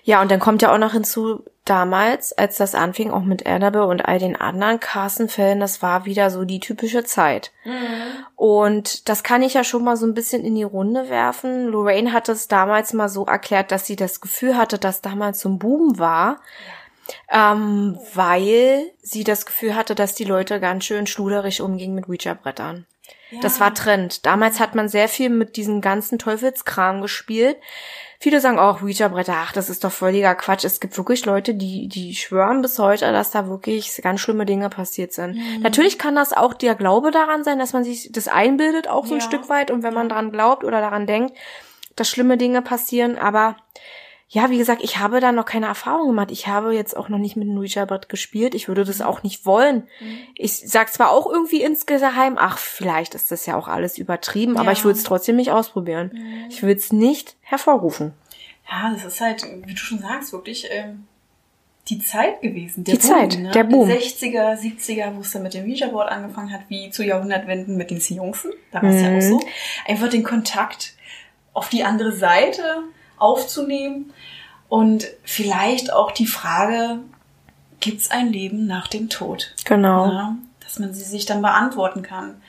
Ja, 0.03 0.21
und 0.21 0.31
dann 0.31 0.39
kommt 0.39 0.61
ja 0.61 0.73
auch 0.73 0.77
noch 0.77 0.93
hinzu, 0.93 1.43
damals, 1.69 2.33
als 2.33 2.57
das 2.57 2.75
anfing, 2.75 3.11
auch 3.11 3.23
mit 3.23 3.45
Annabelle 3.45 3.85
und 3.85 4.01
all 4.01 4.19
den 4.19 4.35
anderen 4.35 4.79
Carson-Fällen, 4.79 5.59
das 5.59 5.81
war 5.81 6.05
wieder 6.05 6.29
so 6.29 6.45
die 6.45 6.59
typische 6.59 7.03
Zeit. 7.03 7.51
Mhm. 7.63 8.25
Und 8.35 9.09
das 9.09 9.23
kann 9.23 9.41
ich 9.41 9.53
ja 9.53 9.63
schon 9.63 9.83
mal 9.83 9.97
so 9.97 10.05
ein 10.05 10.13
bisschen 10.13 10.43
in 10.43 10.55
die 10.55 10.63
Runde 10.63 11.09
werfen. 11.09 11.67
Lorraine 11.67 12.13
hat 12.13 12.29
es 12.29 12.47
damals 12.47 12.93
mal 12.93 13.09
so 13.09 13.25
erklärt, 13.25 13.71
dass 13.71 13.85
sie 13.85 13.95
das 13.95 14.21
Gefühl 14.21 14.57
hatte, 14.57 14.77
dass 14.77 15.01
damals 15.01 15.41
so 15.41 15.49
ein 15.49 15.59
Boom 15.59 15.99
war. 15.99 16.41
Ähm, 17.31 17.97
weil 18.13 18.91
sie 19.01 19.23
das 19.23 19.47
Gefühl 19.47 19.75
hatte, 19.75 19.95
dass 19.95 20.13
die 20.13 20.25
Leute 20.25 20.59
ganz 20.59 20.85
schön 20.85 21.07
schluderig 21.07 21.61
umgingen 21.61 21.95
mit 21.95 22.07
Ouija-Brettern. 22.07 22.85
Ja. 23.31 23.39
Das 23.41 23.59
war 23.59 23.73
Trend. 23.73 24.25
Damals 24.25 24.59
hat 24.59 24.75
man 24.75 24.89
sehr 24.89 25.07
viel 25.07 25.29
mit 25.29 25.55
diesem 25.55 25.81
ganzen 25.81 26.19
Teufelskram 26.19 27.01
gespielt. 27.01 27.57
Viele 28.21 28.41
sagen 28.41 28.59
auch, 28.59 28.81
Ouija-Bretter, 28.81 29.33
ach, 29.33 29.53
das 29.53 29.69
ist 29.69 29.85
doch 29.85 29.93
völliger 29.93 30.35
Quatsch. 30.35 30.65
Es 30.65 30.81
gibt 30.81 30.97
wirklich 30.97 31.25
Leute, 31.25 31.53
die, 31.53 31.87
die 31.87 32.13
schwören 32.15 32.61
bis 32.61 32.77
heute, 32.77 33.09
dass 33.13 33.31
da 33.31 33.47
wirklich 33.47 34.01
ganz 34.03 34.19
schlimme 34.19 34.45
Dinge 34.45 34.69
passiert 34.69 35.13
sind. 35.13 35.37
Mhm. 35.37 35.61
Natürlich 35.61 35.97
kann 35.97 36.15
das 36.15 36.33
auch 36.33 36.53
der 36.53 36.75
Glaube 36.75 37.11
daran 37.11 37.45
sein, 37.45 37.59
dass 37.59 37.71
man 37.71 37.85
sich 37.85 38.11
das 38.11 38.27
einbildet, 38.27 38.89
auch 38.89 39.05
so 39.05 39.15
ja. 39.15 39.19
ein 39.19 39.21
Stück 39.21 39.47
weit. 39.47 39.71
Und 39.71 39.83
wenn 39.83 39.93
man 39.93 40.09
daran 40.09 40.33
glaubt 40.33 40.65
oder 40.65 40.81
daran 40.81 41.07
denkt, 41.07 41.33
dass 41.95 42.09
schlimme 42.09 42.35
Dinge 42.35 42.61
passieren, 42.61 43.17
aber 43.17 43.55
ja, 44.31 44.51
wie 44.51 44.59
gesagt, 44.59 44.83
ich 44.83 44.99
habe 44.99 45.21
da 45.21 45.31
noch 45.31 45.45
keine 45.45 45.65
Erfahrung 45.65 46.09
gemacht. 46.09 46.29
Ich 46.29 46.47
habe 46.47 46.75
jetzt 46.75 46.95
auch 46.95 47.09
noch 47.09 47.17
nicht 47.17 47.35
mit 47.35 47.49
einem 47.49 47.57
Ouija-Brett 47.57 48.09
gespielt. 48.09 48.53
Ich 48.53 48.67
würde 48.67 48.85
das 48.85 49.01
auch 49.01 49.23
nicht 49.23 49.43
wollen. 49.47 49.87
Mhm. 49.99 50.17
Ich 50.35 50.57
sag 50.69 50.93
zwar 50.93 51.09
auch 51.09 51.25
irgendwie 51.25 51.63
insgeheim, 51.63 52.35
ach, 52.37 52.59
vielleicht 52.59 53.15
ist 53.15 53.31
das 53.31 53.47
ja 53.47 53.57
auch 53.57 53.67
alles 53.67 53.97
übertrieben, 53.97 54.53
ja. 54.53 54.61
aber 54.61 54.71
ich 54.71 54.83
würde 54.83 54.99
es 54.99 55.03
trotzdem 55.03 55.35
nicht 55.35 55.49
ausprobieren. 55.49 56.11
Mhm. 56.13 56.45
Ich 56.47 56.61
würde 56.61 56.75
es 56.75 56.93
nicht 56.93 57.37
hervorrufen. 57.41 58.13
Ja, 58.69 58.91
das 58.93 59.03
ist 59.03 59.19
halt, 59.19 59.43
wie 59.65 59.73
du 59.73 59.79
schon 59.79 59.97
sagst, 59.97 60.31
wirklich 60.31 60.67
ähm, 60.69 61.07
die 61.87 61.97
Zeit 61.97 62.39
gewesen. 62.43 62.83
die 62.83 62.91
Boom, 62.91 63.01
Zeit, 63.01 63.39
ne? 63.39 63.49
der 63.49 63.63
Boom. 63.63 63.89
60er, 63.89 64.59
70er, 64.59 65.15
wo 65.15 65.21
es 65.21 65.31
dann 65.31 65.41
mit 65.41 65.55
dem 65.55 65.65
Ouija-Board 65.65 66.07
angefangen 66.07 66.53
hat, 66.53 66.61
wie 66.67 66.91
zu 66.91 67.03
Jahrhundertben 67.03 67.75
mit 67.75 67.89
den 67.89 67.99
Seancen. 67.99 68.51
Da 68.71 68.83
war 68.83 68.91
es 68.91 69.01
mhm. 69.01 69.05
ja 69.05 69.17
auch 69.17 69.21
so. 69.21 69.41
Einfach 69.87 70.09
den 70.09 70.23
Kontakt 70.23 70.93
auf 71.53 71.69
die 71.69 71.83
andere 71.83 72.11
Seite 72.11 72.83
aufzunehmen 73.17 74.13
und 74.69 75.07
vielleicht 75.23 75.91
auch 75.91 76.11
die 76.11 76.27
Frage, 76.27 76.99
gibt 77.79 78.01
es 78.01 78.11
ein 78.11 78.31
Leben 78.31 78.67
nach 78.67 78.87
dem 78.87 79.09
Tod? 79.09 79.53
Genau. 79.65 80.07
Ja, 80.07 80.35
dass 80.61 80.79
man 80.79 80.93
sie 80.93 81.03
sich 81.03 81.25
dann 81.25 81.41
beantworten 81.41 82.03
kann. 82.03 82.41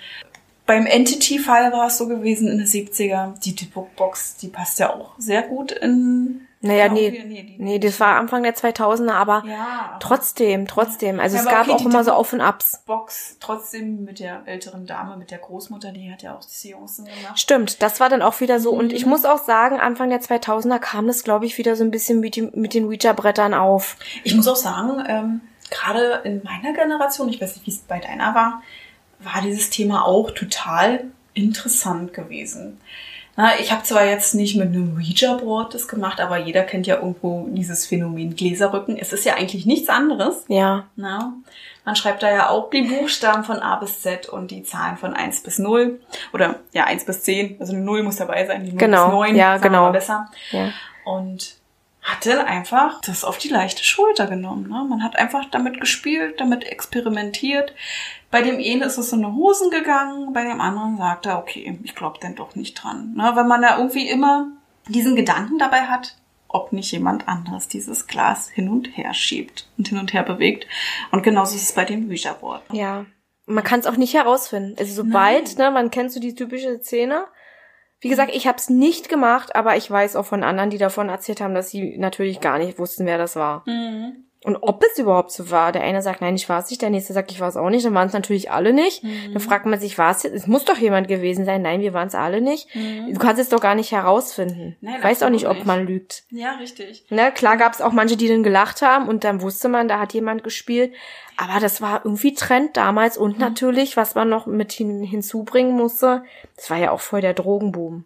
Beim 0.66 0.86
Entity-Fall 0.86 1.72
war 1.72 1.88
es 1.88 1.98
so 1.98 2.06
gewesen 2.06 2.46
in 2.46 2.58
den 2.58 2.66
70er, 2.66 3.38
die 3.40 3.56
Box, 3.96 4.36
die 4.36 4.48
passt 4.48 4.78
ja 4.78 4.94
auch 4.94 5.12
sehr 5.18 5.42
gut 5.42 5.72
in 5.72 6.46
naja, 6.62 6.90
nee, 6.90 7.24
nee, 7.26 7.54
nee, 7.56 7.78
das 7.78 7.98
war 8.00 8.16
Anfang 8.16 8.42
der 8.42 8.54
2000er, 8.54 9.12
aber 9.12 9.42
ja, 9.46 9.96
trotzdem, 9.98 10.66
trotzdem. 10.66 11.18
Also 11.18 11.36
ja, 11.36 11.42
es 11.42 11.48
gab 11.48 11.68
okay, 11.68 11.72
auch 11.72 11.86
immer 11.86 12.04
so 12.04 12.12
Auf 12.12 12.34
und 12.34 12.42
Abs. 12.42 12.82
Box 12.84 13.38
trotzdem 13.40 14.04
mit 14.04 14.18
der 14.18 14.42
älteren 14.44 14.84
Dame, 14.84 15.16
mit 15.16 15.30
der 15.30 15.38
Großmutter, 15.38 15.90
die 15.92 16.12
hat 16.12 16.22
ja 16.22 16.36
auch 16.36 16.40
die 16.40 16.50
Seancen 16.50 17.06
gemacht. 17.06 17.38
Stimmt, 17.38 17.80
das 17.80 17.98
war 17.98 18.11
dann 18.11 18.20
auch 18.20 18.40
wieder 18.40 18.61
so. 18.61 18.74
Mhm. 18.74 18.78
Und 18.78 18.92
ich 18.92 19.04
mhm. 19.06 19.12
muss 19.12 19.24
auch 19.24 19.42
sagen, 19.42 19.80
Anfang 19.80 20.11
der 20.11 20.20
2000er 20.20 20.78
kam 20.78 21.06
das, 21.06 21.24
glaube 21.24 21.46
ich, 21.46 21.56
wieder 21.56 21.76
so 21.76 21.84
ein 21.84 21.90
bisschen 21.90 22.20
mit, 22.20 22.36
die, 22.36 22.42
mit 22.42 22.74
den 22.74 22.84
Ouija-Brettern 22.84 23.54
auf. 23.54 23.96
Ich 24.24 24.34
muss 24.34 24.46
auch 24.46 24.56
sagen, 24.56 25.02
ähm, 25.08 25.40
gerade 25.70 26.20
in 26.24 26.42
meiner 26.44 26.74
Generation, 26.74 27.30
ich 27.30 27.40
weiß 27.40 27.56
nicht, 27.56 27.66
wie 27.66 27.70
es 27.70 27.78
bei 27.78 28.00
deiner 28.00 28.34
war, 28.34 28.62
war 29.18 29.40
dieses 29.40 29.70
Thema 29.70 30.04
auch 30.04 30.30
total 30.32 31.04
interessant 31.32 32.12
gewesen. 32.12 32.78
Na, 33.36 33.58
ich 33.58 33.72
habe 33.72 33.82
zwar 33.84 34.04
jetzt 34.04 34.34
nicht 34.34 34.56
mit 34.56 34.68
einem 34.68 34.96
Ouija-Board 34.96 35.74
das 35.74 35.88
gemacht, 35.88 36.20
aber 36.20 36.38
jeder 36.38 36.62
kennt 36.62 36.86
ja 36.86 36.96
irgendwo 36.96 37.46
dieses 37.50 37.86
Phänomen 37.86 38.36
Gläserrücken. 38.36 38.98
Es 38.98 39.12
ist 39.12 39.24
ja 39.24 39.34
eigentlich 39.34 39.66
nichts 39.66 39.88
anderes. 39.88 40.44
Ja. 40.48 40.86
Na, 40.96 41.32
man 41.84 41.96
schreibt 41.96 42.22
da 42.22 42.30
ja 42.30 42.48
auch 42.50 42.70
die 42.70 42.82
Buchstaben 42.82 43.44
von 43.44 43.60
A 43.60 43.76
bis 43.76 44.00
Z 44.00 44.28
und 44.28 44.50
die 44.50 44.62
Zahlen 44.62 44.96
von 44.96 45.14
1 45.14 45.42
bis 45.42 45.58
0. 45.58 46.00
Oder 46.32 46.56
ja, 46.72 46.84
1 46.84 47.04
bis 47.06 47.22
10. 47.22 47.56
Also 47.58 47.72
eine 47.72 47.82
0 47.82 48.02
muss 48.02 48.16
dabei 48.16 48.46
sein, 48.46 48.64
die 48.64 48.70
0 48.70 48.78
genau. 48.78 49.06
bis 49.06 49.14
9. 49.14 49.36
Ja, 49.36 49.56
genau. 49.56 49.90
besser. 49.90 50.30
Ja. 50.50 50.72
Und 51.04 51.56
hat 52.02 52.24
dann 52.24 52.46
einfach 52.46 53.00
das 53.02 53.24
auf 53.24 53.38
die 53.38 53.48
leichte 53.48 53.84
Schulter 53.84 54.26
genommen. 54.26 54.68
Ne? 54.68 54.86
Man 54.88 55.02
hat 55.02 55.16
einfach 55.16 55.44
damit 55.50 55.80
gespielt, 55.80 56.40
damit 56.40 56.64
experimentiert. 56.64 57.74
Bei 58.30 58.42
dem 58.42 58.58
einen 58.58 58.82
ist 58.82 58.96
es 58.96 59.10
so 59.10 59.16
eine 59.16 59.34
Hosen 59.34 59.70
gegangen, 59.70 60.32
bei 60.32 60.44
dem 60.44 60.60
anderen 60.60 60.96
sagt 60.98 61.26
er, 61.26 61.38
okay, 61.38 61.78
ich 61.82 61.94
glaube 61.94 62.20
denn 62.20 62.36
doch 62.36 62.54
nicht 62.54 62.74
dran. 62.74 63.14
Ne? 63.16 63.32
Weil 63.34 63.44
man 63.44 63.62
da 63.62 63.78
irgendwie 63.78 64.08
immer 64.08 64.48
diesen 64.88 65.16
Gedanken 65.16 65.58
dabei 65.58 65.82
hat, 65.82 66.16
ob 66.46 66.72
nicht 66.72 66.92
jemand 66.92 67.28
anderes 67.28 67.68
dieses 67.68 68.06
Glas 68.06 68.48
hin 68.48 68.68
und 68.68 68.96
her 68.96 69.14
schiebt 69.14 69.68
und 69.78 69.88
hin 69.88 69.98
und 69.98 70.12
her 70.12 70.22
bewegt. 70.22 70.66
Und 71.10 71.22
genauso 71.22 71.56
ist 71.56 71.62
es 71.62 71.72
bei 71.72 71.84
dem 71.84 72.08
Bücherboard. 72.08 72.62
Ja, 72.72 73.06
man 73.46 73.64
kann 73.64 73.80
es 73.80 73.86
auch 73.86 73.96
nicht 73.96 74.14
herausfinden. 74.14 74.76
Also 74.78 74.94
sobald, 74.94 75.58
Nein. 75.58 75.66
ne, 75.66 75.70
man 75.72 75.90
kennt 75.90 76.12
so 76.12 76.20
die 76.20 76.34
typische 76.34 76.80
Szene. 76.80 77.24
Wie 78.00 78.08
gesagt, 78.08 78.32
ich 78.34 78.46
habe 78.46 78.58
es 78.58 78.70
nicht 78.70 79.08
gemacht, 79.08 79.54
aber 79.54 79.76
ich 79.76 79.90
weiß 79.90 80.16
auch 80.16 80.24
von 80.24 80.42
anderen, 80.42 80.70
die 80.70 80.78
davon 80.78 81.08
erzählt 81.08 81.40
haben, 81.40 81.54
dass 81.54 81.70
sie 81.70 81.98
natürlich 81.98 82.40
gar 82.40 82.58
nicht 82.58 82.78
wussten, 82.78 83.06
wer 83.06 83.18
das 83.18 83.36
war. 83.36 83.62
Mhm. 83.66 84.24
Und 84.43 84.57
ob 84.62 84.82
es 84.82 84.99
überhaupt 84.99 85.32
so 85.32 85.51
war. 85.51 85.70
Der 85.70 85.82
eine 85.82 86.01
sagt, 86.01 86.22
nein, 86.22 86.34
ich 86.34 86.49
war 86.49 86.61
es 86.61 86.70
nicht, 86.70 86.80
der 86.80 86.88
nächste 86.88 87.12
sagt, 87.12 87.30
ich 87.30 87.41
war 87.41 87.49
es 87.49 87.59
auch 87.59 87.68
nicht. 87.68 87.84
Dann 87.84 87.93
waren 87.93 88.07
es 88.07 88.14
natürlich 88.14 88.51
alle 88.51 88.72
nicht. 88.72 89.05
Mhm. 89.05 89.34
Dann 89.34 89.43
fragt 89.43 89.66
man 89.66 89.78
sich, 89.78 89.99
war 89.99 90.12
es 90.12 90.22
jetzt? 90.22 90.34
Es 90.34 90.47
muss 90.47 90.64
doch 90.64 90.78
jemand 90.78 91.09
gewesen 91.09 91.45
sein. 91.45 91.61
Nein, 91.61 91.82
wir 91.82 91.93
waren 91.93 92.09
es 92.09 92.14
alle 92.14 92.41
nicht. 92.41 92.74
Mhm. 92.74 93.12
Du 93.12 93.18
kannst 93.18 93.41
es 93.41 93.51
doch 93.51 93.61
gar 93.61 93.74
nicht 93.74 93.93
herausfinden. 93.93 94.76
Nein, 94.80 95.03
weiß 95.03 95.22
auch 95.24 95.28
nicht, 95.28 95.47
ob 95.47 95.66
man 95.66 95.86
lügt. 95.86 96.24
Ja, 96.30 96.53
richtig. 96.53 97.05
Ne, 97.11 97.32
klar 97.32 97.59
gab 97.59 97.74
es 97.74 97.82
auch 97.82 97.93
manche, 97.93 98.16
die 98.16 98.28
dann 98.28 98.43
gelacht 98.43 98.80
haben 98.80 99.09
und 99.09 99.24
dann 99.24 99.43
wusste 99.43 99.68
man, 99.68 99.88
da 99.88 99.99
hat 99.99 100.14
jemand 100.14 100.43
gespielt. 100.43 100.95
Aber 101.36 101.61
das 101.61 101.82
war 101.82 102.03
irgendwie 102.05 102.32
Trend 102.32 102.78
damals 102.78 103.18
und 103.18 103.34
mhm. 103.34 103.41
natürlich, 103.41 103.99
was 103.99 104.14
man 104.14 104.30
noch 104.30 104.47
mit 104.47 104.72
hin, 104.72 105.03
hinzubringen 105.03 105.76
musste, 105.76 106.22
das 106.57 106.70
war 106.70 106.78
ja 106.78 106.93
auch 106.93 107.01
voll 107.01 107.20
der 107.20 107.34
Drogenboom. 107.34 108.05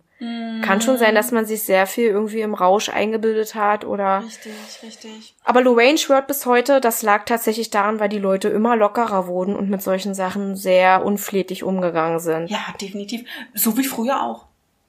Kann 0.62 0.80
schon 0.80 0.98
sein, 0.98 1.14
dass 1.14 1.32
man 1.32 1.46
sich 1.46 1.62
sehr 1.62 1.86
viel 1.86 2.06
irgendwie 2.06 2.40
im 2.40 2.54
Rausch 2.54 2.88
eingebildet 2.88 3.54
hat 3.54 3.84
oder. 3.84 4.22
Richtig, 4.24 4.52
richtig. 4.82 5.34
Aber 5.44 5.62
Lorraine 5.62 5.98
schwört 5.98 6.26
bis 6.26 6.46
heute, 6.46 6.80
das 6.80 7.02
lag 7.02 7.24
tatsächlich 7.24 7.70
daran, 7.70 8.00
weil 8.00 8.08
die 8.08 8.18
Leute 8.18 8.48
immer 8.48 8.76
lockerer 8.76 9.26
wurden 9.26 9.56
und 9.56 9.70
mit 9.70 9.82
solchen 9.82 10.14
Sachen 10.14 10.56
sehr 10.56 11.04
unflätig 11.04 11.64
umgegangen 11.64 12.18
sind. 12.18 12.48
Ja, 12.48 12.64
definitiv. 12.80 13.24
So 13.54 13.76
wie 13.76 13.84
früher 13.84 14.22
auch. 14.22 14.46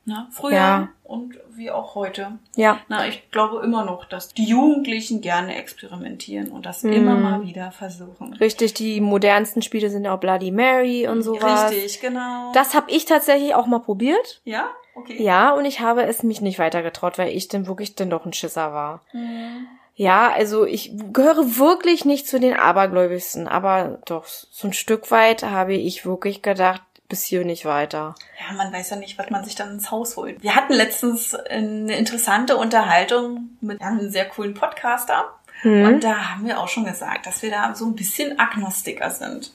Na, 0.08 0.28
früher 0.32 0.54
ja. 0.54 0.90
und 1.04 1.40
wie 1.56 1.72
auch 1.72 1.96
heute. 1.96 2.34
Ja. 2.56 2.80
Na, 2.90 3.08
ich 3.08 3.32
glaube 3.32 3.64
immer 3.64 3.84
noch, 3.84 4.06
dass 4.06 4.30
die 4.30 4.46
Jugendlichen 4.46 5.20
gerne 5.20 5.56
experimentieren 5.56 6.52
und 6.52 6.68
das 6.68 6.84
mhm. 6.84 6.94
immer 6.94 7.16
mal 7.16 7.42
wieder 7.42 7.72
versuchen. 7.72 8.34
Richtig, 8.36 8.76
die 8.76 9.02
modernsten 9.02 9.64
Spiele 9.64 9.90
sind 9.90 10.06
auch 10.06 10.20
Bloody 10.20 10.52
Mary 10.52 11.08
und 11.08 11.24
sowas. 11.24 11.72
Richtig, 11.72 12.02
genau. 12.02 12.52
Das 12.54 12.76
habe 12.76 12.92
ich 12.92 13.06
tatsächlich 13.06 13.56
auch 13.56 13.66
mal 13.66 13.80
probiert. 13.80 14.42
Ja? 14.44 14.70
Okay. 14.96 15.22
Ja, 15.22 15.52
und 15.52 15.66
ich 15.66 15.82
habe 15.82 16.04
es 16.04 16.24
mich 16.24 16.42
nicht 16.42 16.58
weiter 16.58 16.82
getraut, 16.82 17.18
weil 17.18 17.30
ich 17.30 17.50
dann 17.50 17.68
wirklich 17.68 17.96
dann 17.96 18.10
doch 18.10 18.26
ein 18.26 18.34
Schisser 18.34 18.74
war. 18.74 19.02
Mhm. 19.12 19.68
Ja, 19.96 20.32
also 20.32 20.66
ich 20.66 20.92
gehöre 21.14 21.58
wirklich 21.58 22.04
nicht 22.04 22.28
zu 22.28 22.40
den 22.40 22.54
Abergläubigsten, 22.54 23.48
aber 23.48 24.00
doch 24.06 24.26
so 24.26 24.68
ein 24.68 24.74
Stück 24.74 25.12
weit 25.12 25.44
habe 25.44 25.74
ich 25.74 26.06
wirklich 26.06 26.42
gedacht, 26.42 26.82
bis 27.08 27.24
hier 27.24 27.46
nicht 27.46 27.66
weiter. 27.66 28.16
Ja, 28.40 28.56
man 28.56 28.74
weiß 28.74 28.90
ja 28.90 28.96
nicht, 28.98 29.18
was 29.18 29.30
man 29.30 29.46
sich 29.46 29.56
dann 29.56 29.72
ins 29.72 29.92
Haus 29.92 30.18
holt. 30.18 30.42
Wir 30.42 30.56
hatten 30.56 30.74
letztens 30.74 31.36
eine 31.36 31.96
interessante 31.96 32.58
Unterhaltung 32.58 33.58
mit 33.62 33.82
einem 33.82 34.10
sehr 34.10 34.26
coolen 34.26 34.54
Podcaster. 34.54 35.34
Mhm. 35.64 35.86
Und 35.86 36.04
da 36.04 36.32
haben 36.32 36.46
wir 36.46 36.60
auch 36.60 36.68
schon 36.68 36.86
gesagt, 36.86 37.26
dass 37.26 37.42
wir 37.42 37.52
da 37.52 37.76
so 37.76 37.86
ein 37.86 37.96
bisschen 37.96 38.40
Agnostiker 38.40 39.10
sind 39.12 39.54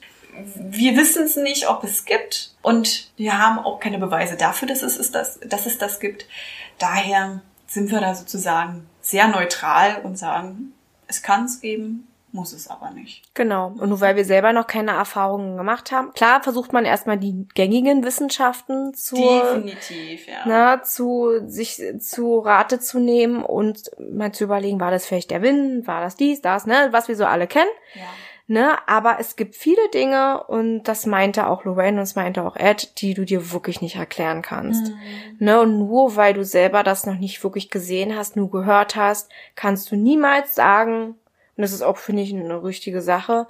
wir 0.55 0.95
wissen 0.97 1.23
es 1.23 1.35
nicht, 1.35 1.69
ob 1.69 1.83
es 1.83 2.05
gibt 2.05 2.55
und 2.61 3.11
wir 3.17 3.37
haben 3.37 3.59
auch 3.59 3.79
keine 3.79 3.99
Beweise 3.99 4.37
dafür, 4.37 4.67
dass 4.67 4.81
es, 4.81 5.11
das, 5.11 5.39
dass 5.45 5.65
es 5.65 5.77
das 5.77 5.99
gibt. 5.99 6.25
Daher 6.77 7.41
sind 7.67 7.91
wir 7.91 8.01
da 8.01 8.15
sozusagen 8.15 8.87
sehr 9.01 9.27
neutral 9.27 10.01
und 10.03 10.17
sagen, 10.17 10.73
es 11.07 11.21
kann 11.21 11.45
es 11.45 11.61
geben, 11.61 12.07
muss 12.33 12.53
es 12.53 12.69
aber 12.69 12.91
nicht. 12.91 13.23
Genau. 13.33 13.73
Und 13.77 13.89
nur 13.89 13.99
weil 13.99 14.15
wir 14.15 14.25
selber 14.25 14.53
noch 14.53 14.67
keine 14.67 14.91
Erfahrungen 14.91 15.57
gemacht 15.57 15.91
haben. 15.91 16.13
Klar 16.13 16.41
versucht 16.41 16.71
man 16.71 16.85
erstmal 16.85 17.17
die 17.17 17.47
gängigen 17.53 18.05
Wissenschaften 18.05 18.93
zu, 18.93 19.15
Definitiv, 19.15 20.27
ja. 20.27 20.43
na, 20.45 20.83
zu 20.83 21.41
sich 21.47 21.81
zu 21.99 22.39
Rate 22.39 22.79
zu 22.79 22.99
nehmen 22.99 23.43
und 23.43 23.91
mal 23.99 24.31
zu 24.31 24.45
überlegen, 24.45 24.79
war 24.79 24.91
das 24.91 25.05
vielleicht 25.05 25.31
der 25.31 25.41
Wind, 25.41 25.87
war 25.87 26.01
das 26.01 26.15
dies, 26.15 26.41
das, 26.41 26.65
ne, 26.65 26.89
was 26.91 27.07
wir 27.07 27.15
so 27.15 27.25
alle 27.25 27.47
kennen. 27.47 27.69
Ja. 27.95 28.03
Ne, 28.47 28.77
aber 28.87 29.17
es 29.19 29.35
gibt 29.35 29.55
viele 29.55 29.87
Dinge 29.93 30.43
und 30.43 30.83
das 30.83 31.05
meinte 31.05 31.47
auch 31.47 31.63
Lorraine 31.63 31.97
und 31.97 32.03
das 32.03 32.15
meinte 32.15 32.43
auch 32.43 32.57
Ed, 32.57 32.99
die 32.99 33.13
du 33.13 33.23
dir 33.23 33.51
wirklich 33.51 33.81
nicht 33.81 33.95
erklären 33.95 34.41
kannst. 34.41 34.91
Mhm. 34.91 34.97
Ne, 35.39 35.61
und 35.61 35.77
nur 35.77 36.15
weil 36.17 36.33
du 36.33 36.43
selber 36.43 36.83
das 36.83 37.05
noch 37.05 37.17
nicht 37.17 37.41
wirklich 37.43 37.69
gesehen 37.69 38.15
hast, 38.15 38.35
nur 38.35 38.51
gehört 38.51 38.95
hast, 38.95 39.31
kannst 39.55 39.91
du 39.91 39.95
niemals 39.95 40.53
sagen, 40.55 41.15
und 41.55 41.61
das 41.61 41.71
ist 41.71 41.81
auch, 41.81 41.97
finde 41.97 42.23
ich, 42.23 42.33
eine 42.33 42.63
richtige 42.63 43.01
Sache, 43.01 43.47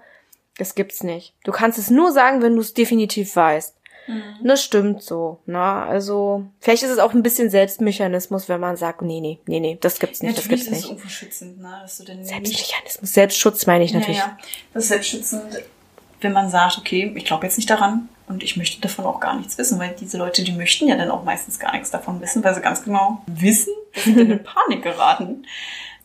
das 0.57 0.75
gibt's 0.75 1.01
nicht. 1.01 1.33
Du 1.43 1.51
kannst 1.51 1.79
es 1.79 1.89
nur 1.89 2.11
sagen, 2.11 2.41
wenn 2.41 2.55
du 2.55 2.61
es 2.61 2.73
definitiv 2.73 3.35
weißt. 3.35 3.75
Mhm. 4.07 4.35
Das 4.43 4.63
stimmt 4.63 5.03
so. 5.03 5.39
Na, 5.45 5.85
also 5.85 6.45
vielleicht 6.59 6.83
ist 6.83 6.89
es 6.89 6.99
auch 6.99 7.13
ein 7.13 7.23
bisschen 7.23 7.49
Selbstmechanismus, 7.49 8.49
wenn 8.49 8.59
man 8.59 8.77
sagt, 8.77 9.01
nee, 9.01 9.21
nee, 9.21 9.39
nee, 9.45 9.59
nee, 9.59 9.77
das 9.79 9.99
gibt's 9.99 10.21
nicht, 10.21 10.31
ja, 10.31 10.35
das 10.35 10.47
gibt's 10.47 10.69
nicht. 10.69 10.79
Ist 10.79 10.89
irgendwo 10.89 11.09
schützend, 11.09 11.61
ne? 11.61 11.79
Dass 11.81 11.97
du 11.97 12.03
denn 12.03 12.25
Selbstmechanismus, 12.25 13.13
Selbstschutz 13.13 13.65
meine 13.67 13.83
ich 13.83 13.93
natürlich. 13.93 14.17
Ja, 14.17 14.37
ja. 14.37 14.37
Das 14.73 14.83
ist 14.83 14.89
selbstschützend, 14.89 15.63
wenn 16.21 16.33
man 16.33 16.49
sagt, 16.49 16.77
okay, 16.77 17.11
ich 17.15 17.25
glaube 17.25 17.45
jetzt 17.45 17.57
nicht 17.57 17.69
daran 17.69 18.09
und 18.27 18.43
ich 18.43 18.57
möchte 18.57 18.81
davon 18.81 19.05
auch 19.05 19.19
gar 19.19 19.37
nichts 19.37 19.57
wissen, 19.57 19.79
weil 19.79 19.95
diese 19.99 20.17
Leute, 20.17 20.43
die 20.43 20.51
möchten 20.51 20.87
ja 20.87 20.95
dann 20.95 21.11
auch 21.11 21.23
meistens 21.23 21.59
gar 21.59 21.73
nichts 21.73 21.91
davon 21.91 22.21
wissen, 22.21 22.43
weil 22.43 22.55
sie 22.55 22.61
ganz 22.61 22.83
genau 22.83 23.21
wissen, 23.27 23.73
dass 23.93 24.03
sie 24.05 24.15
dann 24.15 24.31
in 24.31 24.43
Panik 24.43 24.83
geraten. 24.83 25.45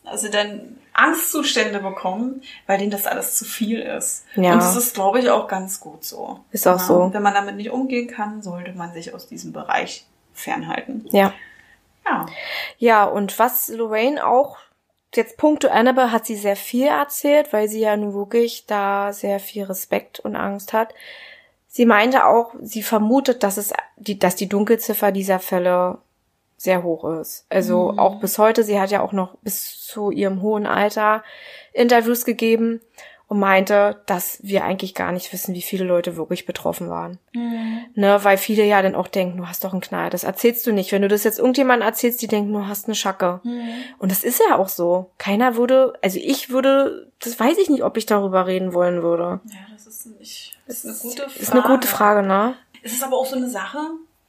Also 0.09 0.29
dann 0.29 0.77
Angstzustände 0.93 1.79
bekommen, 1.79 2.41
weil 2.65 2.79
denen 2.79 2.91
das 2.91 3.05
alles 3.05 3.35
zu 3.35 3.45
viel 3.45 3.79
ist. 3.79 4.25
Ja. 4.35 4.53
Und 4.53 4.59
das 4.59 4.75
ist, 4.75 4.95
glaube 4.95 5.19
ich, 5.19 5.29
auch 5.29 5.47
ganz 5.47 5.79
gut 5.79 6.03
so. 6.03 6.39
Ist 6.51 6.67
auch 6.67 6.79
ja. 6.79 6.85
so. 6.85 7.13
Wenn 7.13 7.21
man 7.21 7.33
damit 7.33 7.55
nicht 7.55 7.69
umgehen 7.69 8.07
kann, 8.07 8.41
sollte 8.41 8.73
man 8.73 8.93
sich 8.93 9.13
aus 9.13 9.27
diesem 9.27 9.53
Bereich 9.53 10.05
fernhalten. 10.33 11.05
Ja. 11.11 11.33
Ja. 12.05 12.25
Ja, 12.77 13.03
und 13.05 13.37
was 13.37 13.67
Lorraine 13.67 14.25
auch 14.25 14.57
jetzt 15.15 15.37
punkto 15.37 15.67
Annabelle 15.67 16.11
hat 16.11 16.25
sie 16.25 16.35
sehr 16.35 16.55
viel 16.55 16.87
erzählt, 16.87 17.53
weil 17.53 17.67
sie 17.67 17.79
ja 17.79 17.95
nun 17.95 18.13
wirklich 18.13 18.65
da 18.65 19.13
sehr 19.13 19.39
viel 19.39 19.63
Respekt 19.63 20.19
und 20.19 20.35
Angst 20.35 20.73
hat. 20.73 20.93
Sie 21.67 21.85
meinte 21.85 22.25
auch, 22.25 22.53
sie 22.61 22.81
vermutet, 22.81 23.43
dass 23.43 23.57
es 23.57 23.73
die, 23.97 24.17
dass 24.17 24.35
die 24.35 24.49
Dunkelziffer 24.49 25.11
dieser 25.11 25.39
Fälle 25.39 25.99
sehr 26.57 26.83
hoch 26.83 27.05
ist. 27.19 27.45
Also 27.49 27.91
mhm. 27.91 27.99
auch 27.99 28.19
bis 28.19 28.37
heute, 28.39 28.63
sie 28.63 28.79
hat 28.79 28.91
ja 28.91 29.01
auch 29.01 29.13
noch 29.13 29.37
bis 29.37 29.85
zu 29.85 30.11
ihrem 30.11 30.41
hohen 30.41 30.65
Alter 30.65 31.23
Interviews 31.71 32.25
gegeben 32.25 32.81
und 33.27 33.39
meinte, 33.39 34.01
dass 34.05 34.39
wir 34.41 34.63
eigentlich 34.63 34.95
gar 34.95 35.11
nicht 35.11 35.31
wissen, 35.33 35.53
wie 35.53 35.61
viele 35.61 35.83
Leute 35.83 36.15
wirklich 36.15 36.45
betroffen 36.45 36.89
waren. 36.89 37.19
Mhm. 37.33 37.85
Ne, 37.93 38.23
weil 38.23 38.37
viele 38.37 38.63
ja 38.63 38.81
dann 38.81 38.95
auch 38.95 39.07
denken, 39.07 39.37
du 39.37 39.47
hast 39.47 39.63
doch 39.63 39.73
einen 39.73 39.81
Knall. 39.81 40.09
Das 40.09 40.23
erzählst 40.23 40.65
du 40.65 40.71
nicht. 40.71 40.91
Wenn 40.93 41.01
du 41.01 41.09
das 41.09 41.25
jetzt 41.25 41.37
irgendjemandem 41.37 41.87
erzählst, 41.87 42.21
die 42.21 42.27
denken, 42.27 42.53
du 42.53 42.65
hast 42.67 42.85
eine 42.85 42.95
Schacke. 42.95 43.41
Mhm. 43.43 43.69
Und 43.99 44.11
das 44.11 44.23
ist 44.23 44.41
ja 44.49 44.57
auch 44.57 44.69
so. 44.69 45.11
Keiner 45.17 45.57
würde, 45.57 45.93
also 46.01 46.19
ich 46.21 46.49
würde, 46.49 47.11
das 47.19 47.37
weiß 47.37 47.57
ich 47.57 47.69
nicht, 47.69 47.83
ob 47.83 47.97
ich 47.97 48.05
darüber 48.05 48.47
reden 48.47 48.73
wollen 48.73 49.03
würde. 49.03 49.41
Ja, 49.45 49.59
das 49.73 49.87
ist 49.87 50.05
nicht, 50.05 50.57
das 50.65 50.85
ist 50.85 51.03
eine 51.03 51.11
gute 51.11 51.27
Frage. 51.27 51.39
Ist 51.41 51.51
eine 51.51 51.61
gute 51.61 51.87
Frage, 51.87 52.23
ne? 52.23 52.53
Es 52.81 52.93
ist 52.93 53.03
aber 53.03 53.17
auch 53.17 53.25
so 53.25 53.35
eine 53.35 53.49
Sache, 53.49 53.79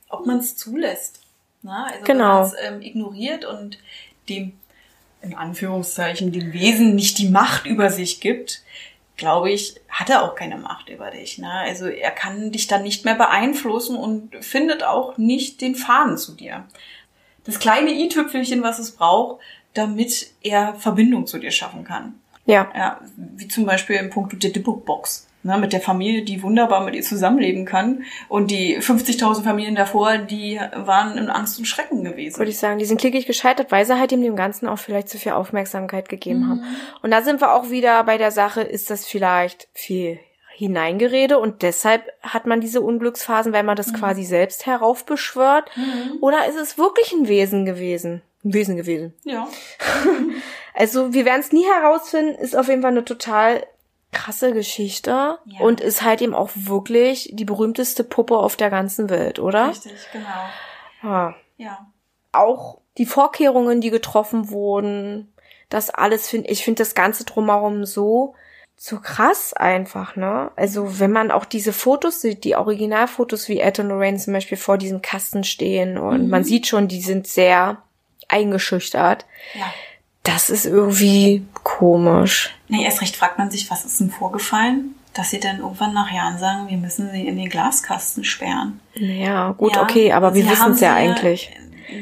ob 0.08 0.26
man 0.26 0.38
es 0.38 0.56
zulässt. 0.56 1.17
Na? 1.62 1.86
Also 1.86 2.04
genau. 2.04 2.24
wenn 2.24 2.28
man 2.28 2.44
es 2.44 2.54
ähm, 2.60 2.82
ignoriert 2.82 3.44
und 3.44 3.78
dem, 4.28 4.52
in 5.22 5.34
Anführungszeichen, 5.34 6.32
dem 6.32 6.52
Wesen 6.52 6.94
nicht 6.94 7.18
die 7.18 7.28
Macht 7.28 7.66
über 7.66 7.90
sich 7.90 8.20
gibt, 8.20 8.62
glaube 9.16 9.50
ich, 9.50 9.74
hat 9.88 10.08
er 10.08 10.22
auch 10.22 10.34
keine 10.34 10.56
Macht 10.56 10.88
über 10.88 11.10
dich. 11.10 11.38
Ne? 11.38 11.50
Also 11.50 11.86
er 11.86 12.12
kann 12.12 12.52
dich 12.52 12.68
dann 12.68 12.82
nicht 12.82 13.04
mehr 13.04 13.16
beeinflussen 13.16 13.96
und 13.96 14.32
findet 14.42 14.84
auch 14.84 15.18
nicht 15.18 15.60
den 15.60 15.74
Faden 15.74 16.16
zu 16.16 16.32
dir. 16.32 16.64
Das 17.44 17.58
kleine 17.58 17.90
i-Tüpfelchen, 17.90 18.62
was 18.62 18.78
es 18.78 18.92
braucht, 18.92 19.40
damit 19.74 20.32
er 20.42 20.74
Verbindung 20.74 21.26
zu 21.26 21.38
dir 21.38 21.50
schaffen 21.50 21.84
kann. 21.84 22.14
Ja. 22.46 22.70
Ja, 22.74 23.00
wie 23.16 23.48
zum 23.48 23.66
Beispiel 23.66 23.96
im 23.96 24.10
Punkt 24.10 24.42
der 24.42 24.50
Box. 24.60 25.27
Ne, 25.44 25.56
mit 25.56 25.72
der 25.72 25.80
Familie, 25.80 26.22
die 26.22 26.42
wunderbar 26.42 26.84
mit 26.84 26.96
ihr 26.96 27.02
zusammenleben 27.02 27.64
kann. 27.64 28.02
Und 28.28 28.50
die 28.50 28.78
50.000 28.78 29.44
Familien 29.44 29.76
davor, 29.76 30.18
die 30.18 30.58
waren 30.74 31.16
in 31.16 31.30
Angst 31.30 31.60
und 31.60 31.64
Schrecken 31.64 32.02
gewesen. 32.02 32.38
Würde 32.38 32.50
ich 32.50 32.58
sagen, 32.58 32.80
die 32.80 32.84
sind 32.84 33.00
klickig 33.00 33.24
gescheitert, 33.24 33.70
weil 33.70 33.86
sie 33.86 33.96
halt 33.96 34.10
dem 34.10 34.34
Ganzen 34.34 34.66
auch 34.66 34.80
vielleicht 34.80 35.08
zu 35.08 35.16
viel 35.16 35.32
Aufmerksamkeit 35.32 36.08
gegeben 36.08 36.40
mhm. 36.40 36.48
haben. 36.48 36.62
Und 37.02 37.12
da 37.12 37.22
sind 37.22 37.40
wir 37.40 37.52
auch 37.52 37.70
wieder 37.70 38.02
bei 38.02 38.18
der 38.18 38.32
Sache, 38.32 38.62
ist 38.62 38.90
das 38.90 39.06
vielleicht 39.06 39.68
viel 39.74 40.18
Hineingerede 40.56 41.38
und 41.38 41.62
deshalb 41.62 42.02
hat 42.20 42.46
man 42.46 42.60
diese 42.60 42.80
Unglücksphasen, 42.80 43.52
weil 43.52 43.62
man 43.62 43.76
das 43.76 43.92
mhm. 43.92 43.96
quasi 43.96 44.24
selbst 44.24 44.66
heraufbeschwört? 44.66 45.70
Mhm. 45.76 46.18
Oder 46.20 46.48
ist 46.48 46.58
es 46.58 46.76
wirklich 46.76 47.12
ein 47.12 47.28
Wesen 47.28 47.64
gewesen? 47.64 48.22
Ein 48.44 48.54
Wesen 48.54 48.76
gewesen. 48.76 49.14
Ja. 49.22 49.46
also 50.74 51.14
wir 51.14 51.24
werden 51.24 51.42
es 51.42 51.52
nie 51.52 51.64
herausfinden, 51.64 52.34
ist 52.34 52.56
auf 52.56 52.66
jeden 52.66 52.82
Fall 52.82 52.90
eine 52.90 53.04
total 53.04 53.64
krasse 54.12 54.52
Geschichte 54.52 55.38
ja. 55.44 55.60
und 55.60 55.80
ist 55.80 56.02
halt 56.02 56.22
eben 56.22 56.34
auch 56.34 56.50
wirklich 56.54 57.30
die 57.32 57.44
berühmteste 57.44 58.04
Puppe 58.04 58.38
auf 58.38 58.56
der 58.56 58.70
ganzen 58.70 59.10
Welt, 59.10 59.38
oder? 59.38 59.68
Richtig, 59.68 59.92
genau. 60.12 60.28
Ja. 61.02 61.34
ja. 61.56 61.86
Auch 62.32 62.80
die 62.96 63.06
Vorkehrungen, 63.06 63.80
die 63.80 63.90
getroffen 63.90 64.50
wurden, 64.50 65.32
das 65.68 65.90
alles 65.90 66.28
finde 66.28 66.48
ich 66.48 66.64
finde 66.64 66.82
das 66.82 66.94
ganze 66.94 67.24
drumherum 67.24 67.84
so 67.84 68.34
so 68.80 69.00
krass 69.00 69.52
einfach, 69.54 70.14
ne? 70.14 70.52
Also 70.54 71.00
wenn 71.00 71.10
man 71.10 71.32
auch 71.32 71.44
diese 71.44 71.72
Fotos 71.72 72.20
sieht, 72.20 72.44
die 72.44 72.54
Originalfotos 72.54 73.48
wie 73.48 73.58
Ed 73.58 73.80
und 73.80 73.88
Lorraine 73.88 74.18
zum 74.18 74.32
Beispiel 74.32 74.56
vor 74.56 74.78
diesem 74.78 75.02
Kasten 75.02 75.42
stehen 75.42 75.98
und 75.98 76.24
mhm. 76.24 76.30
man 76.30 76.44
sieht 76.44 76.68
schon, 76.68 76.86
die 76.86 77.00
sind 77.00 77.26
sehr 77.26 77.82
eingeschüchtert. 78.28 79.26
Ja. 79.54 79.66
Das 80.28 80.50
ist 80.50 80.66
irgendwie 80.66 81.46
komisch. 81.62 82.54
Nee, 82.68 82.84
erst 82.84 83.00
recht 83.00 83.16
fragt 83.16 83.38
man 83.38 83.50
sich, 83.50 83.70
was 83.70 83.86
ist 83.86 83.98
denn 83.98 84.10
vorgefallen? 84.10 84.94
Dass 85.14 85.30
sie 85.30 85.40
dann 85.40 85.60
irgendwann 85.60 85.94
nach 85.94 86.12
Jahren 86.12 86.38
sagen, 86.38 86.68
wir 86.68 86.76
müssen 86.76 87.10
sie 87.10 87.26
in 87.26 87.38
den 87.38 87.48
Glaskasten 87.48 88.24
sperren. 88.24 88.78
Naja, 88.94 89.52
gut, 89.52 89.74
ja, 89.74 89.82
okay, 89.82 90.12
aber 90.12 90.34
wir 90.34 90.48
wissen 90.48 90.72
es 90.72 90.80
ja 90.80 90.94
eigentlich. 90.94 91.50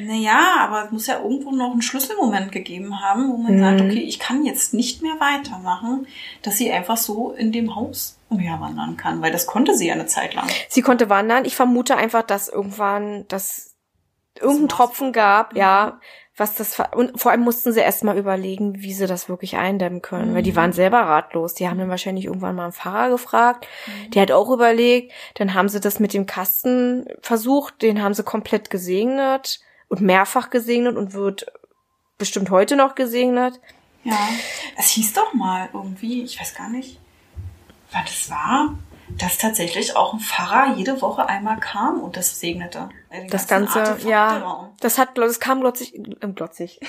Naja, 0.05 0.57
aber 0.59 0.87
es 0.87 0.91
muss 0.91 1.07
ja 1.07 1.21
irgendwo 1.21 1.53
noch 1.53 1.71
einen 1.71 1.83
Schlüsselmoment 1.83 2.51
gegeben 2.51 3.01
haben, 3.01 3.31
wo 3.31 3.37
man 3.37 3.59
mhm. 3.59 3.61
sagt, 3.61 3.81
okay, 3.81 4.01
ich 4.01 4.19
kann 4.19 4.45
jetzt 4.45 4.75
nicht 4.75 5.03
mehr 5.03 5.15
weitermachen, 5.21 6.09
dass 6.43 6.59
sie 6.59 6.73
einfach 6.73 6.97
so 6.97 7.31
in 7.31 7.53
dem 7.53 7.77
Haus 7.77 8.19
umherwandern 8.29 8.97
kann, 8.97 9.23
weil 9.23 9.31
das 9.31 9.47
konnte 9.47 9.77
sie 9.77 9.87
ja 9.87 9.95
eine 9.95 10.07
Zeit 10.07 10.35
lang. 10.35 10.49
Sie 10.69 10.83
konnte 10.83 11.09
wandern. 11.09 11.45
Ich 11.45 11.55
vermute 11.55 11.97
einfach, 11.97 12.23
dass 12.23 12.49
irgendwann 12.49 13.25
das 13.29 13.77
irgendeinen 14.35 14.69
Tropfen 14.69 15.13
gab, 15.13 15.53
mhm. 15.53 15.59
ja, 15.59 16.01
was 16.37 16.55
das 16.55 16.77
und 16.95 17.19
vor 17.19 17.31
allem 17.31 17.41
mussten 17.41 17.73
sie 17.73 17.81
erstmal 17.81 18.19
überlegen, 18.19 18.83
wie 18.83 18.93
sie 18.93 19.07
das 19.07 19.29
wirklich 19.29 19.57
eindämmen 19.57 20.03
können, 20.03 20.31
mhm. 20.31 20.35
weil 20.35 20.43
die 20.43 20.53
mhm. 20.53 20.57
waren 20.57 20.73
selber 20.73 21.01
ratlos. 21.01 21.55
Die 21.55 21.69
haben 21.69 21.79
dann 21.79 21.89
wahrscheinlich 21.89 22.27
irgendwann 22.27 22.55
mal 22.55 22.65
einen 22.65 22.73
Pfarrer 22.73 23.11
gefragt, 23.11 23.67
mhm. 23.87 24.11
der 24.11 24.23
hat 24.23 24.33
auch 24.33 24.51
überlegt, 24.51 25.13
dann 25.35 25.55
haben 25.55 25.69
sie 25.69 25.81
das 25.81 25.99
mit 25.99 26.13
dem 26.13 26.27
Kasten 26.27 27.07
versucht, 27.23 27.81
den 27.81 28.03
haben 28.03 28.15
sie 28.15 28.23
komplett 28.23 28.69
gesegnet 28.69 29.61
und 29.89 30.03
mehrfach 30.03 30.51
gesegnet 30.51 30.97
und 30.97 31.15
wird 31.15 31.47
bestimmt 32.19 32.51
heute 32.51 32.77
noch 32.77 32.95
gesegnet. 32.95 33.61
Ja, 34.05 34.29
es 34.77 34.91
hieß 34.91 35.15
doch 35.15 35.33
mal 35.33 35.69
irgendwie, 35.73 36.23
ich 36.23 36.39
weiß 36.39 36.55
gar 36.55 36.69
nicht, 36.69 37.01
was 37.93 38.05
das 38.05 38.31
war, 38.31 38.77
dass 39.09 39.39
tatsächlich 39.39 39.97
auch 39.97 40.15
ein 40.15 40.21
Pfarrer 40.21 40.75
jede 40.77 41.01
Woche 41.01 41.29
einmal 41.29 41.59
kam 41.59 42.01
und 42.01 42.17
das 42.17 42.41
segnete. 42.41 42.89
Das 43.31 43.47
ganze, 43.47 43.97
ja, 44.05 44.71
das 44.81 44.99
hat, 44.99 45.17
das 45.17 45.41
kam 45.41 45.61
glotzig, 45.61 45.95
äh, 45.95 46.29
glotzig. 46.29 46.81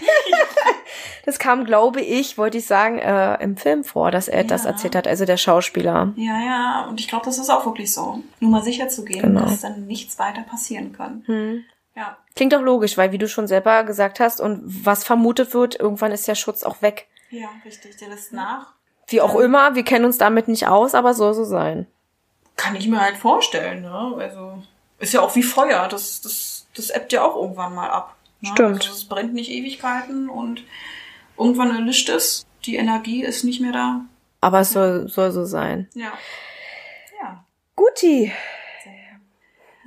das 1.26 1.40
kam, 1.40 1.64
glaube 1.64 2.02
ich, 2.02 2.38
wollte 2.38 2.58
ich 2.58 2.66
sagen, 2.66 2.98
äh, 2.98 3.42
im 3.42 3.56
Film 3.56 3.84
vor, 3.84 4.12
dass 4.12 4.28
er 4.28 4.42
ja. 4.42 4.48
das 4.48 4.66
erzählt 4.66 4.96
hat, 4.96 5.08
also 5.08 5.26
der 5.26 5.38
Schauspieler. 5.38 6.14
Ja, 6.16 6.40
ja, 6.40 6.86
und 6.90 7.00
ich 7.00 7.08
glaube, 7.08 7.26
das 7.26 7.38
ist 7.38 7.50
auch 7.50 7.66
wirklich 7.66 7.94
so. 7.94 8.22
Nur 8.40 8.52
mal 8.52 8.64
sicher 8.64 8.90
zu 8.90 9.06
gehen, 9.06 9.22
genau. 9.22 9.42
dass 9.42 9.62
dann 9.62 9.86
nichts 9.86 10.18
weiter 10.20 10.42
passieren 10.42 10.94
kann. 10.94 11.24
Hm. 11.28 11.64
Ja. 11.96 12.18
Klingt 12.36 12.54
doch 12.54 12.62
logisch, 12.62 12.98
weil 12.98 13.12
wie 13.12 13.18
du 13.18 13.28
schon 13.28 13.48
selber 13.48 13.84
gesagt 13.84 14.20
hast 14.20 14.42
und 14.42 14.62
was 14.66 15.04
vermutet 15.04 15.54
wird, 15.54 15.80
irgendwann 15.80 16.12
ist 16.12 16.28
der 16.28 16.36
Schutz 16.36 16.64
auch 16.64 16.82
weg. 16.82 17.08
Ja, 17.30 17.50
richtig, 17.66 17.98
der 17.98 18.10
lässt 18.10 18.34
nach. 18.34 18.74
Wie 19.08 19.22
auch 19.22 19.36
immer, 19.36 19.76
wir 19.76 19.84
kennen 19.84 20.06
uns 20.06 20.18
damit 20.18 20.48
nicht 20.48 20.68
aus, 20.68 20.94
aber 20.94 21.14
soll 21.14 21.34
so 21.34 21.46
sein 21.46 21.88
kann 22.58 22.76
ich 22.76 22.88
mir 22.88 23.00
halt 23.00 23.18
vorstellen, 23.18 23.84
ne? 23.84 24.16
Also 24.18 24.62
ist 25.00 25.14
ja 25.14 25.22
auch 25.22 25.36
wie 25.36 25.44
Feuer, 25.44 25.88
das, 25.88 26.22
das, 26.22 26.68
das 26.76 26.90
ebbt 26.90 27.14
ja 27.14 27.24
auch 27.24 27.36
irgendwann 27.36 27.76
mal 27.76 27.90
ab. 27.90 28.16
Ne? 28.42 28.50
Stimmt. 28.52 28.82
Also 28.82 28.92
es 28.92 29.06
brennt 29.06 29.34
nicht 29.34 29.50
Ewigkeiten 29.50 30.30
und 30.30 30.64
irgendwann 31.38 31.74
erlischt 31.74 32.10
es, 32.10 32.46
die 32.66 32.76
Energie 32.76 33.24
ist 33.24 33.44
nicht 33.44 33.62
mehr 33.62 33.72
da. 33.72 34.02
Aber 34.42 34.60
es 34.60 34.74
ja. 34.74 34.82
soll, 34.82 35.08
soll 35.08 35.32
so 35.32 35.46
sein. 35.46 35.88
Ja. 35.94 36.12
Ja. 37.22 37.46
Guti. 37.76 38.34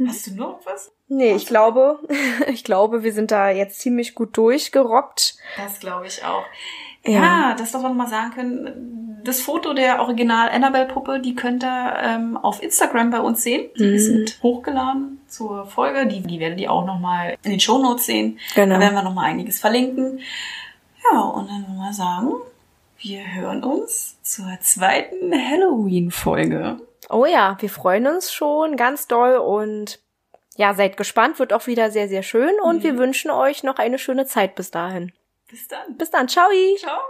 Hast 0.06 0.28
du 0.28 0.34
noch 0.34 0.60
was? 0.64 0.92
Nee, 1.08 1.34
ich 1.34 1.46
glaube, 1.46 1.98
ich 2.46 2.64
glaube, 2.64 3.02
wir 3.02 3.12
sind 3.12 3.30
da 3.30 3.50
jetzt 3.50 3.80
ziemlich 3.80 4.14
gut 4.14 4.36
durchgerockt. 4.36 5.36
Das 5.56 5.80
glaube 5.80 6.06
ich 6.06 6.24
auch. 6.24 6.44
Ja, 7.04 7.12
ja 7.12 7.54
das, 7.58 7.74
was 7.74 7.82
wir 7.82 7.88
nochmal 7.88 8.08
sagen 8.08 8.32
können, 8.32 9.00
das 9.24 9.40
Foto 9.40 9.74
der 9.74 10.00
Original 10.00 10.48
Annabelle-Puppe, 10.50 11.20
die 11.20 11.34
könnt 11.34 11.62
ihr 11.64 11.94
ähm, 12.02 12.36
auf 12.36 12.62
Instagram 12.62 13.10
bei 13.10 13.20
uns 13.20 13.42
sehen. 13.42 13.70
Die 13.78 13.84
mhm. 13.84 13.94
ist 13.94 14.10
mit 14.10 14.38
hochgeladen 14.42 15.20
zur 15.28 15.66
Folge. 15.66 16.06
Die, 16.06 16.20
die 16.20 16.40
werdet 16.40 16.60
ihr 16.60 16.70
auch 16.70 16.86
nochmal 16.86 17.36
in 17.42 17.50
den 17.50 17.60
Show 17.60 17.78
Notes 17.78 18.06
sehen. 18.06 18.38
Genau. 18.54 18.74
Da 18.74 18.80
werden 18.80 18.94
wir 18.94 19.02
nochmal 19.02 19.26
einiges 19.26 19.60
verlinken. 19.60 20.20
Ja, 21.10 21.20
und 21.20 21.48
dann 21.48 21.66
wollen 21.68 21.78
wir 21.78 21.92
sagen, 21.92 22.32
wir 22.98 23.34
hören 23.34 23.64
uns 23.64 24.18
zur 24.22 24.58
zweiten 24.60 25.32
Halloween-Folge. 25.32 26.78
Oh 27.08 27.24
ja, 27.26 27.56
wir 27.60 27.70
freuen 27.70 28.06
uns 28.06 28.32
schon 28.32 28.76
ganz 28.76 29.08
doll 29.08 29.36
und 29.36 30.00
ja, 30.56 30.74
seid 30.74 30.96
gespannt, 30.96 31.38
wird 31.38 31.52
auch 31.52 31.66
wieder 31.66 31.90
sehr, 31.90 32.08
sehr 32.08 32.22
schön 32.22 32.52
und 32.62 32.78
mhm. 32.78 32.82
wir 32.82 32.98
wünschen 32.98 33.30
euch 33.30 33.62
noch 33.62 33.78
eine 33.78 33.98
schöne 33.98 34.26
Zeit 34.26 34.54
bis 34.54 34.70
dahin. 34.70 35.12
Bis 35.50 35.68
dann. 35.68 35.96
Bis 35.96 36.10
dann. 36.10 36.28
Ciao. 36.28 36.48
Ciao. 36.78 37.00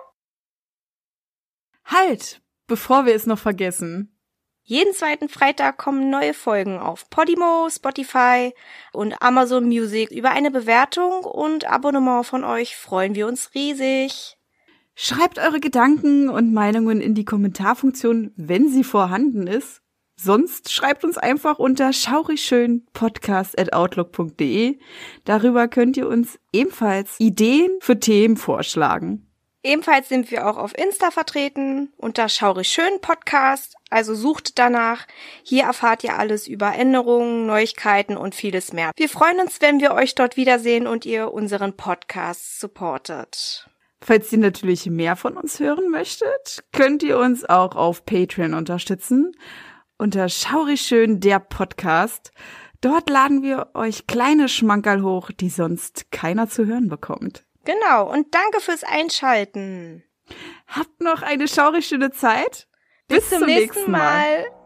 Halt, 1.84 2.40
bevor 2.66 3.06
wir 3.06 3.14
es 3.14 3.26
noch 3.26 3.38
vergessen. 3.38 4.16
Jeden 4.62 4.94
zweiten 4.94 5.28
Freitag 5.28 5.78
kommen 5.78 6.10
neue 6.10 6.32
Folgen 6.32 6.78
auf 6.78 7.10
Podimo, 7.10 7.68
Spotify 7.70 8.54
und 8.92 9.20
Amazon 9.20 9.64
Music. 9.64 10.10
Über 10.10 10.30
eine 10.30 10.50
Bewertung 10.50 11.24
und 11.24 11.64
Abonnement 11.64 12.24
von 12.24 12.44
euch 12.44 12.76
freuen 12.76 13.14
wir 13.14 13.26
uns 13.26 13.52
riesig. 13.54 14.38
Schreibt 14.94 15.38
eure 15.38 15.60
Gedanken 15.60 16.28
und 16.28 16.52
Meinungen 16.52 17.00
in 17.00 17.14
die 17.14 17.24
Kommentarfunktion, 17.24 18.32
wenn 18.36 18.68
sie 18.68 18.84
vorhanden 18.84 19.46
ist. 19.46 19.82
Sonst 20.22 20.70
schreibt 20.70 21.02
uns 21.02 21.16
einfach 21.16 21.58
unter 21.58 21.94
schaurigschönpodcast.outlook.de. 21.94 24.78
Darüber 25.24 25.66
könnt 25.66 25.96
ihr 25.96 26.08
uns 26.08 26.38
ebenfalls 26.52 27.18
Ideen 27.18 27.70
für 27.80 27.98
Themen 27.98 28.36
vorschlagen. 28.36 29.26
Ebenfalls 29.62 30.10
sind 30.10 30.30
wir 30.30 30.46
auch 30.46 30.58
auf 30.58 30.76
Insta 30.76 31.10
vertreten 31.10 31.94
unter 31.96 32.28
Schaurig 32.28 32.68
Schön 32.68 33.00
Podcast, 33.00 33.76
also 33.88 34.14
sucht 34.14 34.58
danach. 34.58 35.06
Hier 35.42 35.64
erfahrt 35.64 36.04
ihr 36.04 36.18
alles 36.18 36.46
über 36.46 36.74
Änderungen, 36.74 37.46
Neuigkeiten 37.46 38.18
und 38.18 38.34
vieles 38.34 38.74
mehr. 38.74 38.90
Wir 38.96 39.08
freuen 39.08 39.40
uns, 39.40 39.62
wenn 39.62 39.80
wir 39.80 39.92
euch 39.92 40.14
dort 40.14 40.36
wiedersehen 40.36 40.86
und 40.86 41.06
ihr 41.06 41.32
unseren 41.32 41.78
Podcast 41.78 42.60
supportet. 42.60 43.70
Falls 44.02 44.30
ihr 44.32 44.38
natürlich 44.38 44.84
mehr 44.86 45.16
von 45.16 45.38
uns 45.38 45.60
hören 45.60 45.90
möchtet, 45.90 46.64
könnt 46.72 47.02
ihr 47.02 47.18
uns 47.18 47.46
auch 47.46 47.76
auf 47.76 48.06
Patreon 48.06 48.54
unterstützen 48.54 49.32
unter 50.00 50.30
Schaurig 50.30 50.80
Schön 50.80 51.20
der 51.20 51.38
Podcast. 51.38 52.32
Dort 52.80 53.10
laden 53.10 53.42
wir 53.42 53.68
euch 53.74 54.06
kleine 54.06 54.48
Schmankerl 54.48 55.02
hoch, 55.02 55.30
die 55.30 55.50
sonst 55.50 56.10
keiner 56.10 56.48
zu 56.48 56.64
hören 56.64 56.88
bekommt. 56.88 57.44
Genau, 57.66 58.10
und 58.10 58.34
danke 58.34 58.60
fürs 58.60 58.82
Einschalten. 58.82 60.02
Habt 60.66 61.02
noch 61.02 61.20
eine 61.20 61.46
schaurig 61.46 61.86
schöne 61.86 62.10
Zeit. 62.10 62.66
Bis, 63.08 63.28
Bis 63.28 63.38
zum, 63.38 63.46
nächsten 63.46 63.90
Mal. 63.90 63.98
mal. 63.98 64.59